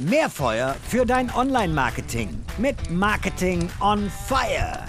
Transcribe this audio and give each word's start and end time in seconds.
Mehr 0.00 0.30
Feuer 0.30 0.76
für 0.88 1.04
dein 1.04 1.28
Online-Marketing 1.34 2.28
mit 2.56 2.88
Marketing 2.88 3.68
on 3.80 4.08
Fire. 4.28 4.84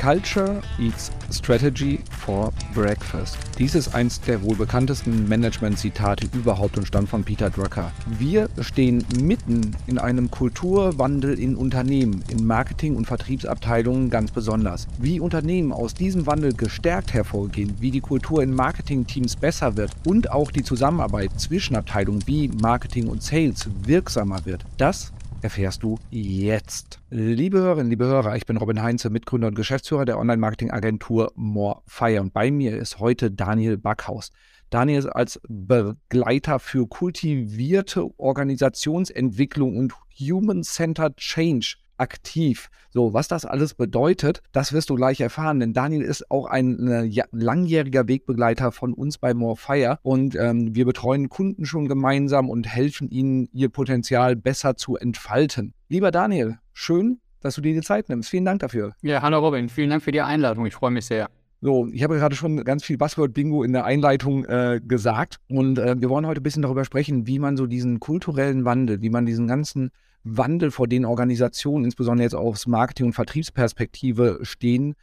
Culture 0.00 0.62
eats 0.78 1.10
Strategy 1.32 1.98
for 2.24 2.52
Breakfast. 2.74 3.36
Dies 3.58 3.74
ist 3.74 3.94
eins 3.94 4.20
der 4.20 4.42
wohl 4.42 4.54
bekanntesten 4.54 5.28
Management-Zitate 5.28 6.28
überhaupt 6.32 6.78
und 6.78 6.86
stammt 6.86 7.08
von 7.08 7.24
Peter 7.24 7.50
Drucker. 7.50 7.90
Wir 8.18 8.48
stehen 8.60 9.04
mitten 9.20 9.76
in 9.86 9.98
einem 9.98 10.30
Kulturwandel 10.30 11.38
in 11.38 11.56
Unternehmen, 11.56 12.22
in 12.28 12.46
Marketing- 12.46 12.96
und 12.96 13.06
Vertriebsabteilungen 13.06 14.10
ganz 14.10 14.30
besonders. 14.30 14.86
Wie 14.98 15.20
Unternehmen 15.20 15.72
aus 15.72 15.94
diesem 15.94 16.26
Wandel 16.26 16.54
gestärkt 16.54 17.12
hervorgehen, 17.12 17.74
wie 17.80 17.90
die 17.90 18.00
Kultur 18.00 18.42
in 18.42 18.54
Marketing-Teams 18.54 19.36
besser 19.36 19.76
wird 19.76 19.90
und 20.06 20.30
auch 20.30 20.52
die 20.52 20.62
Zusammenarbeit 20.62 21.30
zwischen 21.40 21.76
Abteilungen 21.76 22.22
wie 22.26 22.48
Marketing 22.48 23.08
und 23.08 23.22
Sales 23.22 23.68
wirksamer 23.84 24.44
wird, 24.44 24.64
das 24.76 25.12
erfährst 25.42 25.82
du 25.82 25.98
jetzt. 26.10 27.00
Liebe 27.10 27.58
Hörerinnen, 27.58 27.90
liebe 27.90 28.06
Hörer, 28.06 28.36
ich 28.36 28.46
bin 28.46 28.56
Robin 28.56 28.82
Heinze, 28.82 29.10
Mitgründer 29.10 29.48
und 29.48 29.54
Geschäftsführer 29.54 30.04
der 30.04 30.18
Online-Marketing-Agentur 30.18 31.32
Morefire 31.34 32.20
und 32.20 32.32
bei 32.32 32.50
mir 32.50 32.76
ist 32.76 33.00
heute 33.00 33.30
Daniel 33.30 33.76
Backhaus. 33.76 34.30
Daniel 34.70 35.00
ist 35.00 35.06
als 35.06 35.40
Begleiter 35.48 36.58
für 36.58 36.86
kultivierte 36.86 38.08
Organisationsentwicklung 38.18 39.76
und 39.76 39.92
Human-Centered 40.18 41.16
Change 41.16 41.76
aktiv. 42.02 42.68
So, 42.90 43.14
was 43.14 43.28
das 43.28 43.46
alles 43.46 43.72
bedeutet, 43.72 44.42
das 44.52 44.74
wirst 44.74 44.90
du 44.90 44.96
gleich 44.96 45.20
erfahren, 45.20 45.60
denn 45.60 45.72
Daniel 45.72 46.02
ist 46.02 46.30
auch 46.30 46.46
ein 46.46 46.88
äh, 46.88 47.22
langjähriger 47.30 48.06
Wegbegleiter 48.06 48.70
von 48.72 48.92
uns 48.92 49.16
bei 49.16 49.32
Morefire 49.32 49.98
und 50.02 50.34
ähm, 50.34 50.74
wir 50.74 50.84
betreuen 50.84 51.30
Kunden 51.30 51.64
schon 51.64 51.88
gemeinsam 51.88 52.50
und 52.50 52.66
helfen 52.66 53.08
ihnen, 53.08 53.48
ihr 53.52 53.70
Potenzial 53.70 54.36
besser 54.36 54.76
zu 54.76 54.96
entfalten. 54.96 55.72
Lieber 55.88 56.10
Daniel, 56.10 56.58
schön, 56.74 57.20
dass 57.40 57.54
du 57.54 57.62
dir 57.62 57.72
die 57.72 57.80
Zeit 57.80 58.10
nimmst. 58.10 58.28
Vielen 58.28 58.44
Dank 58.44 58.60
dafür. 58.60 58.92
Ja, 59.00 59.22
hallo 59.22 59.38
Robin, 59.38 59.70
vielen 59.70 59.88
Dank 59.88 60.02
für 60.02 60.12
die 60.12 60.20
Einladung. 60.20 60.66
Ich 60.66 60.74
freue 60.74 60.90
mich 60.90 61.06
sehr. 61.06 61.30
So, 61.62 61.86
ich 61.92 62.02
habe 62.02 62.16
gerade 62.16 62.34
schon 62.34 62.62
ganz 62.64 62.82
viel 62.82 62.98
Buzzword-Bingo 62.98 63.62
in 63.62 63.72
der 63.72 63.84
Einleitung 63.84 64.44
äh, 64.46 64.80
gesagt 64.84 65.36
und 65.48 65.78
äh, 65.78 65.94
wir 65.98 66.10
wollen 66.10 66.26
heute 66.26 66.40
ein 66.40 66.42
bisschen 66.42 66.62
darüber 66.62 66.84
sprechen, 66.84 67.28
wie 67.28 67.38
man 67.38 67.56
so 67.56 67.66
diesen 67.66 68.00
kulturellen 68.00 68.64
Wandel, 68.64 69.00
wie 69.00 69.10
man 69.10 69.24
diesen 69.24 69.46
ganzen 69.46 69.92
Wandel, 70.24 70.70
vor 70.70 70.88
den 70.88 71.04
Organisationen, 71.04 71.84
insbesondere 71.84 72.24
jetzt 72.24 72.34
aus 72.34 72.66
Marketing- 72.66 73.06
und 73.06 73.12
Vertriebsperspektive 73.12 74.38
stehen, 74.42 74.94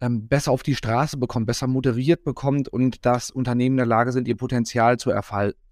ähm, 0.00 0.28
besser 0.28 0.52
auf 0.52 0.62
die 0.62 0.76
Straße 0.76 1.16
bekommt, 1.16 1.46
besser 1.46 1.66
moderiert 1.66 2.24
bekommt 2.24 2.68
und 2.68 3.04
dass 3.04 3.30
Unternehmen 3.30 3.74
in 3.74 3.78
der 3.78 3.86
Lage 3.86 4.12
sind, 4.12 4.28
ihr 4.28 4.36
Potenzial 4.36 4.98
zu 4.98 5.10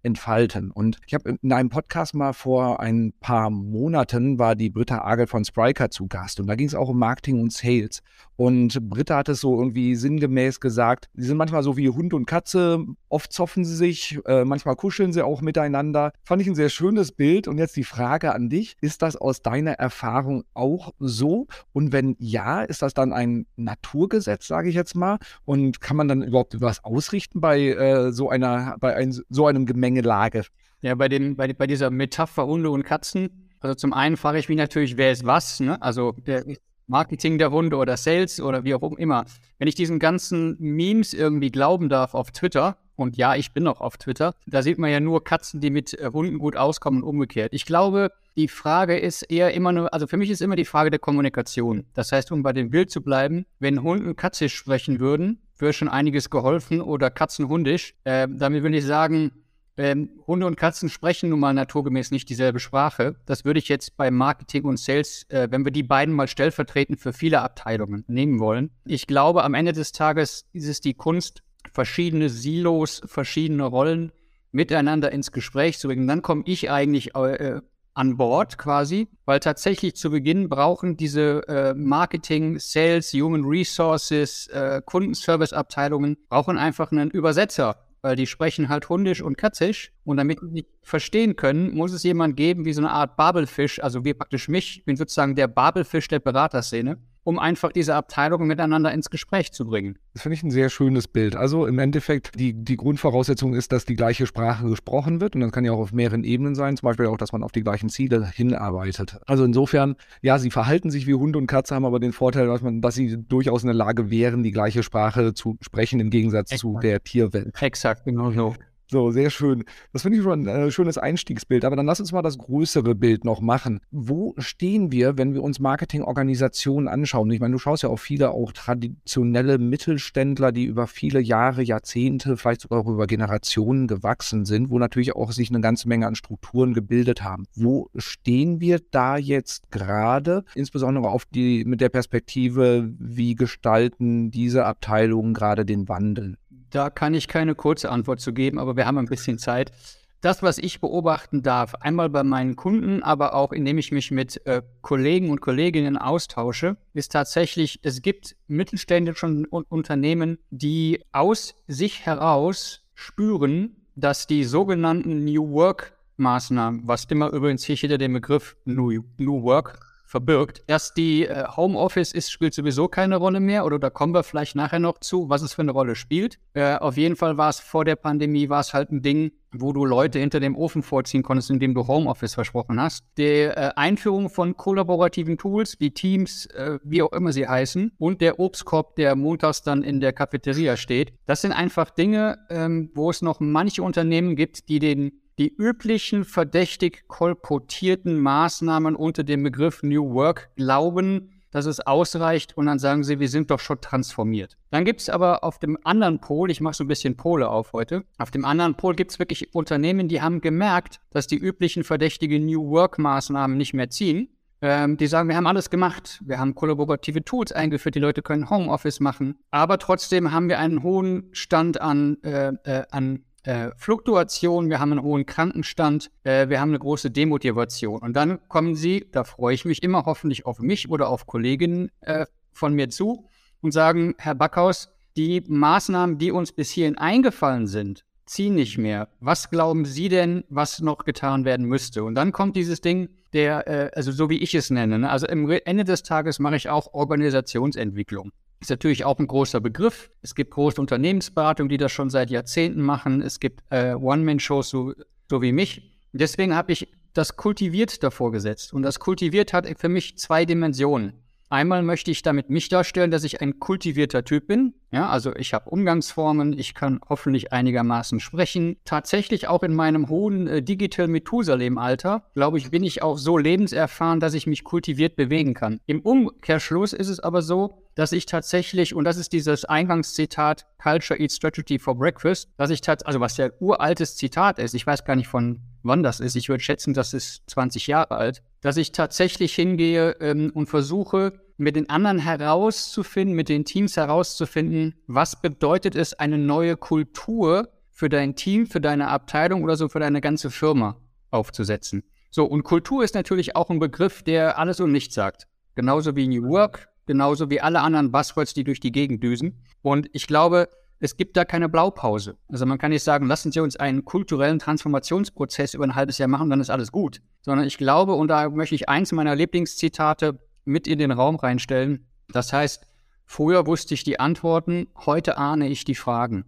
entfalten. 0.06 0.70
Und 0.70 0.98
ich 1.06 1.14
habe 1.14 1.36
in 1.42 1.52
einem 1.52 1.68
Podcast 1.68 2.14
mal 2.14 2.32
vor 2.32 2.80
ein 2.80 3.12
paar 3.20 3.50
Monaten 3.50 4.38
war 4.38 4.54
die 4.54 4.70
Britta 4.70 5.02
Agel 5.02 5.26
von 5.26 5.44
Spriker 5.44 5.90
zu 5.90 6.06
Gast 6.06 6.40
und 6.40 6.46
da 6.46 6.54
ging 6.54 6.66
es 6.66 6.74
auch 6.74 6.88
um 6.88 6.98
Marketing 6.98 7.42
und 7.42 7.52
Sales. 7.52 8.02
Und 8.36 8.88
Britta 8.88 9.16
hat 9.16 9.28
es 9.28 9.40
so 9.40 9.58
irgendwie 9.58 9.96
sinngemäß 9.96 10.60
gesagt, 10.60 11.08
sie 11.14 11.26
sind 11.26 11.36
manchmal 11.36 11.62
so 11.62 11.76
wie 11.76 11.88
Hund 11.88 12.14
und 12.14 12.26
Katze, 12.26 12.84
oft 13.08 13.32
zoffen 13.32 13.64
sie 13.64 13.74
sich, 13.74 14.18
äh, 14.26 14.44
manchmal 14.44 14.76
kuscheln 14.76 15.12
sie 15.12 15.24
auch 15.24 15.40
miteinander. 15.40 16.12
Fand 16.22 16.42
ich 16.42 16.48
ein 16.48 16.54
sehr 16.54 16.68
schönes 16.68 17.12
Bild. 17.12 17.48
Und 17.48 17.58
jetzt 17.58 17.76
die 17.76 17.84
Frage 17.84 18.34
an 18.34 18.48
dich, 18.48 18.76
ist 18.80 19.02
das 19.02 19.16
aus 19.16 19.40
deiner 19.42 19.72
Erfahrung 19.72 20.44
auch 20.54 20.92
so? 20.98 21.46
Und 21.72 21.92
wenn 21.92 22.16
ja, 22.18 22.62
ist 22.62 22.82
das 22.82 22.94
dann 22.94 23.12
ein 23.12 23.46
Naturgesetz, 23.56 24.46
sage 24.46 24.68
ich 24.68 24.74
jetzt 24.74 24.94
mal? 24.94 25.18
Und 25.44 25.80
kann 25.80 25.96
man 25.96 26.08
dann 26.08 26.22
überhaupt 26.22 26.60
was 26.60 26.84
ausrichten 26.84 27.40
bei 27.40 27.68
äh, 27.68 28.12
so 28.12 28.28
einer, 28.28 28.76
bei 28.80 28.94
ein, 28.94 29.16
so 29.30 29.46
einem 29.46 29.66
Gemengelage? 29.96 30.44
Ja, 30.82 30.94
bei, 30.94 31.08
dem, 31.08 31.36
bei, 31.36 31.52
bei 31.52 31.66
dieser 31.66 31.90
Metapher 31.90 32.46
Hunde 32.46 32.70
und 32.70 32.84
Katzen, 32.84 33.50
also 33.60 33.74
zum 33.74 33.92
einen 33.92 34.16
frage 34.16 34.38
ich 34.38 34.48
mich 34.48 34.58
natürlich, 34.58 34.96
wer 34.96 35.10
ist 35.10 35.24
was? 35.24 35.60
Ne? 35.60 35.80
Also 35.80 36.12
der 36.26 36.44
Marketing 36.86 37.38
der 37.38 37.50
Hunde 37.50 37.76
oder 37.76 37.96
Sales 37.96 38.40
oder 38.40 38.64
wie 38.64 38.74
auch 38.74 38.82
immer. 38.92 39.24
Wenn 39.58 39.68
ich 39.68 39.74
diesen 39.74 39.98
ganzen 39.98 40.56
Memes 40.60 41.14
irgendwie 41.14 41.50
glauben 41.50 41.88
darf 41.88 42.14
auf 42.14 42.30
Twitter, 42.30 42.76
und 42.94 43.16
ja, 43.16 43.34
ich 43.34 43.52
bin 43.52 43.64
noch 43.64 43.80
auf 43.80 43.98
Twitter, 43.98 44.34
da 44.46 44.62
sieht 44.62 44.78
man 44.78 44.90
ja 44.90 45.00
nur 45.00 45.22
Katzen, 45.22 45.60
die 45.60 45.70
mit 45.70 45.92
äh, 45.94 46.10
Hunden 46.12 46.38
gut 46.38 46.56
auskommen 46.56 47.02
und 47.02 47.08
umgekehrt. 47.08 47.52
Ich 47.52 47.66
glaube, 47.66 48.10
die 48.36 48.48
Frage 48.48 48.98
ist 48.98 49.22
eher 49.22 49.52
immer 49.52 49.72
nur, 49.72 49.92
also 49.92 50.06
für 50.06 50.16
mich 50.16 50.30
ist 50.30 50.40
immer 50.40 50.56
die 50.56 50.64
Frage 50.64 50.90
der 50.90 50.98
Kommunikation. 50.98 51.84
Das 51.94 52.12
heißt, 52.12 52.32
um 52.32 52.42
bei 52.42 52.52
dem 52.52 52.70
Bild 52.70 52.90
zu 52.90 53.02
bleiben, 53.02 53.44
wenn 53.58 53.82
Hunden 53.82 54.16
Katzisch 54.16 54.54
sprechen 54.54 55.00
würden, 55.00 55.42
wäre 55.58 55.72
schon 55.72 55.88
einiges 55.88 56.30
geholfen 56.30 56.80
oder 56.80 57.10
Katzenhundisch. 57.10 57.94
Äh, 58.04 58.28
damit 58.30 58.62
würde 58.62 58.76
ich 58.76 58.84
sagen, 58.84 59.32
ähm, 59.76 60.10
Hunde 60.26 60.46
und 60.46 60.56
Katzen 60.56 60.88
sprechen 60.88 61.30
nun 61.30 61.40
mal 61.40 61.52
naturgemäß 61.52 62.10
nicht 62.10 62.28
dieselbe 62.28 62.60
Sprache. 62.60 63.16
Das 63.26 63.44
würde 63.44 63.58
ich 63.58 63.68
jetzt 63.68 63.96
bei 63.96 64.10
Marketing 64.10 64.64
und 64.64 64.78
Sales, 64.78 65.26
äh, 65.28 65.48
wenn 65.50 65.64
wir 65.64 65.72
die 65.72 65.82
beiden 65.82 66.14
mal 66.14 66.28
stellvertretend 66.28 67.00
für 67.00 67.12
viele 67.12 67.42
Abteilungen 67.42 68.04
nehmen 68.08 68.40
wollen. 68.40 68.70
Ich 68.84 69.06
glaube, 69.06 69.44
am 69.44 69.54
Ende 69.54 69.72
des 69.72 69.92
Tages 69.92 70.46
ist 70.52 70.68
es 70.68 70.80
die 70.80 70.94
Kunst, 70.94 71.42
verschiedene 71.72 72.28
Silos, 72.28 73.02
verschiedene 73.06 73.64
Rollen 73.64 74.12
miteinander 74.52 75.12
ins 75.12 75.32
Gespräch 75.32 75.78
zu 75.78 75.88
bringen. 75.88 76.08
Dann 76.08 76.22
komme 76.22 76.42
ich 76.46 76.70
eigentlich 76.70 77.14
äh, 77.14 77.60
an 77.92 78.16
Bord 78.16 78.58
quasi, 78.58 79.08
weil 79.24 79.40
tatsächlich 79.40 79.96
zu 79.96 80.10
Beginn 80.10 80.48
brauchen 80.48 80.96
diese 80.96 81.46
äh, 81.48 81.74
Marketing, 81.74 82.58
Sales, 82.58 83.12
Human 83.12 83.44
Resources, 83.44 84.46
äh, 84.48 84.82
Kundenservice-Abteilungen 84.84 86.16
brauchen 86.28 86.58
einfach 86.58 86.92
einen 86.92 87.10
Übersetzer 87.10 87.85
weil 88.06 88.14
die 88.14 88.28
sprechen 88.28 88.68
halt 88.68 88.88
Hundisch 88.88 89.20
und 89.20 89.36
Katzisch. 89.36 89.92
Und 90.04 90.18
damit 90.18 90.38
sie 90.38 90.46
nicht 90.46 90.68
verstehen 90.80 91.34
können, 91.34 91.74
muss 91.74 91.92
es 91.92 92.04
jemand 92.04 92.36
geben 92.36 92.64
wie 92.64 92.72
so 92.72 92.80
eine 92.80 92.92
Art 92.92 93.16
Babelfisch, 93.16 93.82
also 93.82 94.04
wie 94.04 94.14
praktisch 94.14 94.48
mich, 94.48 94.78
ich 94.78 94.84
bin 94.84 94.94
sozusagen 94.94 95.34
der 95.34 95.48
Babelfisch 95.48 96.06
der 96.06 96.20
Beraterszene 96.20 96.98
um 97.26 97.40
einfach 97.40 97.72
diese 97.72 97.96
Abteilungen 97.96 98.46
miteinander 98.46 98.92
ins 98.92 99.10
Gespräch 99.10 99.52
zu 99.52 99.66
bringen. 99.66 99.98
Das 100.14 100.22
finde 100.22 100.36
ich 100.36 100.44
ein 100.44 100.52
sehr 100.52 100.70
schönes 100.70 101.08
Bild. 101.08 101.34
Also 101.34 101.66
im 101.66 101.80
Endeffekt, 101.80 102.38
die, 102.38 102.54
die 102.54 102.76
Grundvoraussetzung 102.76 103.52
ist, 103.52 103.72
dass 103.72 103.84
die 103.84 103.96
gleiche 103.96 104.26
Sprache 104.26 104.64
gesprochen 104.68 105.20
wird 105.20 105.34
und 105.34 105.40
das 105.40 105.50
kann 105.50 105.64
ja 105.64 105.72
auch 105.72 105.80
auf 105.80 105.92
mehreren 105.92 106.22
Ebenen 106.22 106.54
sein, 106.54 106.76
zum 106.76 106.86
Beispiel 106.86 107.06
auch, 107.06 107.16
dass 107.16 107.32
man 107.32 107.42
auf 107.42 107.50
die 107.50 107.62
gleichen 107.62 107.88
Ziele 107.88 108.30
hinarbeitet. 108.30 109.18
Also 109.26 109.44
insofern, 109.44 109.96
ja, 110.22 110.38
sie 110.38 110.52
verhalten 110.52 110.90
sich 110.90 111.08
wie 111.08 111.14
Hunde 111.14 111.38
und 111.38 111.48
Katze, 111.48 111.74
haben 111.74 111.84
aber 111.84 111.98
den 111.98 112.12
Vorteil, 112.12 112.46
dass, 112.46 112.62
man, 112.62 112.80
dass 112.80 112.94
sie 112.94 113.16
durchaus 113.18 113.64
in 113.64 113.66
der 113.66 113.74
Lage 113.74 114.08
wären, 114.08 114.44
die 114.44 114.52
gleiche 114.52 114.84
Sprache 114.84 115.34
zu 115.34 115.58
sprechen, 115.62 115.98
im 115.98 116.10
Gegensatz 116.10 116.52
Exakt. 116.52 116.60
zu 116.60 116.78
der 116.80 117.02
Tierwelt. 117.02 117.60
Exakt, 117.60 118.04
genau 118.04 118.30
so. 118.30 118.54
So, 118.88 119.10
sehr 119.10 119.30
schön. 119.30 119.64
Das 119.92 120.02
finde 120.02 120.18
ich 120.18 120.24
schon 120.24 120.46
ein 120.46 120.68
äh, 120.68 120.70
schönes 120.70 120.96
Einstiegsbild. 120.96 121.64
Aber 121.64 121.74
dann 121.74 121.86
lass 121.86 121.98
uns 121.98 122.12
mal 122.12 122.22
das 122.22 122.38
größere 122.38 122.94
Bild 122.94 123.24
noch 123.24 123.40
machen. 123.40 123.80
Wo 123.90 124.34
stehen 124.38 124.92
wir, 124.92 125.18
wenn 125.18 125.34
wir 125.34 125.42
uns 125.42 125.58
Marketingorganisationen 125.58 126.86
anschauen? 126.86 127.30
Ich 127.30 127.40
meine, 127.40 127.52
du 127.52 127.58
schaust 127.58 127.82
ja 127.82 127.88
auch 127.88 127.98
viele 127.98 128.30
auch 128.30 128.52
traditionelle 128.52 129.58
Mittelständler, 129.58 130.52
die 130.52 130.64
über 130.64 130.86
viele 130.86 131.18
Jahre, 131.18 131.62
Jahrzehnte, 131.62 132.36
vielleicht 132.36 132.60
sogar 132.60 132.80
auch 132.80 132.86
über 132.86 133.08
Generationen 133.08 133.88
gewachsen 133.88 134.44
sind, 134.44 134.70
wo 134.70 134.78
natürlich 134.78 135.16
auch 135.16 135.32
sich 135.32 135.50
eine 135.50 135.60
ganze 135.60 135.88
Menge 135.88 136.06
an 136.06 136.14
Strukturen 136.14 136.72
gebildet 136.72 137.24
haben. 137.24 137.46
Wo 137.56 137.90
stehen 137.96 138.60
wir 138.60 138.80
da 138.92 139.16
jetzt 139.16 139.72
gerade? 139.72 140.44
Insbesondere 140.54 141.08
auf 141.08 141.24
die, 141.24 141.64
mit 141.64 141.80
der 141.80 141.88
Perspektive, 141.88 142.88
wie 143.00 143.34
gestalten 143.34 144.30
diese 144.30 144.64
Abteilungen 144.64 145.34
gerade 145.34 145.64
den 145.64 145.88
Wandel? 145.88 146.36
Da 146.70 146.90
kann 146.90 147.14
ich 147.14 147.28
keine 147.28 147.54
kurze 147.54 147.90
Antwort 147.90 148.20
zu 148.20 148.32
geben, 148.32 148.58
aber 148.58 148.76
wir 148.76 148.86
haben 148.86 148.98
ein 148.98 149.06
bisschen 149.06 149.38
Zeit. 149.38 149.72
Das, 150.20 150.42
was 150.42 150.58
ich 150.58 150.80
beobachten 150.80 151.42
darf, 151.42 151.74
einmal 151.76 152.08
bei 152.08 152.24
meinen 152.24 152.56
Kunden, 152.56 153.02
aber 153.02 153.34
auch 153.34 153.52
indem 153.52 153.78
ich 153.78 153.92
mich 153.92 154.10
mit 154.10 154.44
äh, 154.46 154.62
Kollegen 154.80 155.30
und 155.30 155.40
Kolleginnen 155.40 155.98
austausche, 155.98 156.76
ist 156.94 157.12
tatsächlich, 157.12 157.80
es 157.82 158.02
gibt 158.02 158.34
mittelständische 158.48 159.44
Unternehmen, 159.50 160.38
die 160.50 161.04
aus 161.12 161.54
sich 161.68 162.06
heraus 162.06 162.82
spüren, 162.94 163.76
dass 163.94 164.26
die 164.26 164.44
sogenannten 164.44 165.24
New 165.24 165.52
Work 165.52 165.96
Maßnahmen, 166.16 166.88
was 166.88 167.04
immer 167.04 167.30
übrigens 167.30 167.64
hier 167.64 167.76
hinter 167.76 167.98
dem 167.98 168.14
Begriff 168.14 168.56
New, 168.64 169.02
New 169.18 169.42
Work 169.42 169.85
verbirgt. 170.06 170.62
Erst 170.66 170.96
die 170.96 171.26
äh, 171.26 171.44
Homeoffice 171.56 172.12
ist, 172.12 172.30
spielt 172.30 172.54
sowieso 172.54 172.88
keine 172.88 173.16
Rolle 173.16 173.40
mehr 173.40 173.66
oder 173.66 173.78
da 173.78 173.90
kommen 173.90 174.14
wir 174.14 174.22
vielleicht 174.22 174.54
nachher 174.54 174.78
noch 174.78 174.98
zu, 175.00 175.28
was 175.28 175.42
es 175.42 175.52
für 175.52 175.62
eine 175.62 175.72
Rolle 175.72 175.96
spielt. 175.96 176.38
Äh, 176.54 176.76
auf 176.76 176.96
jeden 176.96 177.16
Fall 177.16 177.36
war 177.36 177.50
es 177.50 177.60
vor 177.60 177.84
der 177.84 177.96
Pandemie 177.96 178.48
war 178.48 178.60
es 178.60 178.72
halt 178.72 178.92
ein 178.92 179.02
Ding, 179.02 179.32
wo 179.52 179.72
du 179.72 179.84
Leute 179.84 180.18
hinter 180.18 180.38
dem 180.40 180.56
Ofen 180.56 180.82
vorziehen 180.82 181.22
konntest, 181.22 181.50
indem 181.50 181.74
du 181.74 181.86
Homeoffice 181.86 182.34
versprochen 182.34 182.80
hast. 182.80 183.04
Die 183.18 183.24
äh, 183.24 183.72
Einführung 183.74 184.30
von 184.30 184.56
kollaborativen 184.56 185.38
Tools 185.38 185.76
wie 185.80 185.90
Teams, 185.90 186.46
äh, 186.46 186.78
wie 186.84 187.02
auch 187.02 187.12
immer 187.12 187.32
sie 187.32 187.48
heißen, 187.48 187.92
und 187.98 188.20
der 188.20 188.38
Obstkorb, 188.38 188.96
der 188.96 189.16
montags 189.16 189.62
dann 189.62 189.82
in 189.82 190.00
der 190.00 190.12
Cafeteria 190.12 190.76
steht. 190.76 191.14
Das 191.26 191.42
sind 191.42 191.52
einfach 191.52 191.90
Dinge, 191.90 192.38
ähm, 192.48 192.90
wo 192.94 193.10
es 193.10 193.22
noch 193.22 193.40
manche 193.40 193.82
Unternehmen 193.82 194.36
gibt, 194.36 194.68
die 194.68 194.78
den 194.78 195.20
die 195.38 195.54
üblichen 195.54 196.24
verdächtig 196.24 197.04
kolportierten 197.08 198.18
Maßnahmen 198.18 198.96
unter 198.96 199.24
dem 199.24 199.42
Begriff 199.42 199.82
New 199.82 200.14
Work 200.14 200.50
glauben, 200.56 201.30
dass 201.50 201.66
es 201.66 201.80
ausreicht 201.80 202.56
und 202.56 202.66
dann 202.66 202.78
sagen 202.78 203.04
sie, 203.04 203.18
wir 203.18 203.28
sind 203.28 203.50
doch 203.50 203.60
schon 203.60 203.80
transformiert. 203.80 204.56
Dann 204.70 204.84
gibt 204.84 205.00
es 205.00 205.08
aber 205.08 205.44
auf 205.44 205.58
dem 205.58 205.78
anderen 205.84 206.20
Pol, 206.20 206.50
ich 206.50 206.60
mache 206.60 206.74
so 206.74 206.84
ein 206.84 206.88
bisschen 206.88 207.16
Pole 207.16 207.48
auf 207.48 207.72
heute, 207.72 208.04
auf 208.18 208.30
dem 208.30 208.44
anderen 208.44 208.74
Pol 208.74 208.94
gibt 208.94 209.12
es 209.12 209.18
wirklich 209.18 209.54
Unternehmen, 209.54 210.08
die 210.08 210.20
haben 210.20 210.40
gemerkt, 210.40 211.00
dass 211.10 211.26
die 211.26 211.38
üblichen 211.38 211.84
verdächtigen 211.84 212.46
New 212.46 212.68
Work-Maßnahmen 212.68 213.56
nicht 213.56 213.74
mehr 213.74 213.90
ziehen. 213.90 214.28
Ähm, 214.62 214.96
die 214.96 215.06
sagen, 215.06 215.28
wir 215.28 215.36
haben 215.36 215.46
alles 215.46 215.68
gemacht. 215.68 216.22
Wir 216.24 216.38
haben 216.38 216.54
kollaborative 216.54 217.22
Tools 217.22 217.52
eingeführt, 217.52 217.94
die 217.94 218.00
Leute 218.00 218.22
können 218.22 218.48
Homeoffice 218.48 219.00
machen. 219.00 219.38
Aber 219.50 219.78
trotzdem 219.78 220.32
haben 220.32 220.48
wir 220.48 220.58
einen 220.58 220.82
hohen 220.82 221.28
Stand 221.32 221.78
an, 221.80 222.16
äh, 222.22 222.52
äh, 222.64 222.84
an 222.90 223.25
äh, 223.46 223.70
Fluktuation, 223.76 224.68
wir 224.70 224.80
haben 224.80 224.92
einen 224.92 225.02
hohen 225.02 225.24
Krankenstand, 225.24 226.10
äh, 226.24 226.48
wir 226.48 226.60
haben 226.60 226.70
eine 226.70 226.78
große 226.78 227.10
Demotivation. 227.10 228.00
Und 228.00 228.14
dann 228.14 228.38
kommen 228.48 228.74
sie, 228.74 229.06
da 229.12 229.24
freue 229.24 229.54
ich 229.54 229.64
mich 229.64 229.82
immer 229.82 230.04
hoffentlich 230.04 230.46
auf 230.46 230.58
mich 230.58 230.90
oder 230.90 231.08
auf 231.08 231.26
Kolleginnen 231.26 231.90
äh, 232.00 232.26
von 232.52 232.74
mir 232.74 232.90
zu 232.90 233.28
und 233.60 233.72
sagen, 233.72 234.14
Herr 234.18 234.34
Backhaus, 234.34 234.88
die 235.16 235.42
Maßnahmen, 235.46 236.18
die 236.18 236.30
uns 236.30 236.52
bis 236.52 236.70
hierhin 236.70 236.98
eingefallen 236.98 237.66
sind, 237.66 238.04
ziehen 238.26 238.54
nicht 238.54 238.76
mehr. 238.76 239.08
Was 239.20 239.50
glauben 239.50 239.84
Sie 239.84 240.08
denn, 240.08 240.44
was 240.48 240.80
noch 240.80 241.04
getan 241.04 241.44
werden 241.44 241.66
müsste? 241.66 242.04
Und 242.04 242.16
dann 242.16 242.32
kommt 242.32 242.56
dieses 242.56 242.80
Ding, 242.80 243.08
der, 243.32 243.68
äh, 243.68 243.90
also 243.94 244.12
so 244.12 244.28
wie 244.28 244.38
ich 244.38 244.54
es 244.54 244.70
nenne. 244.70 244.98
Ne? 244.98 245.10
Also 245.10 245.26
am 245.28 245.48
Ende 245.50 245.84
des 245.84 246.02
Tages 246.02 246.38
mache 246.38 246.56
ich 246.56 246.68
auch 246.68 246.92
Organisationsentwicklung. 246.92 248.32
Ist 248.60 248.70
natürlich 248.70 249.04
auch 249.04 249.18
ein 249.18 249.26
großer 249.26 249.60
Begriff. 249.60 250.10
Es 250.22 250.34
gibt 250.34 250.52
große 250.52 250.80
Unternehmensberatungen, 250.80 251.68
die 251.68 251.76
das 251.76 251.92
schon 251.92 252.10
seit 252.10 252.30
Jahrzehnten 252.30 252.80
machen. 252.80 253.20
Es 253.20 253.38
gibt 253.38 253.62
äh, 253.70 253.94
One-Man-Shows, 253.94 254.70
so, 254.70 254.94
so 255.30 255.42
wie 255.42 255.52
mich. 255.52 255.82
Deswegen 256.12 256.54
habe 256.54 256.72
ich 256.72 256.88
das 257.12 257.36
kultiviert 257.36 258.02
davor 258.02 258.32
gesetzt. 258.32 258.72
Und 258.72 258.82
das 258.82 258.98
kultiviert 258.98 259.52
hat 259.52 259.66
für 259.78 259.88
mich 259.88 260.18
zwei 260.18 260.44
Dimensionen. 260.44 261.12
Einmal 261.48 261.82
möchte 261.82 262.10
ich 262.10 262.22
damit 262.22 262.50
mich 262.50 262.68
darstellen, 262.68 263.12
dass 263.12 263.22
ich 263.22 263.40
ein 263.40 263.60
kultivierter 263.60 264.24
Typ 264.24 264.48
bin. 264.48 264.74
Ja, 264.90 265.08
also 265.08 265.34
ich 265.36 265.54
habe 265.54 265.70
Umgangsformen, 265.70 266.58
ich 266.58 266.74
kann 266.74 267.00
hoffentlich 267.08 267.52
einigermaßen 267.52 268.18
sprechen. 268.18 268.76
Tatsächlich 268.84 269.46
auch 269.46 269.62
in 269.62 269.74
meinem 269.74 270.08
hohen 270.08 270.48
äh, 270.48 270.62
Digital 270.62 271.06
Methusalem-Alter, 271.06 272.24
glaube 272.34 272.58
ich, 272.58 272.70
bin 272.70 272.82
ich 272.82 273.02
auch 273.02 273.16
so 273.16 273.38
lebenserfahren, 273.38 274.18
dass 274.18 274.34
ich 274.34 274.46
mich 274.46 274.64
kultiviert 274.64 275.14
bewegen 275.14 275.54
kann. 275.54 275.80
Im 275.86 276.00
Umkehrschluss 276.00 276.92
ist 276.92 277.08
es 277.08 277.20
aber 277.20 277.42
so, 277.42 277.82
dass 277.94 278.12
ich 278.12 278.26
tatsächlich, 278.26 278.94
und 278.94 279.04
das 279.04 279.16
ist 279.16 279.32
dieses 279.32 279.64
Eingangszitat 279.64 280.66
Culture 280.82 281.18
Eats 281.18 281.36
Strategy 281.36 281.78
for 281.78 281.96
Breakfast, 281.96 282.48
dass 282.56 282.70
ich 282.70 282.80
tatsächlich, 282.80 283.08
also 283.08 283.20
was 283.20 283.36
ja 283.36 283.50
uraltes 283.60 284.16
Zitat 284.16 284.58
ist, 284.58 284.74
ich 284.74 284.86
weiß 284.86 285.04
gar 285.04 285.16
nicht 285.16 285.28
von 285.28 285.60
wann 285.82 286.02
das 286.02 286.20
ist, 286.20 286.36
ich 286.36 286.48
würde 286.48 286.62
schätzen, 286.62 286.94
das 286.94 287.14
ist 287.14 287.42
20 287.48 287.86
Jahre 287.86 288.16
alt, 288.16 288.42
dass 288.66 288.76
ich 288.76 288.90
tatsächlich 288.90 289.54
hingehe 289.54 290.16
ähm, 290.18 290.50
und 290.52 290.66
versuche, 290.66 291.40
mit 291.56 291.76
den 291.76 291.88
anderen 291.88 292.18
herauszufinden, 292.18 293.36
mit 293.36 293.48
den 293.48 293.64
Teams 293.64 293.96
herauszufinden, 293.96 294.96
was 295.06 295.40
bedeutet 295.40 295.94
es, 295.94 296.14
eine 296.14 296.36
neue 296.36 296.76
Kultur 296.76 297.68
für 297.92 298.08
dein 298.08 298.34
Team, 298.34 298.66
für 298.66 298.80
deine 298.80 299.06
Abteilung 299.06 299.62
oder 299.62 299.76
so 299.76 299.88
für 299.88 300.00
deine 300.00 300.20
ganze 300.20 300.50
Firma 300.50 300.96
aufzusetzen. 301.30 302.02
So, 302.32 302.44
und 302.44 302.64
Kultur 302.64 303.04
ist 303.04 303.14
natürlich 303.14 303.54
auch 303.54 303.70
ein 303.70 303.78
Begriff, 303.78 304.24
der 304.24 304.58
alles 304.58 304.80
und 304.80 304.90
nichts 304.90 305.14
sagt. 305.14 305.46
Genauso 305.76 306.16
wie 306.16 306.26
New 306.26 306.48
Work, 306.48 306.88
genauso 307.06 307.48
wie 307.50 307.60
alle 307.60 307.82
anderen 307.82 308.10
Buzzwords, 308.10 308.52
die 308.52 308.64
durch 308.64 308.80
die 308.80 308.90
Gegend 308.90 309.22
düsen. 309.22 309.62
Und 309.80 310.10
ich 310.12 310.26
glaube, 310.26 310.68
es 310.98 311.16
gibt 311.16 311.36
da 311.36 311.44
keine 311.44 311.68
Blaupause. 311.68 312.36
Also 312.48 312.64
man 312.66 312.78
kann 312.78 312.90
nicht 312.90 313.02
sagen, 313.02 313.26
lassen 313.26 313.52
Sie 313.52 313.60
uns 313.60 313.76
einen 313.76 314.04
kulturellen 314.04 314.58
Transformationsprozess 314.58 315.74
über 315.74 315.84
ein 315.84 315.94
halbes 315.94 316.18
Jahr 316.18 316.28
machen, 316.28 316.48
dann 316.50 316.60
ist 316.60 316.70
alles 316.70 316.90
gut. 316.90 317.20
Sondern 317.42 317.66
ich 317.66 317.78
glaube, 317.78 318.14
und 318.14 318.28
da 318.28 318.48
möchte 318.48 318.74
ich 318.74 318.88
eins 318.88 319.12
meiner 319.12 319.36
Lieblingszitate 319.36 320.38
mit 320.64 320.86
in 320.86 320.98
den 320.98 321.10
Raum 321.10 321.36
reinstellen. 321.36 322.06
Das 322.28 322.52
heißt, 322.52 322.86
früher 323.24 323.66
wusste 323.66 323.94
ich 323.94 324.04
die 324.04 324.18
Antworten, 324.18 324.88
heute 325.04 325.36
ahne 325.38 325.68
ich 325.68 325.84
die 325.84 325.94
Fragen. 325.94 326.44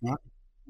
Ja. 0.00 0.16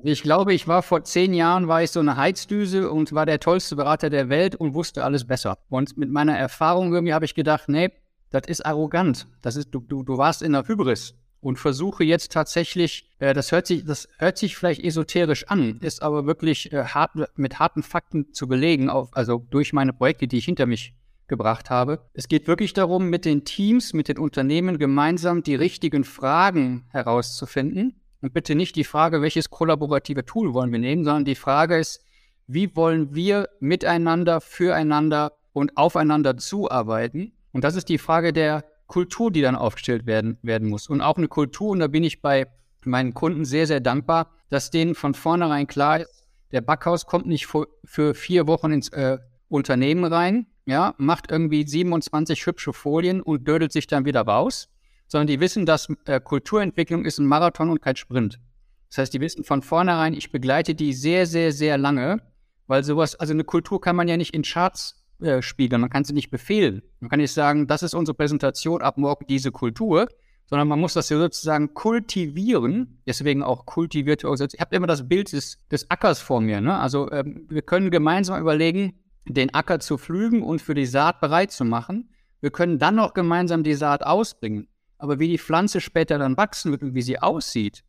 Ich 0.03 0.23
glaube, 0.23 0.55
ich 0.55 0.67
war 0.67 0.83
vor 0.83 1.05
zehn 1.05 1.35
Jahren, 1.35 1.69
war 1.69 1.83
ich 1.83 1.91
so 1.91 2.01
eine 2.01 2.17
Heizdüse 2.17 2.91
und 2.91 3.13
war 3.13 3.27
der 3.27 3.39
tollste 3.39 3.77
Berater 3.77 4.09
der 4.09 4.29
Welt 4.29 4.57
und 4.57 4.75
wusste 4.75 5.05
alles 5.05 5.27
besser. 5.27 5.59
Und 5.69 5.99
mit 5.99 6.11
meiner 6.11 6.37
Erfahrung 6.37 6.93
irgendwie 6.93 7.13
habe 7.13 7.27
ich 7.27 7.35
gedacht, 7.35 7.69
nee, 7.69 7.91
das 8.31 8.43
ist 8.47 8.65
arrogant. 8.65 9.27
Das 9.43 9.57
ist, 9.57 9.71
du, 9.73 9.81
du, 9.81 10.03
du 10.03 10.17
warst 10.17 10.41
in 10.41 10.53
der 10.53 10.67
Hybris 10.67 11.15
und 11.41 11.59
versuche 11.59 12.05
jetzt 12.05 12.33
tatsächlich, 12.33 13.09
äh, 13.19 13.35
das 13.35 13.53
hört 13.53 13.67
sich, 13.67 13.85
das 13.85 14.09
hört 14.19 14.39
sich 14.39 14.57
vielleicht 14.57 14.85
esoterisch 14.85 15.49
an, 15.49 15.79
ist 15.81 16.03
aber 16.03 16.27
wirklich 16.27 16.73
äh, 16.73 16.85
hart, 16.85 17.13
mit 17.37 17.59
harten 17.59 17.83
Fakten 17.83 18.33
zu 18.33 18.49
belegen, 18.49 18.91
auf, 18.91 19.09
also 19.13 19.47
durch 19.51 19.73
meine 19.73 19.93
Projekte, 19.93 20.29
die 20.29 20.39
ich 20.39 20.45
hinter 20.45 20.67
mich 20.67 20.95
gebracht 21.29 21.71
habe. 21.71 22.01
Es 22.13 22.29
geht 22.29 22.49
wirklich 22.49 22.73
darum, 22.73 23.09
mit 23.09 23.25
den 23.25 23.45
Teams, 23.45 23.93
mit 23.93 24.09
den 24.09 24.19
Unternehmen 24.19 24.79
gemeinsam 24.79 25.43
die 25.43 25.55
richtigen 25.55 26.05
Fragen 26.05 26.87
herauszufinden. 26.91 28.01
Und 28.21 28.35
bitte 28.35 28.55
nicht 28.55 28.77
die 28.77 28.85
Frage, 28.85 29.23
welches 29.23 29.49
kollaborative 29.49 30.27
Tool 30.27 30.53
wollen 30.53 30.73
wir 30.73 30.79
nehmen, 30.79 31.05
sondern 31.05 31.25
die 31.25 31.37
Frage 31.37 31.79
ist, 31.79 32.05
wie 32.47 32.75
wollen 32.77 33.15
wir 33.15 33.49
miteinander, 33.61 34.41
füreinander 34.41 35.33
und 35.53 35.77
aufeinander 35.77 36.37
zuarbeiten 36.37 37.33
und 37.53 37.65
das 37.65 37.77
ist 37.77 37.89
die 37.89 37.99
Frage 37.99 38.33
der 38.33 38.65
Kultur, 38.91 39.31
die 39.31 39.41
dann 39.41 39.55
aufgestellt 39.55 40.05
werden, 40.05 40.37
werden 40.43 40.69
muss. 40.69 40.89
Und 40.89 41.01
auch 41.01 41.17
eine 41.17 41.29
Kultur, 41.29 41.71
und 41.71 41.79
da 41.79 41.87
bin 41.87 42.03
ich 42.03 42.21
bei 42.21 42.49
meinen 42.85 43.15
Kunden 43.15 43.45
sehr, 43.45 43.69
sehr 43.69 43.79
dankbar, 43.79 44.33
dass 44.49 44.73
denen 44.73 44.97
von 44.97 45.15
vornherein 45.15 45.69
klar 45.69 46.01
ist, 46.01 46.27
der 46.51 46.61
Backhaus 46.61 47.07
kommt 47.07 47.27
nicht 47.27 47.47
für, 47.47 48.15
vier 48.15 48.49
Wochen 48.49 48.73
ins 48.73 48.89
äh, 48.89 49.19
Unternehmen 49.49 50.05
rein, 50.05 50.47
ja, 50.67 50.95
macht 50.99 51.31
irgendwie 51.31 51.65
27 51.65 52.45
hübsche 52.45 52.73
Folien 52.73 53.21
und 53.21 53.47
dödelt 53.47 53.71
sich 53.71 53.87
dann 53.87 54.05
wieder 54.05 54.23
raus, 54.23 54.69
sondern 55.07 55.29
die 55.29 55.39
wissen, 55.39 55.67
dass 55.67 55.89
äh, 56.07 56.21
Kulturentwicklung 56.21 57.05
ist 57.05 57.19
ein 57.19 57.27
Marathon 57.27 57.71
und 57.71 57.81
kein 57.81 57.95
Sprint. 57.95 58.41
Das 58.89 58.99
heißt, 58.99 59.15
die 59.15 59.21
wissen 59.21 59.45
von 59.45 59.63
vornherein, 59.63 60.15
ich 60.15 60.33
begleite 60.33 60.75
die 60.75 60.95
sehr, 60.95 61.27
sehr, 61.27 61.53
sehr 61.53 61.79
lange, 61.79 62.23
weil 62.67 62.83
sowas, 62.83 63.15
also 63.15 63.33
eine 63.33 63.45
Kultur 63.45 63.81
kann 63.81 63.95
man 63.95 64.09
ja 64.09 64.17
nicht 64.17 64.35
in 64.35 64.43
Charts 64.43 65.00
äh, 65.21 65.43
spiegeln. 65.43 65.81
Man 65.81 65.91
kann 65.91 66.05
sie 66.05 66.13
nicht 66.13 66.31
befehlen. 66.31 66.83
Man 67.01 67.11
kann 67.11 67.21
nicht 67.21 67.33
sagen, 67.33 67.67
das 67.67 67.83
ist 67.83 67.95
unsere 67.95 68.15
Präsentation 68.15 68.83
ab 68.83 68.99
morgen 68.99 69.27
diese 69.29 69.53
Kultur, 69.53 70.09
sondern 70.47 70.69
man 70.69 70.81
muss 70.81 70.95
das 70.95 71.09
ja 71.09 71.19
sozusagen 71.19 71.75
kultivieren. 71.75 73.03
Deswegen 73.07 73.43
auch 73.43 73.67
kultivierte 73.67 74.27
Organisation. 74.27 74.59
Ich 74.59 74.61
habe 74.61 74.77
immer 74.77 74.87
das 74.87 75.09
Bild 75.09 75.33
des, 75.33 75.59
des 75.71 75.91
Ackers 75.91 76.21
vor 76.21 76.41
mir. 76.41 76.61
Ne? 76.61 76.79
Also 76.79 77.11
ähm, 77.13 77.47
wir 77.49 77.63
können 77.63 77.91
gemeinsam 77.91 78.41
überlegen, 78.41 78.99
den 79.27 79.55
Acker 79.55 79.81
zu 79.81 79.99
pflügen 79.99 80.43
und 80.43 80.61
für 80.61 80.75
die 80.75 80.87
Saat 80.87 81.21
bereit 81.21 81.53
zu 81.53 81.65
machen. 81.65 82.11
Wir 82.41 82.51
können 82.51 82.79
dann 82.79 82.97
noch 82.97 83.15
gemeinsam 83.15 83.63
die 83.63 83.75
Saat 83.75 84.03
ausbringen. 84.03 84.69
Aber 84.99 85.19
wie 85.19 85.29
die 85.29 85.39
Pflanze 85.39 85.81
später 85.81 86.19
dann 86.19 86.37
wachsen 86.37 86.73
wird 86.73 86.83
und 86.83 86.95
wie 86.95 87.03
sie 87.03 87.19
aussieht, 87.19 87.85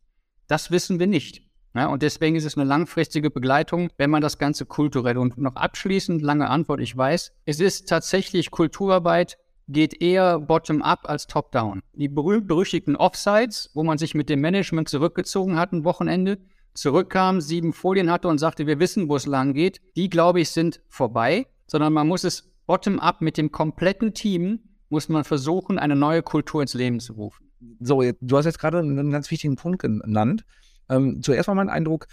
das 0.46 0.70
wissen 0.70 0.98
wir 0.98 1.06
nicht. 1.06 1.42
Ja, 1.74 1.86
und 1.86 2.02
deswegen 2.02 2.36
ist 2.36 2.44
es 2.44 2.56
eine 2.56 2.66
langfristige 2.66 3.30
Begleitung, 3.30 3.88
wenn 3.96 4.10
man 4.10 4.20
das 4.20 4.38
Ganze 4.38 4.66
kulturell 4.66 5.16
und 5.16 5.38
noch 5.38 5.56
abschließend, 5.56 6.20
lange 6.20 6.50
Antwort, 6.50 6.80
ich 6.80 6.94
weiß, 6.94 7.32
es 7.46 7.60
ist 7.60 7.88
tatsächlich 7.88 8.50
Kulturarbeit, 8.50 9.38
geht 9.68 10.02
eher 10.02 10.38
bottom-up 10.38 11.08
als 11.08 11.26
top-down. 11.26 11.82
Die 11.94 12.08
berühmt-berüchtigten 12.08 12.96
Offsites, 12.96 13.70
wo 13.74 13.84
man 13.84 13.96
sich 13.96 14.14
mit 14.14 14.28
dem 14.28 14.40
Management 14.40 14.88
zurückgezogen 14.88 15.56
hat, 15.56 15.72
ein 15.72 15.84
Wochenende, 15.84 16.38
zurückkam, 16.74 17.40
sieben 17.40 17.72
Folien 17.72 18.10
hatte 18.10 18.28
und 18.28 18.38
sagte, 18.38 18.66
wir 18.66 18.78
wissen, 18.78 19.08
wo 19.08 19.16
es 19.16 19.26
lang 19.26 19.54
geht, 19.54 19.80
die, 19.96 20.10
glaube 20.10 20.40
ich, 20.40 20.50
sind 20.50 20.80
vorbei, 20.88 21.46
sondern 21.66 21.92
man 21.92 22.08
muss 22.08 22.24
es 22.24 22.50
bottom-up 22.66 23.20
mit 23.20 23.38
dem 23.38 23.50
kompletten 23.50 24.14
Team, 24.14 24.60
muss 24.88 25.08
man 25.08 25.24
versuchen, 25.24 25.78
eine 25.78 25.96
neue 25.96 26.22
Kultur 26.22 26.60
ins 26.60 26.74
Leben 26.74 27.00
zu 27.00 27.14
rufen. 27.14 27.50
So, 27.80 28.02
du 28.20 28.36
hast 28.36 28.44
jetzt 28.44 28.58
gerade 28.58 28.78
einen 28.78 29.10
ganz 29.10 29.30
wichtigen 29.30 29.56
Punkt 29.56 29.80
genannt. 29.80 30.44
Ähm, 30.92 31.22
zuerst 31.22 31.48
war 31.48 31.54
mein 31.54 31.70
Eindruck, 31.70 32.06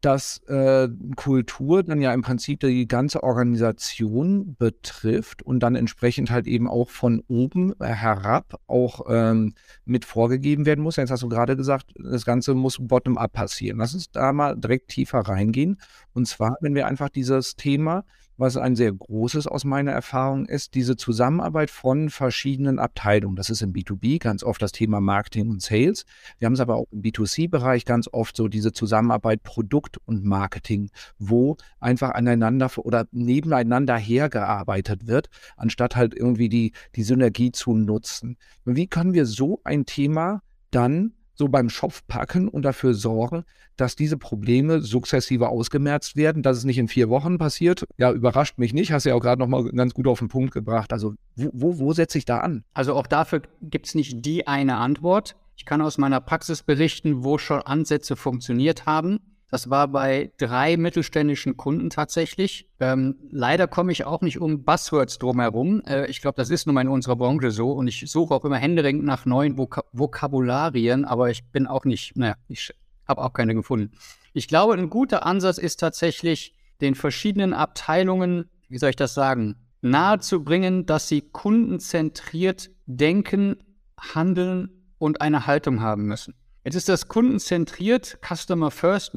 dass 0.00 0.38
äh, 0.46 0.88
Kultur 1.16 1.82
dann 1.82 2.00
ja 2.00 2.12
im 2.12 2.22
Prinzip 2.22 2.60
die 2.60 2.86
ganze 2.86 3.22
Organisation 3.22 4.54
betrifft 4.56 5.42
und 5.42 5.60
dann 5.60 5.74
entsprechend 5.74 6.30
halt 6.30 6.46
eben 6.46 6.68
auch 6.68 6.90
von 6.90 7.22
oben 7.28 7.74
herab 7.80 8.60
auch 8.66 9.06
ähm, 9.08 9.54
mit 9.84 10.04
vorgegeben 10.04 10.66
werden 10.66 10.84
muss. 10.84 10.96
Jetzt 10.96 11.10
hast 11.10 11.22
du 11.22 11.28
gerade 11.28 11.56
gesagt, 11.56 11.92
das 11.96 12.24
Ganze 12.24 12.54
muss 12.54 12.78
bottom-up 12.80 13.32
passieren. 13.32 13.78
Lass 13.78 13.94
uns 13.94 14.10
da 14.10 14.32
mal 14.32 14.54
direkt 14.56 14.88
tiefer 14.88 15.20
reingehen. 15.20 15.80
Und 16.12 16.28
zwar, 16.28 16.56
wenn 16.60 16.74
wir 16.74 16.86
einfach 16.86 17.08
dieses 17.08 17.56
Thema 17.56 18.04
was 18.36 18.56
ein 18.56 18.76
sehr 18.76 18.92
großes 18.92 19.46
aus 19.46 19.64
meiner 19.64 19.92
Erfahrung 19.92 20.46
ist, 20.46 20.74
diese 20.74 20.96
Zusammenarbeit 20.96 21.70
von 21.70 22.10
verschiedenen 22.10 22.78
Abteilungen. 22.78 23.36
Das 23.36 23.50
ist 23.50 23.62
im 23.62 23.72
B2B 23.72 24.18
ganz 24.18 24.42
oft 24.42 24.60
das 24.62 24.72
Thema 24.72 25.00
Marketing 25.00 25.50
und 25.50 25.62
Sales. 25.62 26.04
Wir 26.38 26.46
haben 26.46 26.54
es 26.54 26.60
aber 26.60 26.76
auch 26.76 26.86
im 26.90 27.02
B2C-Bereich 27.02 27.84
ganz 27.84 28.08
oft 28.12 28.36
so 28.36 28.48
diese 28.48 28.72
Zusammenarbeit 28.72 29.42
Produkt 29.42 29.98
und 30.06 30.24
Marketing, 30.24 30.90
wo 31.18 31.56
einfach 31.80 32.10
aneinander 32.10 32.70
oder 32.78 33.06
nebeneinander 33.12 33.96
hergearbeitet 33.96 35.06
wird, 35.06 35.28
anstatt 35.56 35.96
halt 35.96 36.14
irgendwie 36.14 36.48
die, 36.48 36.72
die 36.94 37.02
Synergie 37.02 37.52
zu 37.52 37.74
nutzen. 37.74 38.36
Wie 38.64 38.86
können 38.86 39.14
wir 39.14 39.26
so 39.26 39.60
ein 39.64 39.86
Thema 39.86 40.42
dann 40.70 41.12
so 41.36 41.48
beim 41.48 41.70
Schopf 41.70 42.02
packen 42.08 42.48
und 42.48 42.62
dafür 42.62 42.94
sorgen, 42.94 43.44
dass 43.76 43.94
diese 43.94 44.16
Probleme 44.16 44.80
sukzessive 44.80 45.48
ausgemerzt 45.48 46.16
werden, 46.16 46.42
dass 46.42 46.56
es 46.56 46.64
nicht 46.64 46.78
in 46.78 46.88
vier 46.88 47.08
Wochen 47.08 47.38
passiert. 47.38 47.84
Ja, 47.98 48.10
überrascht 48.10 48.58
mich 48.58 48.72
nicht, 48.72 48.90
hast 48.90 49.04
ja 49.04 49.14
auch 49.14 49.20
gerade 49.20 49.40
nochmal 49.40 49.70
ganz 49.72 49.94
gut 49.94 50.06
auf 50.06 50.18
den 50.18 50.28
Punkt 50.28 50.52
gebracht. 50.52 50.92
Also 50.92 51.14
wo, 51.36 51.50
wo, 51.52 51.78
wo 51.78 51.92
setze 51.92 52.18
ich 52.18 52.24
da 52.24 52.38
an? 52.38 52.64
Also 52.74 52.94
auch 52.94 53.06
dafür 53.06 53.42
gibt 53.62 53.86
es 53.86 53.94
nicht 53.94 54.24
die 54.24 54.46
eine 54.46 54.76
Antwort. 54.76 55.36
Ich 55.56 55.64
kann 55.64 55.80
aus 55.80 55.98
meiner 55.98 56.20
Praxis 56.20 56.62
berichten, 56.62 57.24
wo 57.24 57.38
schon 57.38 57.62
Ansätze 57.62 58.16
funktioniert 58.16 58.86
haben. 58.86 59.20
Das 59.48 59.70
war 59.70 59.88
bei 59.88 60.32
drei 60.38 60.76
mittelständischen 60.76 61.56
Kunden 61.56 61.88
tatsächlich. 61.88 62.68
Ähm, 62.80 63.16
leider 63.30 63.68
komme 63.68 63.92
ich 63.92 64.04
auch 64.04 64.20
nicht 64.20 64.40
um 64.40 64.64
Buzzwords 64.64 65.18
drumherum. 65.18 65.82
Äh, 65.86 66.06
ich 66.06 66.20
glaube, 66.20 66.36
das 66.36 66.50
ist 66.50 66.66
nun 66.66 66.74
mal 66.74 66.80
in 66.80 66.88
unserer 66.88 67.16
Branche 67.16 67.52
so 67.52 67.70
und 67.72 67.86
ich 67.86 68.10
suche 68.10 68.34
auch 68.34 68.44
immer 68.44 68.56
händeringend 68.56 69.04
nach 69.04 69.24
neuen 69.24 69.56
Vok 69.56 69.84
Vokabularien, 69.92 71.04
aber 71.04 71.30
ich 71.30 71.44
bin 71.44 71.66
auch 71.66 71.84
nicht, 71.84 72.16
naja, 72.16 72.34
ich 72.48 72.72
habe 73.06 73.22
auch 73.22 73.32
keine 73.32 73.54
gefunden. 73.54 73.92
Ich 74.32 74.48
glaube, 74.48 74.74
ein 74.74 74.90
guter 74.90 75.24
Ansatz 75.24 75.58
ist 75.58 75.78
tatsächlich, 75.78 76.54
den 76.80 76.94
verschiedenen 76.94 77.54
Abteilungen, 77.54 78.50
wie 78.68 78.78
soll 78.78 78.90
ich 78.90 78.96
das 78.96 79.14
sagen, 79.14 79.56
nahezubringen, 79.80 80.86
dass 80.86 81.08
sie 81.08 81.22
kundenzentriert 81.22 82.70
denken, 82.86 83.56
handeln 83.98 84.70
und 84.98 85.20
eine 85.20 85.46
Haltung 85.46 85.80
haben 85.80 86.04
müssen. 86.04 86.34
Jetzt 86.66 86.74
ist 86.74 86.88
das 86.88 87.06
kundenzentriert, 87.06 88.18
Customer 88.26 88.72
First, 88.72 89.16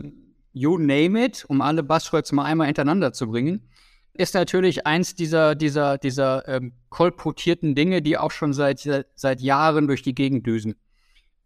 you 0.54 0.78
name 0.78 1.26
it, 1.26 1.46
um 1.48 1.62
alle 1.62 1.82
Buzzwords 1.82 2.32
mal 2.32 2.44
einmal 2.46 2.68
hintereinander 2.68 3.12
zu 3.12 3.26
bringen, 3.26 3.68
ist 4.14 4.36
natürlich 4.36 4.86
eins 4.86 5.16
dieser, 5.16 5.56
dieser, 5.56 5.98
dieser 5.98 6.48
ähm, 6.48 6.74
kolportierten 6.90 7.74
Dinge, 7.74 8.04
die 8.04 8.20
auch 8.20 8.30
schon 8.30 8.54
seit, 8.54 8.88
seit 9.16 9.42
Jahren 9.42 9.88
durch 9.88 10.04
die 10.04 10.14
Gegend 10.14 10.46
düsen. 10.46 10.76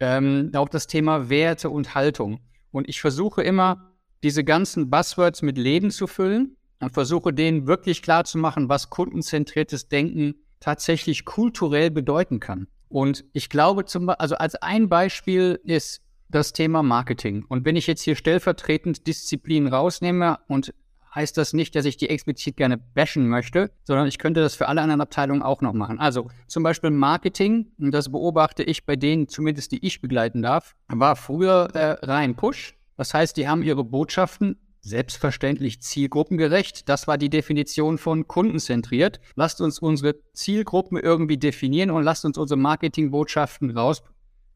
Ähm, 0.02 0.52
auch 0.56 0.68
das 0.68 0.88
Thema 0.88 1.30
Werte 1.30 1.70
und 1.70 1.96
Haltung. 1.96 2.42
Und 2.72 2.90
ich 2.90 3.00
versuche 3.00 3.42
immer, 3.42 3.94
diese 4.24 4.44
ganzen 4.44 4.90
Buzzwords 4.90 5.42
mit 5.42 5.58
Leben 5.58 5.90
zu 5.90 6.08
füllen 6.08 6.58
und 6.82 6.94
versuche 6.94 7.32
denen 7.32 7.66
wirklich 7.66 8.02
klar 8.02 8.26
zu 8.26 8.38
machen, 8.40 8.68
was 8.68 8.90
kundenzentriertes 8.90 9.88
Denken 9.88 10.36
tatsächlich 10.60 11.24
kulturell 11.24 11.92
bedeuten 11.92 12.42
kann. 12.42 12.68
Und 12.94 13.26
ich 13.34 13.50
glaube, 13.50 13.86
zum, 13.86 14.08
also 14.08 14.36
als 14.36 14.54
ein 14.54 14.88
Beispiel 14.88 15.60
ist 15.64 16.04
das 16.30 16.54
Thema 16.54 16.84
Marketing. 16.84 17.44
Und 17.50 17.66
wenn 17.66 17.76
ich 17.76 17.88
jetzt 17.88 18.04
hier 18.04 18.16
stellvertretend 18.16 19.08
Disziplin 19.08 19.66
rausnehme 19.66 20.38
und 20.48 20.76
heißt 21.16 21.36
das 21.36 21.54
nicht, 21.54 21.76
dass 21.76 21.86
ich 21.86 21.98
die 21.98 22.10
explizit 22.10 22.56
gerne 22.56 22.78
bashen 22.78 23.28
möchte, 23.28 23.72
sondern 23.84 24.06
ich 24.06 24.20
könnte 24.20 24.42
das 24.42 24.54
für 24.54 24.68
alle 24.68 24.82
anderen 24.82 25.02
Abteilungen 25.02 25.42
auch 25.42 25.62
noch 25.62 25.74
machen. 25.74 26.00
Also 26.00 26.28
zum 26.48 26.62
Beispiel 26.62 26.92
Marketing, 26.92 27.72
und 27.80 27.92
das 27.92 28.12
beobachte 28.12 28.62
ich 28.62 28.86
bei 28.86 28.96
denen, 28.96 29.28
zumindest 29.28 29.72
die 29.72 29.84
ich 29.84 30.00
begleiten 30.00 30.44
darf, 30.44 30.76
war 30.88 31.16
früher 31.16 31.70
äh, 31.74 32.06
rein 32.06 32.36
Push. 32.36 32.76
Das 32.96 33.16
heißt, 33.16 33.38
die 33.38 33.48
haben 33.48 33.64
ihre 33.64 33.84
Botschaften 33.84 34.60
Selbstverständlich 34.86 35.82
zielgruppengerecht. 35.82 36.90
Das 36.90 37.08
war 37.08 37.18
die 37.18 37.30
Definition 37.30 37.98
von 37.98 38.28
kundenzentriert. 38.28 39.22
Lasst 39.36 39.62
uns 39.62 39.80
unsere 39.80 40.16
Zielgruppen 40.34 40.98
irgendwie 40.98 41.38
definieren 41.38 41.90
und 41.90 42.04
lasst 42.04 42.26
uns 42.26 42.38
unsere 42.38 42.60
Marketingbotschaften 42.60 43.72
raus, 43.72 44.04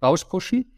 rauspushen. 0.03 0.74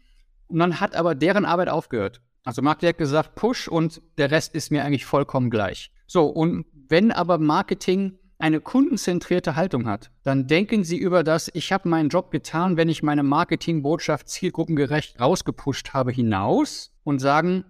Und 0.46 0.60
dann 0.60 0.78
hat 0.78 0.94
aber 0.94 1.16
deren 1.16 1.44
Arbeit 1.44 1.68
aufgehört. 1.68 2.22
Also 2.44 2.62
Marketing 2.62 2.90
hat 2.90 2.98
gesagt, 2.98 3.34
push 3.34 3.66
und 3.66 4.00
der 4.18 4.30
Rest 4.30 4.54
ist 4.54 4.70
mir 4.70 4.84
eigentlich 4.84 5.04
vollkommen 5.04 5.50
gleich. 5.50 5.90
So, 6.06 6.26
und 6.26 6.64
wenn 6.88 7.10
aber 7.10 7.38
Marketing 7.38 8.18
eine 8.38 8.60
kundenzentrierte 8.60 9.56
Haltung 9.56 9.86
hat, 9.88 10.12
dann 10.22 10.46
denken 10.46 10.84
Sie 10.84 10.96
über 10.96 11.24
das, 11.24 11.50
ich 11.52 11.72
habe 11.72 11.88
meinen 11.88 12.08
Job 12.08 12.30
getan, 12.30 12.76
wenn 12.76 12.88
ich 12.88 13.02
meine 13.02 13.24
Marketingbotschaft 13.24 14.28
zielgruppengerecht 14.28 15.20
rausgepusht 15.20 15.92
habe, 15.92 16.12
hinaus 16.12 16.92
und 17.02 17.18
sagen, 17.18 17.64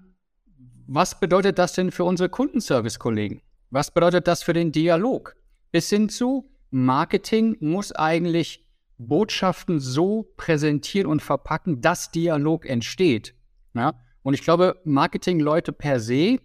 was 0.93 1.21
bedeutet 1.21 1.57
das 1.61 1.75
denn 1.75 1.93
für 1.93 2.03
unsere 2.03 2.29
Kundenservice-Kollegen? 2.29 3.43
Was 3.71 3.93
bedeutet 3.93 4.27
das 4.27 4.43
für 4.43 4.55
den 4.55 4.73
Dialog? 4.73 5.37
Bis 5.71 5.89
hin 5.89 6.09
zu 6.09 6.51
Marketing 6.73 7.57
muss 7.61 7.93
eigentlich 7.93 8.67
Botschaften 8.99 9.79
so 9.79 10.33
präsentieren 10.37 11.09
und 11.09 11.23
verpacken, 11.23 11.81
dass 11.81 12.11
Dialog 12.11 12.67
entsteht. 12.67 13.37
Ja? 13.73 13.95
Und 14.25 14.35
ich 14.35 14.43
glaube, 14.43 14.81
Marketing-Leute 14.83 15.73
per 15.73 16.01
se, 16.01 16.41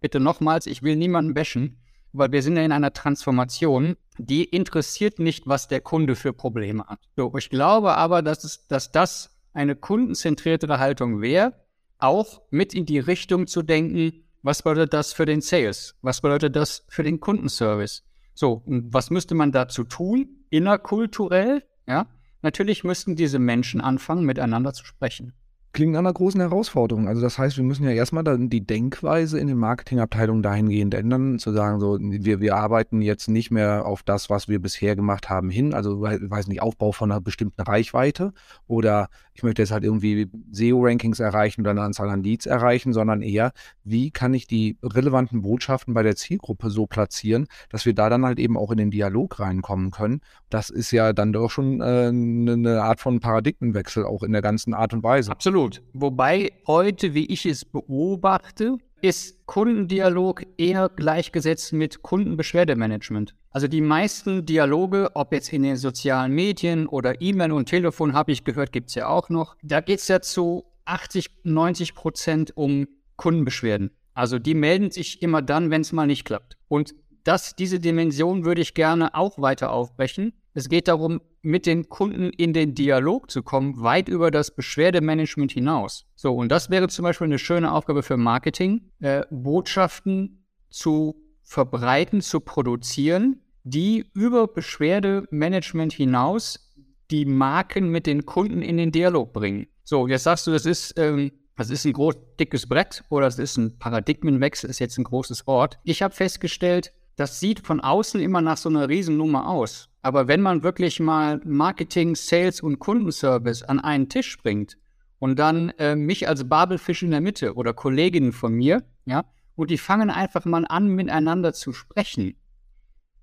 bitte 0.00 0.18
nochmals, 0.18 0.66
ich 0.66 0.82
will 0.82 0.96
niemanden 0.96 1.34
bashen, 1.34 1.78
weil 2.12 2.32
wir 2.32 2.42
sind 2.42 2.56
ja 2.56 2.64
in 2.64 2.72
einer 2.72 2.92
Transformation, 2.92 3.96
die 4.18 4.42
interessiert 4.42 5.20
nicht, 5.20 5.46
was 5.46 5.68
der 5.68 5.80
Kunde 5.80 6.16
für 6.16 6.32
Probleme 6.32 6.84
hat. 6.86 6.98
So, 7.14 7.32
ich 7.38 7.50
glaube 7.50 7.94
aber, 7.94 8.22
dass, 8.22 8.42
es, 8.42 8.66
dass 8.66 8.90
das 8.90 9.38
eine 9.52 9.76
kundenzentriertere 9.76 10.80
Haltung 10.80 11.20
wäre, 11.20 11.52
auch 11.98 12.42
mit 12.50 12.74
in 12.74 12.86
die 12.86 12.98
Richtung 12.98 13.46
zu 13.46 13.62
denken, 13.62 14.24
was 14.42 14.62
bedeutet 14.62 14.92
das 14.92 15.12
für 15.12 15.26
den 15.26 15.40
Sales? 15.40 15.96
Was 16.02 16.20
bedeutet 16.20 16.54
das 16.54 16.84
für 16.88 17.02
den 17.02 17.20
Kundenservice? 17.20 18.04
So, 18.34 18.62
und 18.66 18.92
was 18.92 19.10
müsste 19.10 19.34
man 19.34 19.52
dazu 19.52 19.84
tun? 19.84 20.28
Innerkulturell, 20.50 21.64
ja? 21.86 22.06
Natürlich 22.42 22.84
müssten 22.84 23.16
diese 23.16 23.38
Menschen 23.38 23.80
anfangen, 23.80 24.24
miteinander 24.24 24.72
zu 24.72 24.84
sprechen 24.84 25.32
klingt 25.76 25.92
nach 25.92 25.98
einer 25.98 26.12
großen 26.14 26.40
Herausforderung. 26.40 27.06
Also 27.06 27.20
das 27.20 27.38
heißt, 27.38 27.58
wir 27.58 27.64
müssen 27.64 27.84
ja 27.84 27.90
erstmal 27.90 28.24
dann 28.24 28.48
die 28.48 28.66
Denkweise 28.66 29.38
in 29.38 29.46
den 29.46 29.58
Marketingabteilungen 29.58 30.42
dahingehend 30.42 30.94
ändern, 30.94 31.38
zu 31.38 31.52
sagen, 31.52 31.80
so, 31.80 31.98
wir, 32.00 32.40
wir 32.40 32.56
arbeiten 32.56 33.02
jetzt 33.02 33.28
nicht 33.28 33.50
mehr 33.50 33.84
auf 33.84 34.02
das, 34.02 34.30
was 34.30 34.48
wir 34.48 34.58
bisher 34.58 34.96
gemacht 34.96 35.28
haben, 35.28 35.50
hin. 35.50 35.74
Also, 35.74 36.00
weiß 36.00 36.46
nicht, 36.46 36.62
Aufbau 36.62 36.92
von 36.92 37.12
einer 37.12 37.20
bestimmten 37.20 37.60
Reichweite 37.60 38.32
oder 38.66 39.08
ich 39.34 39.42
möchte 39.42 39.60
jetzt 39.60 39.70
halt 39.70 39.84
irgendwie 39.84 40.30
SEO-Rankings 40.50 41.20
erreichen 41.20 41.60
oder 41.60 41.72
eine 41.72 41.82
Anzahl 41.82 42.08
an 42.08 42.22
Leads 42.22 42.46
erreichen, 42.46 42.94
sondern 42.94 43.20
eher, 43.20 43.52
wie 43.84 44.10
kann 44.10 44.32
ich 44.32 44.46
die 44.46 44.78
relevanten 44.82 45.42
Botschaften 45.42 45.92
bei 45.92 46.02
der 46.02 46.16
Zielgruppe 46.16 46.70
so 46.70 46.86
platzieren, 46.86 47.48
dass 47.68 47.84
wir 47.84 47.94
da 47.94 48.08
dann 48.08 48.24
halt 48.24 48.38
eben 48.38 48.56
auch 48.56 48.70
in 48.70 48.78
den 48.78 48.90
Dialog 48.90 49.38
reinkommen 49.38 49.90
können. 49.90 50.22
Das 50.48 50.70
ist 50.70 50.90
ja 50.90 51.12
dann 51.12 51.34
doch 51.34 51.50
schon 51.50 51.82
äh, 51.82 52.08
eine 52.08 52.82
Art 52.82 53.00
von 53.00 53.20
Paradigmenwechsel 53.20 54.06
auch 54.06 54.22
in 54.22 54.32
der 54.32 54.40
ganzen 54.40 54.72
Art 54.72 54.94
und 54.94 55.02
Weise. 55.02 55.30
Absolut. 55.30 55.65
Absolut. 55.66 55.82
Wobei 55.92 56.52
heute, 56.66 57.14
wie 57.14 57.26
ich 57.26 57.46
es 57.46 57.64
beobachte, 57.64 58.78
ist 59.02 59.46
Kundendialog 59.46 60.44
eher 60.56 60.88
gleichgesetzt 60.88 61.72
mit 61.72 62.02
Kundenbeschwerdemanagement. 62.02 63.34
Also 63.50 63.68
die 63.68 63.80
meisten 63.80 64.44
Dialoge, 64.46 65.10
ob 65.14 65.32
jetzt 65.32 65.52
in 65.52 65.62
den 65.62 65.76
sozialen 65.76 66.32
Medien 66.32 66.86
oder 66.86 67.20
E-Mail 67.20 67.52
und 67.52 67.68
Telefon, 67.68 68.12
habe 68.12 68.32
ich 68.32 68.44
gehört, 68.44 68.72
gibt 68.72 68.88
es 68.88 68.94
ja 68.94 69.08
auch 69.08 69.28
noch. 69.28 69.56
Da 69.62 69.80
geht 69.80 70.00
es 70.00 70.08
ja 70.08 70.20
zu 70.20 70.64
80, 70.86 71.30
90 71.44 71.94
Prozent 71.94 72.56
um 72.56 72.86
Kundenbeschwerden. 73.16 73.90
Also 74.14 74.38
die 74.38 74.54
melden 74.54 74.90
sich 74.90 75.22
immer 75.22 75.42
dann, 75.42 75.70
wenn 75.70 75.82
es 75.82 75.92
mal 75.92 76.06
nicht 76.06 76.24
klappt. 76.24 76.56
Und 76.68 76.94
das, 77.24 77.56
diese 77.56 77.80
Dimension 77.80 78.44
würde 78.44 78.60
ich 78.60 78.74
gerne 78.74 79.14
auch 79.14 79.38
weiter 79.38 79.72
aufbrechen. 79.72 80.32
Es 80.56 80.70
geht 80.70 80.88
darum, 80.88 81.20
mit 81.42 81.66
den 81.66 81.90
Kunden 81.90 82.30
in 82.30 82.54
den 82.54 82.74
Dialog 82.74 83.30
zu 83.30 83.42
kommen, 83.42 83.82
weit 83.82 84.08
über 84.08 84.30
das 84.30 84.56
Beschwerdemanagement 84.56 85.52
hinaus. 85.52 86.06
So, 86.14 86.34
und 86.34 86.48
das 86.48 86.70
wäre 86.70 86.88
zum 86.88 87.02
Beispiel 87.02 87.26
eine 87.26 87.38
schöne 87.38 87.70
Aufgabe 87.70 88.02
für 88.02 88.16
Marketing, 88.16 88.90
äh, 89.00 89.26
Botschaften 89.30 90.46
zu 90.70 91.22
verbreiten, 91.42 92.22
zu 92.22 92.40
produzieren, 92.40 93.42
die 93.64 94.10
über 94.14 94.48
Beschwerdemanagement 94.48 95.92
hinaus 95.92 96.72
die 97.10 97.26
Marken 97.26 97.90
mit 97.90 98.06
den 98.06 98.24
Kunden 98.24 98.62
in 98.62 98.78
den 98.78 98.92
Dialog 98.92 99.34
bringen. 99.34 99.66
So, 99.84 100.08
jetzt 100.08 100.24
sagst 100.24 100.46
du, 100.46 100.52
das 100.52 100.64
ist, 100.64 100.94
ähm, 100.96 101.32
das 101.54 101.68
ist 101.68 101.84
ein 101.84 101.92
groß, 101.92 102.14
dickes 102.40 102.66
Brett 102.66 103.04
oder 103.10 103.26
das 103.26 103.38
ist 103.38 103.58
ein 103.58 103.78
Paradigmenwechsel, 103.78 104.70
ist 104.70 104.78
jetzt 104.78 104.96
ein 104.96 105.04
großes 105.04 105.46
Wort. 105.46 105.78
Ich 105.84 106.00
habe 106.00 106.14
festgestellt, 106.14 106.94
das 107.16 107.40
sieht 107.40 107.60
von 107.60 107.80
außen 107.80 108.20
immer 108.20 108.40
nach 108.40 108.56
so 108.56 108.70
einer 108.70 108.88
Riesennummer 108.88 109.48
aus. 109.48 109.90
Aber 110.06 110.28
wenn 110.28 110.40
man 110.40 110.62
wirklich 110.62 111.00
mal 111.00 111.40
Marketing, 111.44 112.14
Sales 112.14 112.60
und 112.60 112.78
Kundenservice 112.78 113.64
an 113.64 113.80
einen 113.80 114.08
Tisch 114.08 114.38
bringt 114.38 114.78
und 115.18 115.36
dann 115.36 115.70
äh, 115.80 115.96
mich 115.96 116.28
als 116.28 116.48
Babelfisch 116.48 117.02
in 117.02 117.10
der 117.10 117.20
Mitte 117.20 117.54
oder 117.54 117.74
Kolleginnen 117.74 118.30
von 118.30 118.52
mir, 118.54 118.84
ja, 119.04 119.24
und 119.56 119.72
die 119.72 119.78
fangen 119.78 120.10
einfach 120.10 120.44
mal 120.44 120.64
an, 120.68 120.86
miteinander 120.86 121.52
zu 121.54 121.72
sprechen. 121.72 122.36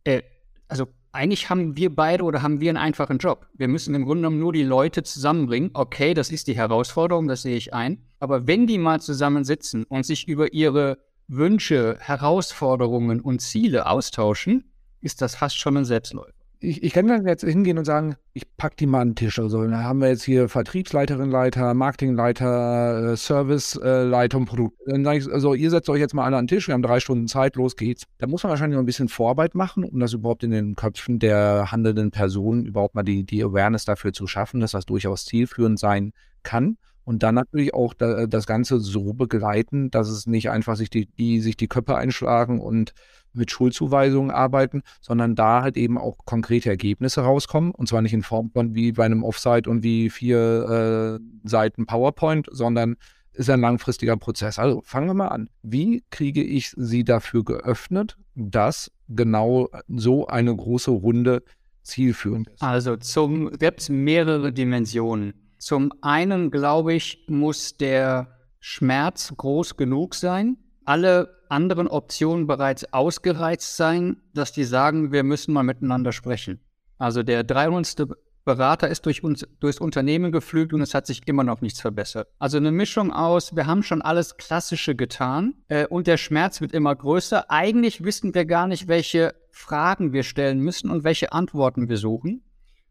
Äh, 0.04 0.24
also 0.68 0.90
eigentlich 1.13 1.50
haben 1.50 1.78
wir 1.78 1.96
beide 1.96 2.25
oder 2.25 2.42
haben 2.42 2.60
wir 2.60 2.70
einen 2.70 2.78
einfachen 2.78 3.18
Job. 3.18 3.48
Wir 3.54 3.70
müssen 3.70 3.96
im 3.96 4.04
Grunde 4.04 4.24
genommen 4.24 4.40
nur 4.40 4.52
die 4.52 4.63
Leute 4.63 5.04
zusammenbringen. 5.04 5.70
Okay, 5.74 6.13
das 6.13 6.32
ist 6.32 6.50
die 6.50 6.58
Herausforderung, 6.58 7.30
das 7.30 7.44
sehe 7.44 7.56
ich 7.56 7.74
ein. 7.74 8.04
Aber 8.20 8.46
wenn 8.46 8.68
die 8.68 8.78
mal 8.78 9.00
zusammensitzen 9.00 9.86
und 9.86 10.06
sich 10.06 10.28
über 10.28 10.52
ihre 10.52 10.98
Wünsche, 11.30 11.96
Herausforderungen 12.02 13.22
und 13.22 13.40
Ziele 13.40 13.86
austauschen, 13.86 14.74
ist 15.00 15.22
das 15.22 15.36
fast 15.36 15.58
schon 15.58 15.78
ein 15.78 15.86
Selbstläufer 15.86 16.42
ich, 16.63 16.82
ich 16.82 16.93
kann 16.93 17.08
dann 17.08 17.27
jetzt 17.27 17.43
hingehen 17.43 17.77
und 17.77 17.86
sagen, 17.86 18.15
ich 18.34 18.43
packe 18.58 18.75
die 18.77 18.86
mal 18.86 19.01
an 19.01 19.10
den 19.10 19.15
Tisch. 19.15 19.38
Also 19.38 19.67
da 19.67 19.84
haben 19.84 20.00
wir 20.00 20.08
jetzt 20.08 20.24
hier 20.24 20.48
Vertriebsleiterin, 20.48 21.29
Leiter, 21.29 21.74
Marketingleiter, 21.74 23.12
äh, 23.12 23.17
Serviceleiter 23.17 24.38
und 24.38 24.46
Produkt. 24.46 24.77
Dann 24.86 25.03
sage 25.03 25.20
ich, 25.20 25.32
also 25.32 25.53
ihr 25.53 25.70
setzt 25.70 25.89
euch 25.89 26.00
jetzt 26.00 26.13
mal 26.13 26.24
alle 26.24 26.38
an 26.38 26.46
den 26.46 26.55
Tisch, 26.55 26.67
wir 26.67 26.74
haben 26.74 26.82
drei 26.82 27.00
Stunden 27.00 27.27
Zeit, 27.27 27.55
los 27.55 27.75
geht's. 27.75 28.05
Da 28.17 28.27
muss 28.27 28.43
man 28.43 28.51
wahrscheinlich 28.51 28.75
noch 28.75 28.84
ein 28.84 28.88
bisschen 28.88 29.10
Vorarbeit 29.10 29.55
machen, 29.55 29.84
um 29.84 30.00
das 30.00 30.13
überhaupt 30.13 30.43
in 30.43 30.51
den 30.51 30.75
Köpfen 30.75 31.20
der 31.20 31.72
handelnden 31.72 32.12
Personen 32.12 32.65
überhaupt 32.65 32.96
mal 32.96 33.03
die, 33.03 33.25
die 33.25 33.43
Awareness 33.43 33.86
dafür 33.86 34.13
zu 34.13 34.25
schaffen, 34.25 34.62
dass 34.62 34.72
das 34.72 34.86
durchaus 34.86 35.25
zielführend 35.25 35.79
sein 35.79 36.13
kann 36.43 36.77
Und 37.05 37.24
dann 37.24 37.36
natürlich 37.36 37.74
auch 37.74 37.93
da, 37.93 38.27
das 38.27 38.48
Ganze 38.48 38.79
so 38.79 39.13
begleiten, 39.13 39.91
dass 39.91 40.10
es 40.10 40.25
nicht 40.25 40.50
einfach 40.50 40.75
sich 40.75 40.89
die, 40.89 41.05
die, 41.05 41.41
sich 41.41 41.57
die 41.57 41.67
Köpfe 41.67 41.95
einschlagen 41.95 42.60
und 42.60 42.93
mit 43.33 43.51
Schulzuweisungen 43.51 44.31
arbeiten, 44.31 44.83
sondern 45.01 45.36
da 45.36 45.63
halt 45.63 45.75
eben 45.75 45.98
auch 45.98 46.17
konkrete 46.25 46.69
Ergebnisse 46.69 47.22
rauskommen. 47.22 47.72
Und 47.72 47.88
zwar 47.88 48.01
nicht 48.01 48.13
in 48.13 48.24
Form 48.24 48.51
von 48.51 48.75
wie 48.75 48.91
bei 48.91 49.05
einem 49.05 49.24
Offsite 49.24 49.69
und 49.69 49.83
wie 49.83 50.10
vier 50.10 51.19
äh, 51.19 51.48
Seiten 51.48 51.86
PowerPoint, 51.86 52.48
sondern 52.51 52.95
ist 53.33 53.50
ein 53.50 53.62
langfristiger 53.62 54.15
Prozess. 54.15 54.60
Also 54.60 54.81
fangen 54.86 55.07
wir 55.07 55.15
mal 55.15 55.29
an. 55.29 55.50
Wie 55.63 56.03
kriege 56.12 56.43
ich 56.43 56.72
Sie 56.77 57.03
dafür 57.03 57.43
geöffnet, 57.43 58.17
dass 58.36 58.91
genau 59.10 59.69
so 59.88 60.27
eine 60.27 60.55
große 60.55 60.91
Runde 60.91 61.43
zielführend 61.81 62.48
ist? 62.50 62.62
Also 62.62 62.95
zum 62.98 63.50
gibt 63.57 63.81
es 63.81 63.89
mehrere 63.89 64.53
Dimensionen. 64.53 65.33
Zum 65.63 65.93
einen 66.01 66.51
glaube 66.51 66.93
ich, 66.93 67.24
muss 67.29 67.77
der 67.77 68.36
Schmerz 68.60 69.34
groß 69.38 69.77
genug 69.77 70.13
sein, 70.13 70.58
alle 70.84 71.38
anderen 71.48 71.88
Optionen 71.88 72.48
bereits 72.48 72.91
ausgereizt 72.91 73.77
sein, 73.77 74.17
dass 74.34 74.51
die 74.51 74.65
sagen, 74.65 75.13
wir 75.13 75.24
müssen 75.24 75.53
mal 75.53 75.63
miteinander 75.63 76.12
sprechen. 76.12 76.60
Also 76.98 77.24
der 77.24 77.46
300. 77.46 78.10
Berater 78.43 78.89
ist 78.89 79.05
durch 79.05 79.24
uns, 79.24 79.48
durchs 79.62 79.79
Unternehmen 79.79 80.34
geflügt 80.34 80.74
und 80.74 80.82
es 80.82 80.93
hat 80.93 81.08
sich 81.08 81.25
immer 81.29 81.46
noch 81.46 81.62
nichts 81.62 81.79
verbessert. 81.79 82.27
Also 82.39 82.58
eine 82.58 82.72
Mischung 82.72 83.13
aus, 83.13 83.55
wir 83.55 83.65
haben 83.65 83.84
schon 83.84 84.01
alles 84.01 84.36
Klassische 84.36 84.96
getan 84.96 85.53
äh, 85.70 85.88
und 85.88 86.08
der 86.08 86.17
Schmerz 86.17 86.60
wird 86.60 86.74
immer 86.74 86.93
größer. 86.93 87.50
Eigentlich 87.50 88.03
wissen 88.03 88.36
wir 88.36 88.43
gar 88.43 88.67
nicht, 88.67 88.89
welche 88.89 89.34
Fragen 89.50 90.12
wir 90.12 90.24
stellen 90.24 90.60
müssen 90.60 90.89
und 90.89 91.05
welche 91.05 91.32
Antworten 91.32 91.88
wir 91.88 91.96
suchen. 91.96 92.43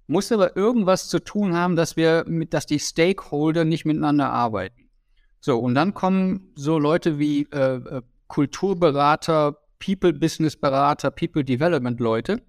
Muss 0.06 0.32
aber 0.32 0.56
irgendwas 0.56 1.08
zu 1.08 1.20
tun 1.20 1.54
haben, 1.54 1.76
dass 1.76 1.96
wir 1.96 2.24
mit, 2.26 2.54
dass 2.54 2.66
die 2.66 2.78
Stakeholder 2.78 3.64
nicht 3.64 3.84
miteinander 3.84 4.30
arbeiten. 4.30 4.90
So, 5.40 5.58
und 5.58 5.74
dann 5.74 5.94
kommen 5.94 6.52
so 6.54 6.78
Leute 6.78 7.18
wie 7.18 7.48
äh, 7.52 7.76
äh 7.76 8.02
Kulturberater, 8.28 9.58
People 9.78 10.14
Business 10.14 10.56
Berater, 10.56 11.10
People 11.10 11.44
Development 11.44 12.00
Leute 12.00 12.40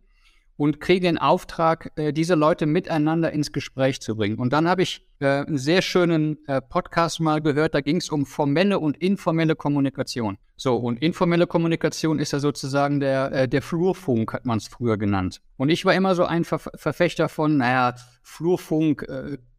und 0.57 0.79
kriege 0.79 1.07
den 1.07 1.17
Auftrag, 1.17 1.91
äh, 1.95 2.13
diese 2.13 2.35
Leute 2.35 2.65
miteinander 2.65 3.31
ins 3.31 3.51
Gespräch 3.51 4.01
zu 4.01 4.15
bringen. 4.15 4.37
Und 4.37 4.53
dann 4.53 4.67
habe 4.67 4.83
ich 4.83 5.07
äh, 5.19 5.45
einen 5.45 5.57
sehr 5.57 5.81
schönen 5.81 6.37
äh, 6.47 6.61
Podcast 6.61 7.19
mal 7.19 7.41
gehört, 7.41 7.73
da 7.73 7.81
ging 7.81 7.97
es 7.97 8.09
um 8.09 8.25
formelle 8.25 8.79
und 8.79 8.97
informelle 8.97 9.55
Kommunikation. 9.55 10.37
So, 10.55 10.75
und 10.75 11.01
informelle 11.01 11.47
Kommunikation 11.47 12.19
ist 12.19 12.31
ja 12.31 12.39
sozusagen 12.39 12.99
der, 12.99 13.47
der 13.47 13.61
Flurfunk, 13.61 14.33
hat 14.33 14.45
man 14.45 14.59
es 14.59 14.67
früher 14.67 14.97
genannt. 14.97 15.41
Und 15.57 15.69
ich 15.69 15.83
war 15.83 15.93
immer 15.93 16.13
so 16.15 16.25
ein 16.25 16.45
Ver 16.45 16.59
Verfechter 16.59 17.27
von, 17.27 17.57
naja, 17.57 17.95
Flurfunk, 18.21 19.05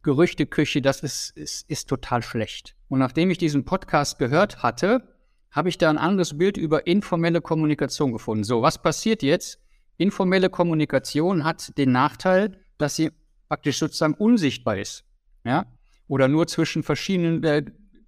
Gerüchteküche, 0.02 0.80
das 0.80 1.00
ist, 1.00 1.36
ist, 1.36 1.68
ist 1.68 1.88
total 1.88 2.22
schlecht. 2.22 2.76
Und 2.88 3.00
nachdem 3.00 3.30
ich 3.30 3.38
diesen 3.38 3.64
Podcast 3.64 4.18
gehört 4.18 4.62
hatte, 4.62 5.02
habe 5.50 5.68
ich 5.68 5.78
da 5.78 5.90
ein 5.90 5.98
anderes 5.98 6.38
Bild 6.38 6.56
über 6.56 6.86
informelle 6.86 7.40
Kommunikation 7.40 8.12
gefunden. 8.12 8.44
So, 8.44 8.62
was 8.62 8.80
passiert 8.80 9.22
jetzt? 9.22 9.63
Informelle 9.96 10.50
Kommunikation 10.50 11.44
hat 11.44 11.76
den 11.78 11.92
Nachteil, 11.92 12.58
dass 12.78 12.96
sie 12.96 13.10
praktisch 13.48 13.78
sozusagen 13.78 14.14
unsichtbar 14.14 14.78
ist. 14.78 15.04
Ja? 15.44 15.66
Oder 16.08 16.28
nur 16.28 16.46
zwischen 16.46 16.82
verschiedenen 16.82 17.42
äh, 17.44 17.64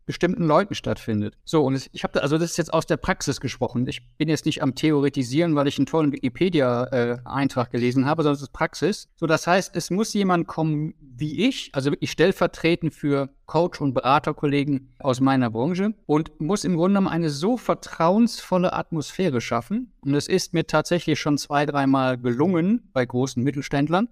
bestimmten 0.07 0.45
Leuten 0.45 0.75
stattfindet. 0.75 1.37
So, 1.45 1.65
und 1.65 1.91
ich 1.93 2.05
habe 2.05 2.13
da, 2.13 2.21
also 2.21 2.39
das 2.39 2.53
ist 2.53 2.57
jetzt 2.57 2.73
aus 2.73 2.87
der 2.87 2.97
Praxis 2.97 3.41
gesprochen. 3.41 3.87
Ich 3.89 4.07
bin 4.17 4.29
jetzt 4.29 4.47
nicht 4.47 4.63
am 4.63 4.75
Theoretisieren, 4.77 5.57
weil 5.57 5.67
ich 5.67 5.79
einen 5.79 5.87
tollen 5.87 6.13
Wikipedia-Eintrag 6.13 7.69
äh, 7.69 7.71
gelesen 7.73 8.07
habe, 8.07 8.23
sondern 8.23 8.37
es 8.37 8.43
ist 8.43 8.53
Praxis. 8.53 9.09
So, 9.17 9.27
das 9.27 9.47
heißt, 9.47 9.75
es 9.75 9.91
muss 9.91 10.15
jemand 10.15 10.47
kommen 10.47 10.95
wie 11.01 11.47
ich, 11.47 11.71
also 11.73 11.91
wirklich 11.91 12.13
stellvertretend 12.13 12.95
für 12.95 13.31
Coach- 13.47 13.81
und 13.81 13.95
Beraterkollegen 13.95 14.95
aus 15.01 15.21
meiner 15.21 15.51
Branche 15.51 15.95
und 16.07 16.41
muss 16.41 16.65
im 16.65 16.77
Grunde 16.77 16.95
genommen 16.95 17.09
eine 17.09 17.31
so 17.31 17.57
vertrauensvolle 17.57 18.73
Atmosphäre 18.73 19.41
schaffen. 19.41 19.93
Und 20.01 20.15
es 20.15 20.29
ist 20.29 20.55
mir 20.55 20.67
tatsächlich 20.67 21.19
schon 21.19 21.39
zwei, 21.39 21.67
dreimal 21.67 22.17
gelungen 22.17 22.91
bei 22.93 23.05
großen 23.05 23.43
Mittelständlern, 23.43 24.09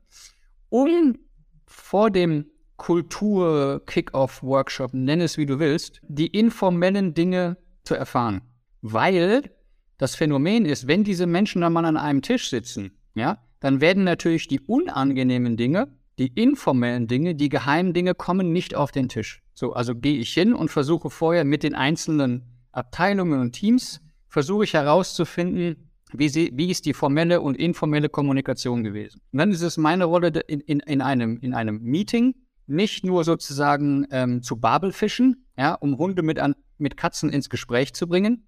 um 0.70 1.18
vor 1.66 2.10
dem 2.10 2.46
Kultur-Kick-Off-Workshop, 2.76 4.94
nenn 4.94 5.20
es 5.20 5.38
wie 5.38 5.46
du 5.46 5.58
willst, 5.58 6.00
die 6.02 6.26
informellen 6.26 7.14
Dinge 7.14 7.56
zu 7.84 7.94
erfahren. 7.94 8.42
Weil 8.82 9.50
das 9.98 10.16
Phänomen 10.16 10.66
ist, 10.66 10.86
wenn 10.86 11.04
diese 11.04 11.26
Menschen 11.26 11.62
dann 11.62 11.72
mal 11.72 11.84
an 11.84 11.96
einem 11.96 12.22
Tisch 12.22 12.50
sitzen, 12.50 12.92
ja, 13.14 13.38
dann 13.60 13.80
werden 13.80 14.04
natürlich 14.04 14.48
die 14.48 14.60
unangenehmen 14.60 15.56
Dinge, 15.56 15.88
die 16.18 16.28
informellen 16.28 17.06
Dinge, 17.06 17.34
die 17.34 17.48
geheimen 17.48 17.92
Dinge 17.92 18.14
kommen 18.14 18.52
nicht 18.52 18.74
auf 18.74 18.90
den 18.90 19.08
Tisch. 19.08 19.42
So, 19.54 19.72
also 19.72 19.94
gehe 19.94 20.18
ich 20.18 20.32
hin 20.32 20.52
und 20.52 20.70
versuche 20.70 21.10
vorher 21.10 21.44
mit 21.44 21.62
den 21.62 21.74
einzelnen 21.74 22.42
Abteilungen 22.72 23.40
und 23.40 23.52
Teams, 23.52 24.00
versuche 24.28 24.64
ich 24.64 24.74
herauszufinden, 24.74 25.90
wie, 26.12 26.28
sie, 26.28 26.52
wie 26.54 26.70
ist 26.70 26.86
die 26.86 26.94
formelle 26.94 27.40
und 27.40 27.56
informelle 27.56 28.08
Kommunikation 28.08 28.84
gewesen. 28.84 29.20
Und 29.32 29.38
dann 29.38 29.50
ist 29.50 29.62
es 29.62 29.76
meine 29.76 30.04
Rolle 30.04 30.28
in, 30.46 30.60
in, 30.60 30.80
in, 30.80 31.00
einem, 31.00 31.38
in 31.38 31.54
einem 31.54 31.82
Meeting, 31.82 32.34
nicht 32.66 33.04
nur 33.04 33.24
sozusagen 33.24 34.06
ähm, 34.10 34.42
zu 34.42 34.56
Babelfischen, 34.56 35.46
ja, 35.56 35.74
um 35.74 35.98
Hunde 35.98 36.22
mit, 36.22 36.38
an, 36.38 36.54
mit 36.78 36.96
Katzen 36.96 37.30
ins 37.30 37.50
Gespräch 37.50 37.94
zu 37.94 38.06
bringen, 38.08 38.46